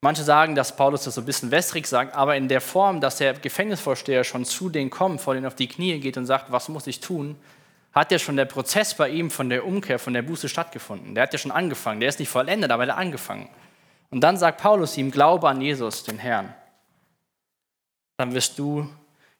Manche 0.00 0.22
sagen, 0.22 0.54
dass 0.54 0.76
Paulus 0.76 1.02
das 1.02 1.16
so 1.16 1.22
ein 1.22 1.26
bisschen 1.26 1.50
wässrig 1.50 1.88
sagt, 1.88 2.14
aber 2.14 2.36
in 2.36 2.46
der 2.46 2.60
Form, 2.60 3.00
dass 3.00 3.16
der 3.16 3.34
Gefängnisvorsteher 3.34 4.22
schon 4.22 4.44
zu 4.44 4.68
denen 4.68 4.90
kommt, 4.90 5.20
vor 5.20 5.34
denen 5.34 5.46
auf 5.46 5.56
die 5.56 5.66
Knie 5.66 5.98
geht 5.98 6.16
und 6.16 6.26
sagt, 6.26 6.52
was 6.52 6.68
muss 6.68 6.86
ich 6.86 7.00
tun, 7.00 7.36
hat 7.92 8.12
ja 8.12 8.18
schon 8.18 8.36
der 8.36 8.44
Prozess 8.44 8.94
bei 8.94 9.08
ihm 9.08 9.30
von 9.30 9.48
der 9.48 9.66
Umkehr, 9.66 9.98
von 9.98 10.12
der 10.12 10.22
Buße 10.22 10.48
stattgefunden. 10.48 11.14
Der 11.14 11.24
hat 11.24 11.32
ja 11.32 11.38
schon 11.38 11.50
angefangen. 11.50 12.00
Der 12.00 12.08
ist 12.08 12.20
nicht 12.20 12.28
vollendet, 12.28 12.70
aber 12.70 12.86
er 12.86 12.92
hat 12.92 12.98
angefangen. 12.98 13.48
Und 14.10 14.20
dann 14.20 14.36
sagt 14.36 14.60
Paulus 14.60 14.96
ihm, 14.96 15.10
glaube 15.10 15.48
an 15.48 15.60
Jesus, 15.60 16.04
den 16.04 16.18
Herrn. 16.18 16.54
Dann 18.16 18.34
wirst 18.34 18.58
du 18.58 18.88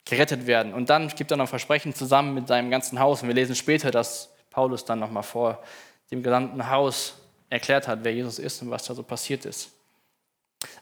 gerettet 0.04 0.46
werden. 0.46 0.74
Und 0.74 0.90
dann 0.90 1.08
gibt 1.08 1.30
er 1.30 1.36
noch 1.36 1.48
Versprechen 1.48 1.94
zusammen 1.94 2.34
mit 2.34 2.48
seinem 2.48 2.70
ganzen 2.70 2.98
Haus. 2.98 3.22
Und 3.22 3.28
wir 3.28 3.34
lesen 3.34 3.54
später, 3.54 3.90
dass 3.90 4.30
Paulus 4.50 4.84
dann 4.84 4.98
nochmal 4.98 5.22
vor 5.22 5.62
dem 6.10 6.22
gesamten 6.22 6.68
Haus 6.68 7.14
erklärt 7.50 7.86
hat, 7.86 8.00
wer 8.02 8.12
Jesus 8.12 8.38
ist 8.38 8.62
und 8.62 8.70
was 8.70 8.84
da 8.84 8.94
so 8.94 9.02
passiert 9.02 9.44
ist. 9.44 9.70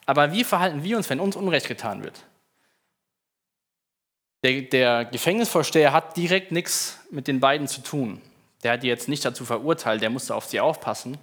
Aber 0.07 0.33
wie 0.33 0.45
verhalten 0.45 0.83
wir 0.83 0.97
uns, 0.97 1.11
wenn 1.11 1.21
uns 1.21 1.37
Unrecht 1.37 1.69
getan 1.69 2.03
wird? 2.03 2.25
Der, 4.45 4.63
der 4.63 5.05
Gefängnisvorsteher 5.05 5.93
hat 5.93 6.17
direkt 6.17 6.53
nichts 6.53 6.99
mit 7.11 7.27
den 7.27 7.41
beiden 7.41 7.67
zu 7.67 7.83
tun. 7.83 8.21
Der 8.63 8.73
hat 8.73 8.83
die 8.83 8.89
jetzt 8.89 9.09
nicht 9.09 9.25
dazu 9.25 9.45
verurteilt, 9.45 10.03
der 10.03 10.11
musste 10.11 10.35
auf 10.35 10.45
sie 10.45 10.61
aufpassen. 10.61 11.19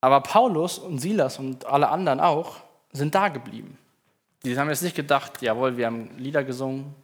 Aber 0.00 0.20
Paulus 0.20 0.78
und 0.78 0.98
Silas 0.98 1.38
und 1.38 1.66
alle 1.66 1.88
anderen 1.88 2.20
auch 2.20 2.56
sind 2.92 3.14
da 3.14 3.28
geblieben. 3.28 3.76
Die 4.44 4.56
haben 4.56 4.68
jetzt 4.68 4.82
nicht 4.82 4.94
gedacht, 4.94 5.42
jawohl, 5.42 5.76
wir 5.76 5.86
haben 5.86 6.16
Lieder 6.16 6.44
gesungen, 6.44 6.94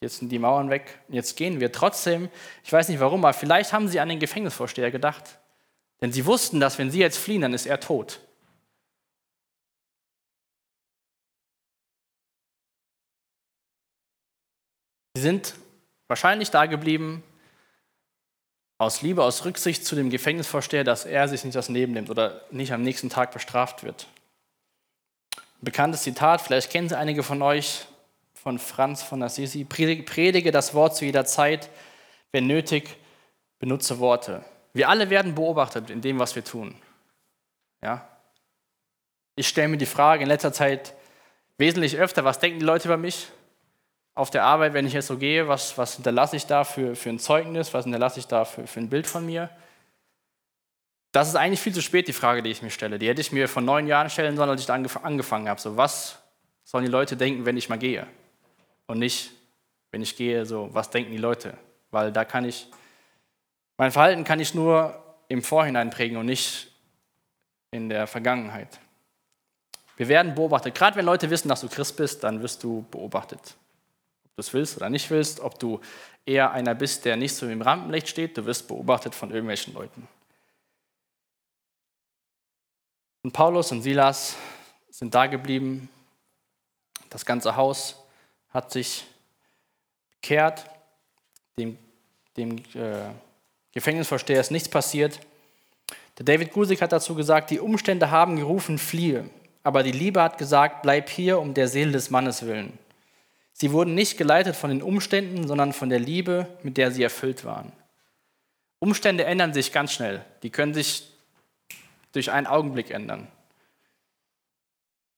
jetzt 0.00 0.18
sind 0.18 0.30
die 0.30 0.38
Mauern 0.38 0.70
weg, 0.70 1.00
jetzt 1.08 1.36
gehen 1.36 1.58
wir. 1.60 1.72
Trotzdem, 1.72 2.28
ich 2.62 2.72
weiß 2.72 2.88
nicht 2.88 3.00
warum, 3.00 3.24
aber 3.24 3.34
vielleicht 3.34 3.72
haben 3.72 3.88
sie 3.88 3.98
an 3.98 4.08
den 4.08 4.20
Gefängnisvorsteher 4.20 4.90
gedacht. 4.90 5.38
Denn 6.00 6.12
sie 6.12 6.24
wussten, 6.24 6.60
dass 6.60 6.78
wenn 6.78 6.90
sie 6.90 7.00
jetzt 7.00 7.18
fliehen, 7.18 7.42
dann 7.42 7.52
ist 7.52 7.66
er 7.66 7.80
tot. 7.80 8.20
Sie 15.20 15.26
sind 15.26 15.54
wahrscheinlich 16.08 16.50
da 16.50 16.64
geblieben 16.64 17.22
aus 18.78 19.02
Liebe, 19.02 19.22
aus 19.22 19.44
Rücksicht 19.44 19.84
zu 19.84 19.94
dem 19.94 20.08
Gefängnisvorsteher, 20.08 20.82
dass 20.82 21.04
er 21.04 21.28
sich 21.28 21.44
nicht 21.44 21.54
das 21.54 21.68
Leben 21.68 21.92
nimmt 21.92 22.08
oder 22.08 22.40
nicht 22.50 22.72
am 22.72 22.80
nächsten 22.80 23.10
Tag 23.10 23.30
bestraft 23.30 23.84
wird. 23.84 24.06
Bekanntes 25.60 26.04
Zitat, 26.04 26.40
vielleicht 26.40 26.72
kennen 26.72 26.88
Sie 26.88 26.96
einige 26.96 27.22
von 27.22 27.42
euch, 27.42 27.84
von 28.32 28.58
Franz 28.58 29.02
von 29.02 29.22
Assisi. 29.22 29.64
Predige 29.64 30.52
das 30.52 30.72
Wort 30.72 30.96
zu 30.96 31.04
jeder 31.04 31.26
Zeit, 31.26 31.68
wenn 32.32 32.46
nötig, 32.46 32.96
benutze 33.58 33.98
Worte. 33.98 34.42
Wir 34.72 34.88
alle 34.88 35.10
werden 35.10 35.34
beobachtet 35.34 35.90
in 35.90 36.00
dem, 36.00 36.18
was 36.18 36.34
wir 36.34 36.44
tun. 36.44 36.74
Ja? 37.82 38.08
Ich 39.36 39.48
stelle 39.48 39.68
mir 39.68 39.76
die 39.76 39.84
Frage 39.84 40.22
in 40.22 40.30
letzter 40.30 40.54
Zeit 40.54 40.94
wesentlich 41.58 41.98
öfter, 41.98 42.24
was 42.24 42.38
denken 42.38 42.60
die 42.60 42.64
Leute 42.64 42.88
über 42.88 42.96
mich? 42.96 43.28
Auf 44.20 44.30
der 44.30 44.44
Arbeit, 44.44 44.74
wenn 44.74 44.86
ich 44.86 44.92
jetzt 44.92 45.06
so 45.06 45.16
gehe, 45.16 45.48
was, 45.48 45.78
was 45.78 45.94
hinterlasse 45.94 46.36
ich 46.36 46.44
da 46.44 46.62
für, 46.64 46.94
für 46.94 47.08
ein 47.08 47.18
Zeugnis, 47.18 47.72
was 47.72 47.84
hinterlasse 47.84 48.20
ich 48.20 48.26
da 48.26 48.44
für, 48.44 48.66
für 48.66 48.78
ein 48.78 48.90
Bild 48.90 49.06
von 49.06 49.24
mir? 49.24 49.48
Das 51.10 51.26
ist 51.26 51.36
eigentlich 51.36 51.60
viel 51.60 51.72
zu 51.72 51.80
spät, 51.80 52.06
die 52.06 52.12
Frage, 52.12 52.42
die 52.42 52.50
ich 52.50 52.60
mir 52.60 52.68
stelle. 52.68 52.98
Die 52.98 53.08
hätte 53.08 53.22
ich 53.22 53.32
mir 53.32 53.48
vor 53.48 53.62
neun 53.62 53.86
Jahren 53.86 54.10
stellen 54.10 54.36
sollen, 54.36 54.50
als 54.50 54.60
ich 54.60 54.66
da 54.66 54.74
angefangen 54.74 55.48
habe. 55.48 55.58
So, 55.58 55.78
was 55.78 56.18
sollen 56.64 56.84
die 56.84 56.90
Leute 56.90 57.16
denken, 57.16 57.46
wenn 57.46 57.56
ich 57.56 57.70
mal 57.70 57.78
gehe? 57.78 58.06
Und 58.86 58.98
nicht, 58.98 59.30
wenn 59.90 60.02
ich 60.02 60.14
gehe, 60.16 60.44
so, 60.44 60.68
was 60.70 60.90
denken 60.90 61.12
die 61.12 61.16
Leute? 61.16 61.54
Weil 61.90 62.12
da 62.12 62.26
kann 62.26 62.44
ich, 62.44 62.68
mein 63.78 63.90
Verhalten 63.90 64.24
kann 64.24 64.38
ich 64.38 64.54
nur 64.54 65.02
im 65.28 65.42
Vorhinein 65.42 65.88
prägen 65.88 66.18
und 66.18 66.26
nicht 66.26 66.70
in 67.70 67.88
der 67.88 68.06
Vergangenheit. 68.06 68.80
Wir 69.96 70.08
werden 70.08 70.34
beobachtet. 70.34 70.74
Gerade 70.74 70.96
wenn 70.96 71.06
Leute 71.06 71.30
wissen, 71.30 71.48
dass 71.48 71.62
du 71.62 71.68
Christ 71.68 71.96
bist, 71.96 72.22
dann 72.22 72.42
wirst 72.42 72.62
du 72.62 72.84
beobachtet 72.90 73.56
du 74.40 74.46
es 74.46 74.52
willst 74.54 74.76
oder 74.76 74.88
nicht 74.88 75.10
willst, 75.10 75.40
ob 75.40 75.58
du 75.58 75.80
eher 76.24 76.50
einer 76.52 76.74
bist, 76.74 77.04
der 77.04 77.16
nicht 77.16 77.34
so 77.34 77.48
im 77.48 77.62
Rampenlicht 77.62 78.08
steht, 78.08 78.36
du 78.36 78.46
wirst 78.46 78.68
beobachtet 78.68 79.14
von 79.14 79.30
irgendwelchen 79.30 79.74
Leuten. 79.74 80.08
Und 83.22 83.32
Paulus 83.32 83.70
und 83.70 83.82
Silas 83.82 84.36
sind 84.90 85.14
da 85.14 85.26
geblieben. 85.26 85.90
Das 87.10 87.26
ganze 87.26 87.54
Haus 87.54 87.96
hat 88.48 88.72
sich 88.72 89.04
bekehrt. 90.12 90.64
Dem, 91.58 91.76
dem 92.36 92.58
äh, 92.74 93.10
Gefängnisvorsteher 93.72 94.40
ist 94.40 94.50
nichts 94.50 94.70
passiert. 94.70 95.20
Der 96.16 96.24
David 96.24 96.52
Gusik 96.52 96.80
hat 96.80 96.92
dazu 96.92 97.14
gesagt, 97.14 97.50
die 97.50 97.60
Umstände 97.60 98.10
haben 98.10 98.36
gerufen, 98.36 98.78
fliehe. 98.78 99.28
Aber 99.62 99.82
die 99.82 99.92
Liebe 99.92 100.22
hat 100.22 100.38
gesagt, 100.38 100.82
bleib 100.82 101.10
hier 101.10 101.38
um 101.38 101.52
der 101.52 101.68
Seele 101.68 101.92
des 101.92 102.08
Mannes 102.08 102.46
willen. 102.46 102.78
Sie 103.60 103.72
wurden 103.72 103.94
nicht 103.94 104.16
geleitet 104.16 104.56
von 104.56 104.70
den 104.70 104.80
Umständen, 104.80 105.46
sondern 105.46 105.74
von 105.74 105.90
der 105.90 105.98
Liebe, 105.98 106.48
mit 106.62 106.78
der 106.78 106.92
sie 106.92 107.02
erfüllt 107.02 107.44
waren. 107.44 107.72
Umstände 108.78 109.26
ändern 109.26 109.52
sich 109.52 109.70
ganz 109.70 109.92
schnell. 109.92 110.24
Die 110.42 110.48
können 110.48 110.72
sich 110.72 111.12
durch 112.12 112.30
einen 112.30 112.46
Augenblick 112.46 112.90
ändern. 112.90 113.28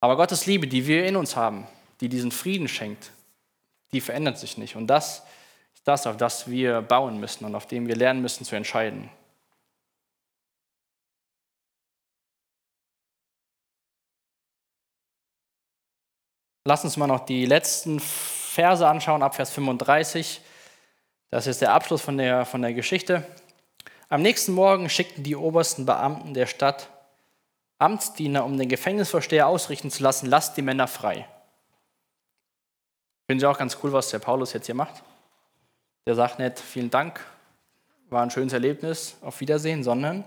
Aber 0.00 0.16
Gottes 0.16 0.46
Liebe, 0.46 0.66
die 0.66 0.88
wir 0.88 1.06
in 1.06 1.14
uns 1.14 1.36
haben, 1.36 1.68
die 2.00 2.08
diesen 2.08 2.32
Frieden 2.32 2.66
schenkt, 2.66 3.12
die 3.92 4.00
verändert 4.00 4.38
sich 4.38 4.58
nicht. 4.58 4.74
Und 4.74 4.88
das 4.88 5.22
ist 5.72 5.86
das, 5.86 6.08
auf 6.08 6.16
das 6.16 6.50
wir 6.50 6.82
bauen 6.82 7.20
müssen 7.20 7.44
und 7.44 7.54
auf 7.54 7.68
dem 7.68 7.86
wir 7.86 7.94
lernen 7.94 8.22
müssen 8.22 8.44
zu 8.44 8.56
entscheiden. 8.56 9.08
Lass 16.64 16.84
uns 16.84 16.96
mal 16.96 17.08
noch 17.08 17.26
die 17.26 17.44
letzten 17.44 18.00
Verse 18.52 18.86
anschauen, 18.86 19.22
ab 19.22 19.34
Vers 19.34 19.50
35. 19.50 20.42
Das 21.30 21.46
ist 21.46 21.62
der 21.62 21.72
Abschluss 21.72 22.02
von 22.02 22.18
der, 22.18 22.44
von 22.44 22.60
der 22.60 22.74
Geschichte. 22.74 23.26
Am 24.10 24.20
nächsten 24.20 24.52
Morgen 24.52 24.90
schickten 24.90 25.24
die 25.24 25.36
obersten 25.36 25.86
Beamten 25.86 26.34
der 26.34 26.44
Stadt 26.44 26.90
Amtsdiener, 27.78 28.44
um 28.44 28.58
den 28.58 28.68
Gefängnisvorsteher 28.68 29.46
ausrichten 29.46 29.90
zu 29.90 30.02
lassen, 30.02 30.26
lasst 30.26 30.58
die 30.58 30.62
Männer 30.62 30.86
frei. 30.86 31.26
Finde 33.26 33.42
ich 33.42 33.46
auch 33.46 33.56
ganz 33.56 33.78
cool, 33.82 33.94
was 33.94 34.10
der 34.10 34.18
Paulus 34.18 34.52
jetzt 34.52 34.66
hier 34.66 34.74
macht. 34.74 35.02
Der 36.06 36.14
sagt 36.14 36.38
nicht, 36.38 36.60
vielen 36.60 36.90
Dank, 36.90 37.24
war 38.10 38.22
ein 38.22 38.30
schönes 38.30 38.52
Erlebnis, 38.52 39.16
auf 39.22 39.40
Wiedersehen, 39.40 39.82
sondern 39.82 40.24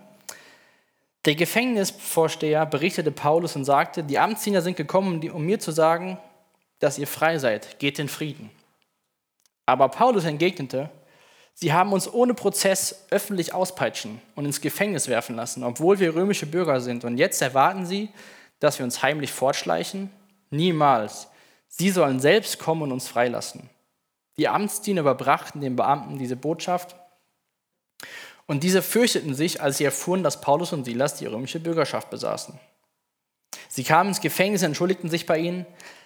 der 1.26 1.36
Gefängnisvorsteher 1.36 2.66
berichtete 2.66 3.12
Paulus 3.12 3.56
und 3.56 3.66
sagte, 3.66 4.04
die 4.04 4.18
Amtsdiener 4.18 4.64
sind 4.64 4.78
gekommen, 4.78 5.30
um 5.30 5.46
mir 5.46 5.60
zu 5.60 5.72
sagen, 5.72 6.18
dass 6.80 6.98
ihr 6.98 7.08
frei 7.08 7.38
seid, 7.38 7.80
geht 7.80 8.00
in 8.00 8.10
Frieden. 8.10 8.52
Aber 9.66 9.90
Paulus 9.90 10.26
entgegnete, 10.26 10.90
Sie 11.58 11.72
haben 11.72 11.94
uns 11.94 12.14
ohne 12.14 12.34
Prozess 12.34 13.06
öffentlich 13.12 13.54
auspeitschen 13.54 14.22
und 14.36 14.44
ins 14.44 14.60
Gefängnis 14.60 15.08
werfen 15.08 15.38
lassen, 15.38 15.64
obwohl 15.64 16.00
wir 16.00 16.14
römische 16.14 16.46
Bürger 16.46 16.82
sind. 16.82 17.06
Und 17.06 17.18
jetzt 17.18 17.42
erwarten 17.42 17.86
sie, 17.86 18.10
dass 18.60 18.78
wir 18.78 18.84
uns 18.84 19.02
heimlich 19.02 19.32
fortschleichen? 19.32 20.12
Niemals. 20.50 21.30
Sie 21.70 21.92
sollen 21.92 22.20
selbst 22.20 22.60
kommen 22.60 22.82
und 22.82 22.92
uns 22.92 23.08
freilassen. 23.08 23.70
Die 24.38 24.50
Amtsdiener 24.50 25.02
überbrachten 25.02 25.62
den 25.62 25.78
Beamten 25.78 26.20
diese 26.20 26.36
Botschaft 26.36 26.98
und 28.48 28.64
diese 28.64 28.82
fürchteten 28.82 29.34
sich, 29.34 29.62
als 29.62 29.78
sie 29.78 29.86
erfuhren, 29.86 30.24
dass 30.24 30.42
Paulus 30.42 30.74
und 30.74 30.84
Silas 30.84 31.16
die 31.16 31.26
römische 31.26 31.62
Bürgerschaft 31.62 32.10
besaßen. 32.10 32.60
Sie 33.70 33.86
kamen 33.86 34.10
ins 34.10 34.20
Gefängnis, 34.20 34.62
entschuldigten 34.62 35.10
sich 35.10 35.26
bei 35.26 35.38
ihnen, 35.38 35.66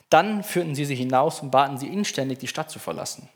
dann 0.10 0.44
führten 0.44 0.76
sie 0.76 0.86
sie 0.86 0.96
hinaus 0.96 1.42
und 1.42 1.52
baten 1.52 1.78
sie 1.78 1.88
inständig, 1.88 2.40
die 2.40 2.48
Stadt 2.48 2.72
zu 2.72 2.80
verlassen. 2.80 3.30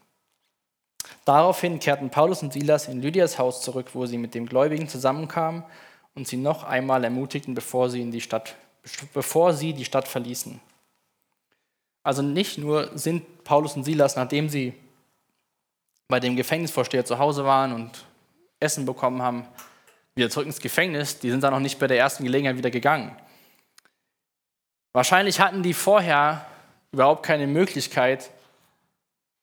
Daraufhin 1.26 1.80
kehrten 1.80 2.10
Paulus 2.10 2.42
und 2.44 2.54
Silas 2.54 2.88
in 2.88 3.02
Lydias 3.02 3.38
Haus 3.38 3.62
zurück, 3.62 3.92
wo 3.94 4.06
sie 4.06 4.18
mit 4.18 4.34
den 4.34 4.46
Gläubigen 4.46 4.88
zusammenkamen 4.88 5.64
und 6.16 6.28
sie 6.28 6.38
noch 6.38 6.64
einmal 6.64 7.04
ermutigten, 7.04 7.54
bevor 7.54 7.90
sie, 7.90 8.02
in 8.02 8.12
die 8.12 8.22
Stadt, 8.22 8.56
bevor 9.14 9.54
sie 9.54 9.74
die 9.74 9.86
Stadt 9.86 10.08
verließen. 10.08 10.60
Also 12.04 12.22
nicht 12.22 12.58
nur 12.58 12.98
sind 12.98 13.44
Paulus 13.44 13.76
und 13.76 13.84
Silas, 13.84 14.16
nachdem 14.16 14.50
sie 14.50 14.74
bei 16.10 16.20
dem 16.20 16.36
Gefängnisvorsteher 16.36 17.06
zu 17.06 17.18
Hause 17.18 17.46
waren 17.46 17.74
und 17.74 18.06
Essen 18.60 18.86
bekommen 18.86 19.22
haben, 19.22 19.48
wieder 20.16 20.30
zurück 20.30 20.48
ins 20.48 20.60
Gefängnis, 20.60 21.20
die 21.20 21.32
sind 21.32 21.42
dann 21.42 21.54
noch 21.54 21.60
nicht 21.60 21.80
bei 21.80 21.88
der 21.88 21.98
ersten 21.98 22.24
Gelegenheit 22.24 22.58
wieder 22.58 22.70
gegangen. 22.70 23.16
Wahrscheinlich 24.92 25.40
hatten 25.40 25.64
die 25.64 25.74
vorher 25.74 26.46
überhaupt 26.94 27.24
keine 27.24 27.48
Möglichkeit 27.48 28.30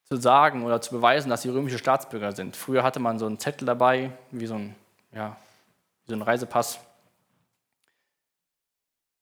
zu 0.08 0.16
sagen 0.16 0.64
oder 0.64 0.80
zu 0.80 0.92
beweisen, 0.92 1.28
dass 1.28 1.42
sie 1.42 1.50
römische 1.50 1.78
Staatsbürger 1.78 2.32
sind. 2.32 2.56
Früher 2.56 2.82
hatte 2.82 3.00
man 3.00 3.18
so 3.18 3.26
einen 3.26 3.38
Zettel 3.38 3.66
dabei, 3.66 4.10
wie 4.30 4.46
so 4.46 4.54
ein, 4.54 4.74
ja, 5.12 5.36
wie 6.06 6.12
so 6.12 6.16
ein 6.16 6.22
Reisepass. 6.22 6.78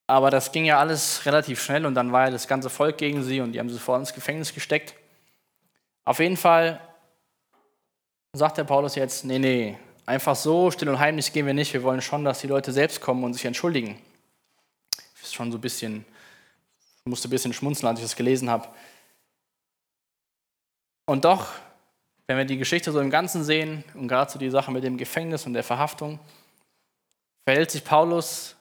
Aber 0.07 0.31
das 0.31 0.53
ging 0.53 0.65
ja 0.65 0.79
alles 0.79 1.27
relativ 1.27 1.61
schnell 1.61 1.85
und 1.85 1.95
dann 1.95 2.13
war 2.13 2.27
ja 2.27 2.31
das 2.31 2.49
ganze 2.49 2.71
Volk 2.71 2.97
gegen 2.97 3.23
sie 3.23 3.41
und 3.41 3.53
die 3.53 3.59
haben 3.59 3.69
sie 3.69 3.75
sofort 3.75 4.01
ins 4.01 4.15
Gefängnis 4.15 4.55
gesteckt. 4.55 4.95
Auf 6.05 6.21
jeden 6.21 6.39
Fall 6.39 6.81
sagt 8.33 8.57
der 8.57 8.65
Paulus 8.65 8.95
jetzt, 8.95 9.25
nee, 9.25 9.39
nee, 9.39 9.77
einfach 10.07 10.37
so 10.37 10.71
still 10.71 10.89
und 10.89 10.99
heimlich 10.99 11.33
gehen 11.33 11.45
wir 11.45 11.55
nicht. 11.55 11.73
Wir 11.75 11.83
wollen 11.83 12.01
schon, 12.01 12.25
dass 12.25 12.41
die 12.41 12.47
Leute 12.47 12.73
selbst 12.73 13.01
kommen 13.01 13.25
und 13.25 13.35
sich 13.35 13.45
entschuldigen. 13.45 14.01
Das 14.97 15.29
ist 15.29 15.35
schon 15.35 15.53
so 15.53 15.59
ein 15.59 15.63
bisschen 15.63 16.07
musste 17.09 17.29
ein 17.29 17.31
bisschen 17.31 17.53
schmunzeln, 17.53 17.89
als 17.89 17.99
ich 18.01 18.05
das 18.05 18.17
gelesen 18.17 18.51
habe. 18.51 18.69
Und 21.07 21.25
doch, 21.25 21.49
wenn 22.27 22.37
wir 22.37 22.45
die 22.45 22.59
Geschichte 22.59 22.93
so 22.93 23.01
im 23.01 23.11
Ganzen 23.11 23.43
sehen 23.43 23.83
und 23.95 24.09
gerade 24.09 24.31
so 24.31 24.39
die 24.39 24.51
Sache 24.51 24.71
mit 24.71 24.85
dem 24.85 24.99
Gefängnis 24.99 25.47
und 25.47 25.55
der 25.55 25.65
Verhaftung, 25.65 26.21
verhält 27.47 27.71
sich 27.71 27.83
Paulus 27.83 28.57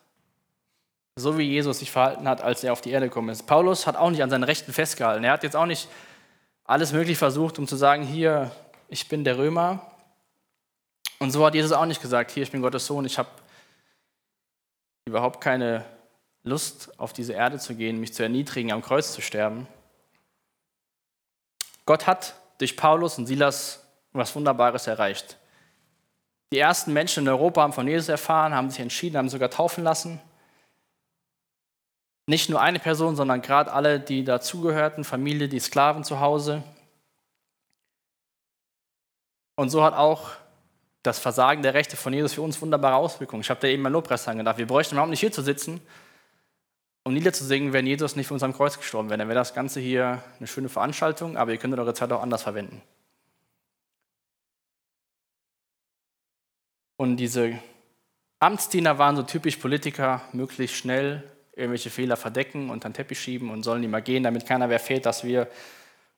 so, 1.18 1.38
wie 1.38 1.44
Jesus 1.44 1.80
sich 1.80 1.92
verhalten 1.92 2.28
hat, 2.28 2.42
als 2.42 2.64
er 2.64 2.72
auf 2.72 2.82
die 2.82 2.92
Erde 2.92 3.08
gekommen 3.08 3.30
ist. 3.30 3.48
Paulus 3.48 3.88
hat 3.88 3.96
auch 3.96 4.12
nicht 4.12 4.24
an 4.24 4.30
seinen 4.30 4.44
Rechten 4.44 4.72
festgehalten. 4.72 5.24
Er 5.24 5.34
hat 5.34 5.44
jetzt 5.44 5.56
auch 5.56 5.66
nicht 5.66 5.90
alles 6.64 6.94
möglich 6.94 7.18
versucht, 7.18 7.60
um 7.60 7.68
zu 7.68 7.76
sagen, 7.76 8.04
hier, 8.04 8.52
ich 8.88 9.10
bin 9.10 9.24
der 9.24 9.38
Römer. 9.38 9.92
Und 11.20 11.32
so 11.32 11.46
hat 11.46 11.56
Jesus 11.56 11.72
auch 11.72 11.86
nicht 11.86 12.02
gesagt, 12.02 12.32
hier, 12.32 12.44
ich 12.44 12.52
bin 12.52 12.62
Gottes 12.62 12.86
Sohn, 12.86 13.04
ich 13.06 13.18
habe 13.18 13.30
überhaupt 15.06 15.42
keine 15.42 15.84
Lust, 16.48 17.00
auf 17.00 17.14
diese 17.14 17.34
Erde 17.34 17.60
zu 17.60 17.76
gehen, 17.76 18.00
mich 18.00 18.14
zu 18.14 18.24
erniedrigen, 18.24 18.72
am 18.72 18.82
Kreuz 18.82 19.14
zu 19.14 19.22
sterben. 19.22 19.68
Gott 21.86 22.08
hat 22.08 22.36
durch 22.58 22.76
Paulus 22.76 23.18
und 23.18 23.28
Silas 23.28 23.84
was 24.14 24.36
Wunderbares 24.36 24.88
erreicht. 24.88 25.38
Die 26.52 26.60
ersten 26.60 26.94
Menschen 26.94 27.24
in 27.24 27.30
Europa 27.30 27.62
haben 27.62 27.74
von 27.74 27.88
Jesus 27.88 28.10
erfahren, 28.10 28.54
haben 28.54 28.70
sich 28.70 28.80
entschieden, 28.80 29.18
haben 29.18 29.30
sogar 29.30 29.50
taufen 29.50 29.84
lassen. 29.84 30.20
Nicht 32.26 32.50
nur 32.50 32.62
eine 32.62 32.80
Person, 32.80 33.16
sondern 33.16 33.42
gerade 33.42 33.72
alle, 33.72 34.00
die 34.00 34.24
dazugehörten, 34.24 35.04
Familie, 35.04 35.48
die 35.48 35.60
Sklaven 35.60 36.04
zu 36.04 36.20
Hause. 36.20 36.64
Und 39.56 39.70
so 39.70 39.84
hat 39.84 39.94
auch 39.94 40.32
das 41.04 41.20
Versagen 41.20 41.64
der 41.64 41.74
Rechte 41.74 41.96
von 41.96 42.14
Jesus 42.14 42.34
für 42.34 42.42
uns 42.42 42.62
wunderbare 42.62 42.96
Auswirkungen. 42.96 43.42
Ich 43.42 43.50
habe 43.50 43.62
da 43.62 43.68
eben 43.68 43.82
mal 43.82 43.92
Lobpreisang 43.92 44.38
gedacht. 44.38 44.58
Wir 44.58 44.68
bräuchten 44.68 44.96
überhaupt 44.96 45.10
nicht 45.10 45.22
hier 45.22 45.32
zu 45.32 45.42
sitzen, 45.42 45.82
um 47.08 47.14
Lieder 47.14 47.32
zu 47.32 47.46
singen, 47.46 47.72
wenn 47.72 47.88
Jesus 47.88 48.18
nicht 48.18 48.28
für 48.28 48.34
uns 48.34 48.44
am 48.44 48.52
Kreuz 48.52 48.78
gestorben 48.78 49.10
wäre. 49.10 49.18
Dann 49.18 49.30
wäre 49.30 49.40
das 49.40 49.54
Ganze 49.54 49.80
hier 49.80 50.22
eine 50.40 50.48
schöne 50.48 50.68
Veranstaltung, 50.68 51.38
aber 51.38 51.54
ihr 51.54 51.58
könntet 51.58 51.80
eure 51.80 51.94
Zeit 51.94 52.12
auch 52.12 52.22
anders 52.22 52.44
verwenden. 52.44 52.82
Und 56.98 57.16
diese 57.16 57.58
Amtsdiener 58.40 58.98
waren 58.98 59.16
so 59.16 59.24
typisch 59.24 59.56
Politiker, 59.56 60.22
möglichst 60.34 60.76
schnell 60.76 61.24
irgendwelche 61.54 61.90
Fehler 61.90 62.18
verdecken 62.18 62.70
und 62.70 62.84
dann 62.84 62.94
Teppich 62.94 63.22
schieben 63.22 63.52
und 63.52 63.64
sollen 63.64 63.82
die 63.82 63.88
mal 63.88 64.02
gehen, 64.02 64.24
damit 64.24 64.46
keiner 64.46 64.68
mehr 64.68 64.80
fehlt, 64.80 65.06
dass 65.06 65.24
wir 65.24 65.48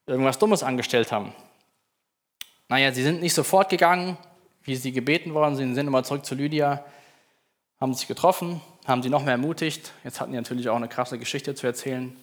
irgendwas 0.07 0.39
Dummes 0.39 0.63
angestellt 0.63 1.11
haben. 1.11 1.35
Naja, 2.67 2.91
sie 2.91 3.03
sind 3.03 3.21
nicht 3.21 3.35
sofort 3.35 3.69
gegangen, 3.69 4.17
wie 4.63 4.75
sie 4.75 4.91
gebeten 4.91 5.35
worden 5.35 5.55
sind, 5.55 5.75
sind 5.75 5.85
immer 5.85 6.03
zurück 6.03 6.25
zu 6.25 6.33
Lydia, 6.33 6.83
haben 7.79 7.93
sich 7.93 8.07
getroffen, 8.07 8.59
haben 8.85 9.03
sie 9.03 9.09
noch 9.09 9.23
mehr 9.23 9.33
ermutigt. 9.33 9.93
Jetzt 10.03 10.19
hatten 10.19 10.31
die 10.31 10.37
natürlich 10.37 10.69
auch 10.69 10.75
eine 10.75 10.87
krasse 10.87 11.19
Geschichte 11.19 11.55
zu 11.55 11.67
erzählen. 11.67 12.15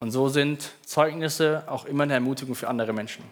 Und 0.00 0.10
so 0.10 0.28
sind 0.28 0.72
Zeugnisse 0.84 1.64
auch 1.66 1.84
immer 1.84 2.04
eine 2.04 2.14
Ermutigung 2.14 2.54
für 2.54 2.68
andere 2.68 2.92
Menschen. 2.92 3.24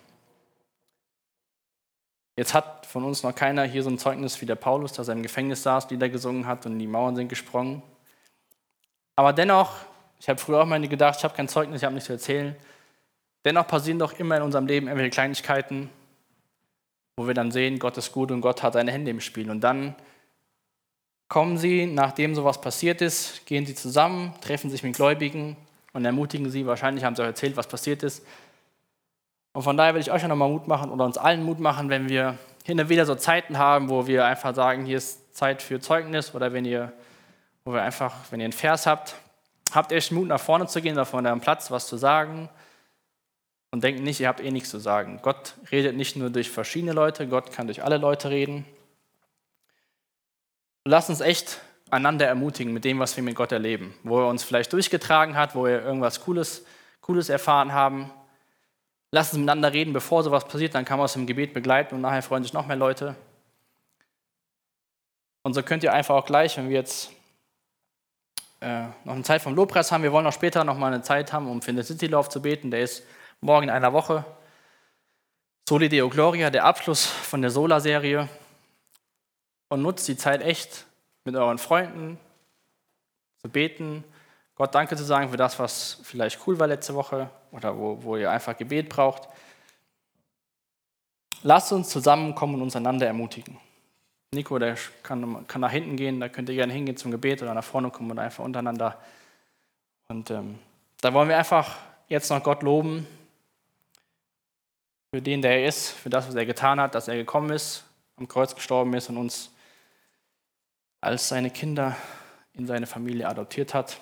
Jetzt 2.37 2.53
hat 2.53 2.85
von 2.85 3.05
uns 3.05 3.23
noch 3.23 3.35
keiner 3.35 3.65
hier 3.65 3.83
so 3.83 3.89
ein 3.89 3.99
Zeugnis 3.99 4.41
wie 4.41 4.47
der 4.47 4.57
Paulus, 4.57 4.93
dass 4.93 5.09
er 5.09 5.15
im 5.15 5.23
Gefängnis 5.23 5.63
saß, 5.63 5.89
Lieder 5.91 6.09
gesungen 6.09 6.47
hat 6.47 6.67
und 6.67 6.79
die 6.79 6.87
Mauern 6.87 7.17
sind 7.17 7.29
gesprungen. 7.29 7.83
Aber 9.15 9.33
dennoch, 9.33 9.73
ich 10.21 10.29
habe 10.29 10.39
früher 10.39 10.61
auch 10.61 10.67
mal 10.67 10.87
gedacht, 10.87 11.17
ich 11.19 11.25
habe 11.25 11.35
kein 11.35 11.49
Zeugnis, 11.49 11.81
ich 11.81 11.85
habe 11.85 11.95
nichts 11.95 12.09
zu 12.09 12.13
erzählen. 12.13 12.55
Dennoch 13.45 13.67
passieren 13.67 13.99
doch 13.99 14.13
immer 14.19 14.37
in 14.37 14.43
unserem 14.43 14.67
Leben 14.67 14.89
irgendwelche 14.89 15.13
Kleinigkeiten, 15.13 15.89
wo 17.17 17.27
wir 17.27 17.33
dann 17.33 17.53
sehen, 17.53 17.79
Gott 17.79 17.97
ist 17.97 18.13
gut 18.13 18.31
und 18.31 18.43
Gott 18.43 18.63
hat 18.63 18.75
seine 18.75 18.93
Hände 18.93 19.11
im 19.11 19.21
Spiel. 19.21 19.51
Und 19.51 19.63
dann 19.63 19.95
kommen 21.29 21.59
sie, 21.59 21.87
nachdem 21.87 22.35
sowas 22.35 22.61
passiert 22.61 23.01
ist, 23.01 23.47
gehen 23.47 23.67
sie 23.67 23.75
zusammen, 23.75 24.33
treffen 24.41 24.71
sich 24.71 24.83
mit 24.83 24.95
Gläubigen 24.95 25.57
und 25.93 26.05
ermutigen 26.05 26.51
sie. 26.51 26.67
Wahrscheinlich 26.67 27.05
haben 27.05 27.17
sie 27.17 27.23
auch 27.23 27.27
erzählt, 27.27 27.57
was 27.57 27.67
passiert 27.67 28.03
ist. 28.03 28.25
Und 29.53 29.63
von 29.63 29.77
daher 29.77 29.95
will 29.95 30.01
ich 30.03 30.13
euch 30.13 30.23
auch 30.23 30.29
nochmal 30.29 30.51
Mut 30.51 30.69
machen 30.69 30.91
oder 30.91 31.05
uns 31.05 31.19
allen 31.19 31.43
Mut 31.43 31.59
machen, 31.59 31.89
wenn 31.89 32.09
wir 32.09 32.39
hin 32.65 32.79
und 32.79 32.89
wieder 32.89 33.07
so 33.07 33.15
Zeiten 33.15 33.59
haben, 33.59 33.89
wo 33.89 34.07
wir 34.07 34.27
einfach 34.27 34.55
sagen, 34.55 34.85
hier 34.85 34.99
ist 34.99 35.35
Zeit 35.35 35.63
für 35.63 35.81
Zeugnis 35.81 36.35
oder 36.35 36.53
wenn 36.53 36.65
ihr, 36.65 36.93
wo 37.65 37.73
wir 37.73 37.83
einfach, 37.83 38.13
wenn 38.31 38.41
ihr 38.41 38.45
einen 38.45 38.53
Vers 38.53 38.87
habt, 38.87 39.15
habt 39.73 39.93
echt 39.93 40.13
Mut 40.13 40.29
nach 40.29 40.41
vorne 40.41 40.67
zu 40.67 40.83
gehen 40.83 40.93
oder 40.93 41.07
von 41.07 41.25
eurem 41.25 41.41
Platz 41.41 41.71
was 41.71 41.87
zu 41.87 41.97
sagen 41.97 42.49
und 43.71 43.83
denkt 43.83 44.03
nicht, 44.03 44.21
ihr 44.21 44.29
habt 44.29 44.41
eh 44.41 44.51
nichts 44.51 44.71
zu 44.71 44.79
sagen. 44.79 45.21
Gott 45.23 45.55
redet 45.73 45.97
nicht 45.97 46.17
nur 46.17 46.31
durch 46.31 46.51
verschiedene 46.51 46.93
Leute, 46.93 47.27
Gott 47.27 47.53
kann 47.53 47.67
durch 47.67 47.83
alle 47.83 47.97
Leute 47.97 48.31
reden. 48.31 48.67
Lass 50.89 51.11
uns 51.11 51.21
echt 51.21 51.61
einander 51.91 52.29
ermutigen 52.29 52.73
mit 52.73 52.85
dem, 52.85 53.01
was 53.01 53.17
wir 53.17 53.25
mit 53.25 53.35
Gott 53.35 53.51
erleben, 53.51 53.93
wo 54.05 54.21
er 54.21 54.29
uns 54.29 54.45
vielleicht 54.45 54.73
durchgetragen 54.73 55.37
hat, 55.37 55.57
wo 55.57 55.65
wir 55.65 55.83
irgendwas 55.83 56.21
Cooles, 56.21 56.65
Cooles 57.01 57.29
erfahren 57.29 57.73
haben. 57.73 58.13
Lass 59.11 59.31
uns 59.31 59.39
miteinander 59.39 59.73
reden, 59.73 59.93
bevor 59.93 60.23
sowas 60.23 60.47
passiert, 60.47 60.77
dann 60.77 60.85
kann 60.85 60.99
man 60.99 61.07
es 61.07 61.17
im 61.17 61.27
Gebet 61.27 61.55
begleiten 61.55 61.97
und 61.97 62.03
nachher 62.03 62.23
freuen 62.23 62.45
sich 62.45 62.53
noch 62.53 62.69
mehr 62.69 62.77
Leute. 62.77 63.17
Und 65.43 65.55
so 65.55 65.63
könnt 65.65 65.83
ihr 65.83 65.93
einfach 65.93 66.15
auch 66.15 66.25
gleich, 66.25 66.57
wenn 66.57 66.69
wir 66.69 66.77
jetzt 66.77 67.11
äh, 68.61 68.85
noch 69.03 69.15
eine 69.15 69.25
Zeit 69.25 69.43
vom 69.43 69.57
Lobpreis 69.57 69.91
haben, 69.91 70.05
wir 70.05 70.13
wollen 70.13 70.29
auch 70.29 70.33
später 70.33 70.63
noch 70.63 70.79
mal 70.79 70.93
eine 70.93 71.03
Zeit 71.03 71.33
haben, 71.33 71.51
um 71.51 71.63
für 71.63 71.73
den 71.73 71.83
City 71.83 72.07
Lauf 72.07 72.29
zu 72.29 72.41
beten, 72.41 72.71
der 72.71 72.83
ist 72.83 73.03
morgen 73.41 73.65
in 73.65 73.71
einer 73.71 73.93
Woche. 73.93 74.25
Soli 75.69 75.89
Deo 75.89 76.09
Gloria, 76.09 76.51
der 76.51 76.65
Abschluss 76.65 77.07
von 77.07 77.43
der 77.43 77.51
Sola-Serie 77.51 78.29
und 79.69 79.83
nutzt 79.83 80.07
die 80.09 80.17
Zeit 80.17 80.43
echt 80.43 80.87
mit 81.25 81.35
euren 81.35 81.59
Freunden 81.59 82.19
zu 83.39 83.49
beten, 83.49 84.05
Gott 84.57 84.75
Danke 84.75 84.97
zu 84.97 85.05
sagen 85.05 85.29
für 85.29 85.37
das, 85.37 85.59
was 85.59 86.01
vielleicht 86.03 86.47
cool 86.47 86.59
war 86.59 86.67
letzte 86.67 86.95
Woche 86.95 87.29
oder 87.53 87.77
wo, 87.77 88.03
wo 88.03 88.17
ihr 88.17 88.31
einfach 88.31 88.57
Gebet 88.57 88.89
braucht. 88.89 89.29
Lasst 91.43 91.73
uns 91.73 91.91
zusammenkommen 91.91 92.55
und 92.55 92.63
uns 92.63 92.75
einander 92.75 93.07
ermutigen. 93.07 93.59
Nico, 94.33 94.59
der 94.59 94.77
kann, 95.03 95.47
kann 95.47 95.61
nach 95.61 95.71
hinten 95.71 95.97
gehen, 95.97 96.21
da 96.21 96.29
könnt 96.29 96.49
ihr 96.49 96.55
gerne 96.55 96.73
hingehen 96.73 96.97
zum 96.97 97.11
Gebet 97.11 97.43
oder 97.43 97.55
nach 97.55 97.65
vorne 97.65 97.91
kommen 97.91 98.11
und 98.11 98.19
einfach 98.19 98.45
untereinander. 98.45 98.99
Und 100.09 100.31
ähm, 100.31 100.59
da 101.01 101.13
wollen 101.13 101.29
wir 101.29 101.37
einfach 101.37 101.77
jetzt 102.09 102.31
noch 102.31 102.43
Gott 102.43 102.63
loben 102.63 103.07
für 105.13 105.21
den, 105.21 105.43
der 105.43 105.61
er 105.61 105.69
ist, 105.69 105.91
für 105.91 106.11
das, 106.11 106.27
was 106.29 106.35
er 106.35 106.47
getan 106.47 106.81
hat, 106.81 106.95
dass 106.95 107.09
er 107.09 107.17
gekommen 107.17 107.51
ist, 107.51 107.85
am 108.17 108.27
Kreuz 108.27 108.55
gestorben 108.55 108.95
ist 108.95 109.11
und 109.11 109.19
uns 109.19 109.51
als 111.07 111.29
seine 111.29 111.51
Kinder 111.51 111.97
in 112.53 112.67
seine 112.67 112.87
Familie 112.87 113.29
adoptiert 113.29 113.75
hat. 113.75 114.01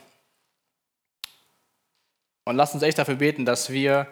Und 2.45 2.57
lasst 2.57 2.73
uns 2.73 2.83
echt 2.83 2.99
dafür 2.99 3.17
beten, 3.17 3.45
dass 3.45 3.71
wir 3.71 4.09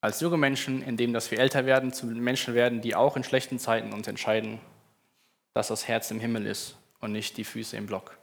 als 0.00 0.20
junge 0.20 0.36
Menschen, 0.36 0.82
indem 0.82 1.12
dass 1.12 1.30
wir 1.30 1.38
älter 1.38 1.64
werden, 1.64 1.92
zu 1.92 2.06
Menschen 2.06 2.54
werden, 2.54 2.80
die 2.80 2.96
auch 2.96 3.16
in 3.16 3.22
schlechten 3.22 3.60
Zeiten 3.60 3.92
uns 3.92 4.08
entscheiden, 4.08 4.58
dass 5.54 5.68
das 5.68 5.86
Herz 5.86 6.10
im 6.10 6.18
Himmel 6.18 6.46
ist 6.46 6.76
und 7.00 7.12
nicht 7.12 7.36
die 7.36 7.44
Füße 7.44 7.76
im 7.76 7.86
Block. 7.86 8.18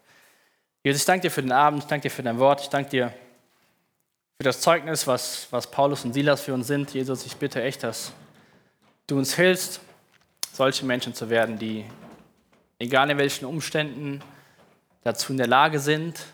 Jesus, 0.84 1.02
ich 1.02 1.06
danke 1.06 1.22
dir 1.24 1.32
für 1.32 1.42
den 1.42 1.54
Abend, 1.54 1.84
ich 1.84 1.90
danke 1.90 2.10
dir 2.10 2.14
für 2.14 2.24
dein 2.24 2.40
Wort, 2.40 2.62
ich 2.62 2.70
danke 2.70 2.90
dir 2.90 3.14
für 4.38 4.44
das 4.44 4.60
Zeugnis, 4.60 5.08
was, 5.08 5.48
was 5.50 5.72
Paulus 5.72 6.04
und 6.04 6.12
Silas 6.12 6.42
für 6.42 6.54
uns 6.54 6.68
sind. 6.68 6.94
Jesus, 6.94 7.26
ich 7.26 7.38
bitte 7.38 7.64
echt, 7.64 7.84
dass 7.84 8.12
du 9.08 9.18
uns 9.18 9.34
hilfst, 9.36 9.80
solche 10.52 10.86
Menschen 10.86 11.14
zu 11.14 11.30
werden, 11.30 11.58
die, 11.58 11.86
egal 12.84 13.10
in 13.10 13.18
welchen 13.18 13.46
Umständen, 13.46 14.22
dazu 15.04 15.32
in 15.32 15.38
der 15.38 15.48
Lage 15.48 15.80
sind, 15.80 16.26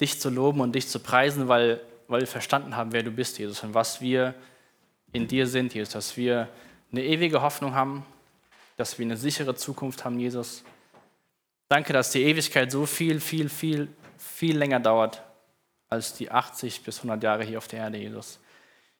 dich 0.00 0.20
zu 0.20 0.30
loben 0.30 0.60
und 0.60 0.72
dich 0.72 0.88
zu 0.88 1.00
preisen, 1.00 1.48
weil, 1.48 1.80
weil 2.06 2.20
wir 2.20 2.28
verstanden 2.28 2.76
haben, 2.76 2.92
wer 2.92 3.02
du 3.02 3.10
bist, 3.10 3.38
Jesus, 3.38 3.62
und 3.62 3.74
was 3.74 4.00
wir 4.00 4.34
in 5.12 5.26
dir 5.26 5.46
sind, 5.46 5.74
Jesus, 5.74 5.92
dass 5.92 6.16
wir 6.16 6.48
eine 6.92 7.02
ewige 7.02 7.42
Hoffnung 7.42 7.74
haben, 7.74 8.06
dass 8.76 8.98
wir 8.98 9.04
eine 9.04 9.16
sichere 9.16 9.54
Zukunft 9.54 10.04
haben, 10.04 10.18
Jesus. 10.18 10.62
Danke, 11.68 11.92
dass 11.92 12.10
die 12.12 12.22
Ewigkeit 12.22 12.70
so 12.70 12.86
viel, 12.86 13.20
viel, 13.20 13.48
viel, 13.48 13.88
viel 14.16 14.56
länger 14.56 14.78
dauert 14.78 15.22
als 15.88 16.14
die 16.14 16.30
80 16.30 16.82
bis 16.82 16.98
100 16.98 17.22
Jahre 17.22 17.44
hier 17.44 17.58
auf 17.58 17.68
der 17.68 17.80
Erde, 17.80 17.98
Jesus. 17.98 18.38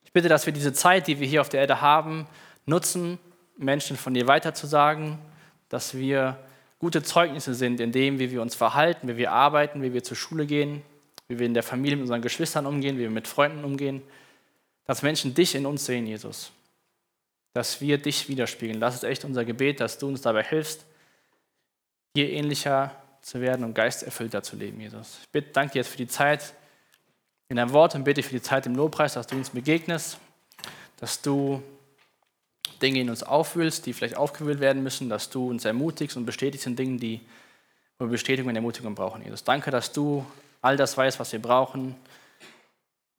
Ich 0.03 0.11
bitte, 0.11 0.29
dass 0.29 0.45
wir 0.45 0.53
diese 0.53 0.73
Zeit, 0.73 1.07
die 1.07 1.19
wir 1.19 1.27
hier 1.27 1.41
auf 1.41 1.49
der 1.49 1.61
Erde 1.61 1.79
haben, 1.81 2.27
nutzen, 2.65 3.19
Menschen 3.57 3.97
von 3.97 4.13
dir 4.13 4.27
weiterzusagen, 4.27 5.19
dass 5.69 5.93
wir 5.93 6.37
gute 6.79 7.03
Zeugnisse 7.03 7.53
sind 7.53 7.79
in 7.79 7.91
dem, 7.91 8.19
wie 8.19 8.31
wir 8.31 8.41
uns 8.41 8.55
verhalten, 8.55 9.07
wie 9.07 9.17
wir 9.17 9.31
arbeiten, 9.31 9.81
wie 9.81 9.93
wir 9.93 10.03
zur 10.03 10.17
Schule 10.17 10.45
gehen, 10.45 10.81
wie 11.27 11.39
wir 11.39 11.45
in 11.45 11.53
der 11.53 11.63
Familie 11.63 11.97
mit 11.97 12.03
unseren 12.03 12.21
Geschwistern 12.21 12.65
umgehen, 12.65 12.97
wie 12.97 13.01
wir 13.01 13.09
mit 13.09 13.27
Freunden 13.27 13.63
umgehen, 13.63 14.01
dass 14.85 15.01
Menschen 15.01 15.33
dich 15.33 15.55
in 15.55 15.65
uns 15.65 15.85
sehen, 15.85 16.07
Jesus, 16.07 16.51
dass 17.53 17.81
wir 17.81 17.97
dich 17.97 18.29
widerspiegeln. 18.29 18.79
Das 18.79 18.95
ist 18.95 19.03
echt 19.03 19.25
unser 19.25 19.43
Gebet, 19.43 19.79
dass 19.79 19.97
du 19.97 20.07
uns 20.07 20.21
dabei 20.21 20.43
hilfst, 20.43 20.85
dir 22.15 22.29
ähnlicher 22.29 22.95
zu 23.21 23.41
werden 23.41 23.65
und 23.65 23.73
geisterfüllter 23.73 24.41
zu 24.43 24.55
leben, 24.55 24.79
Jesus. 24.79 25.19
Ich 25.23 25.29
bitte, 25.29 25.51
danke 25.51 25.73
dir 25.73 25.79
jetzt 25.79 25.89
für 25.89 25.97
die 25.97 26.07
Zeit 26.07 26.53
in 27.49 27.57
deinem 27.57 27.73
Wort 27.73 27.95
und 27.95 28.03
bitte 28.03 28.23
für 28.23 28.31
die 28.31 28.41
Zeit 28.41 28.65
im 28.65 28.75
Lobpreis, 28.75 29.13
dass 29.13 29.27
du 29.27 29.35
uns 29.35 29.49
begegnest, 29.49 30.17
dass 30.97 31.21
du 31.21 31.61
Dinge 32.81 32.99
in 32.99 33.09
uns 33.09 33.23
aufwühlst, 33.23 33.85
die 33.85 33.93
vielleicht 33.93 34.17
aufgewühlt 34.17 34.59
werden 34.59 34.83
müssen, 34.83 35.07
dass 35.09 35.29
du 35.29 35.49
uns 35.49 35.63
ermutigst 35.65 36.17
und 36.17 36.25
bestätigst 36.25 36.67
in 36.67 36.75
Dingen, 36.75 36.99
die 36.99 37.21
wir 37.99 38.07
Bestätigung 38.07 38.49
und 38.49 38.55
Ermutigung 38.55 38.95
brauchen, 38.95 39.23
Jesus. 39.23 39.43
Danke, 39.43 39.71
dass 39.71 39.91
du 39.91 40.25
all 40.61 40.77
das 40.77 40.95
weißt, 40.97 41.19
was 41.19 41.31
wir 41.31 41.41
brauchen. 41.41 41.95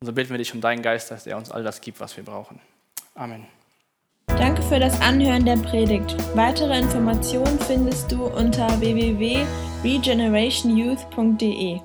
Und 0.00 0.06
so 0.06 0.12
bitten 0.12 0.30
wir 0.30 0.38
dich 0.38 0.54
um 0.54 0.60
deinen 0.60 0.82
Geist, 0.82 1.10
dass 1.10 1.26
er 1.26 1.36
uns 1.36 1.50
all 1.50 1.64
das 1.64 1.80
gibt, 1.80 1.98
was 1.98 2.16
wir 2.16 2.22
brauchen. 2.24 2.60
Amen. 3.14 3.48
Danke 4.26 4.62
für 4.62 4.78
das 4.78 5.00
Anhören 5.00 5.44
der 5.44 5.56
Predigt. 5.56 6.14
Weitere 6.36 6.78
Informationen 6.78 7.58
findest 7.58 8.12
du 8.12 8.26
unter 8.26 8.80
www.regenerationyouth.de. 8.80 11.80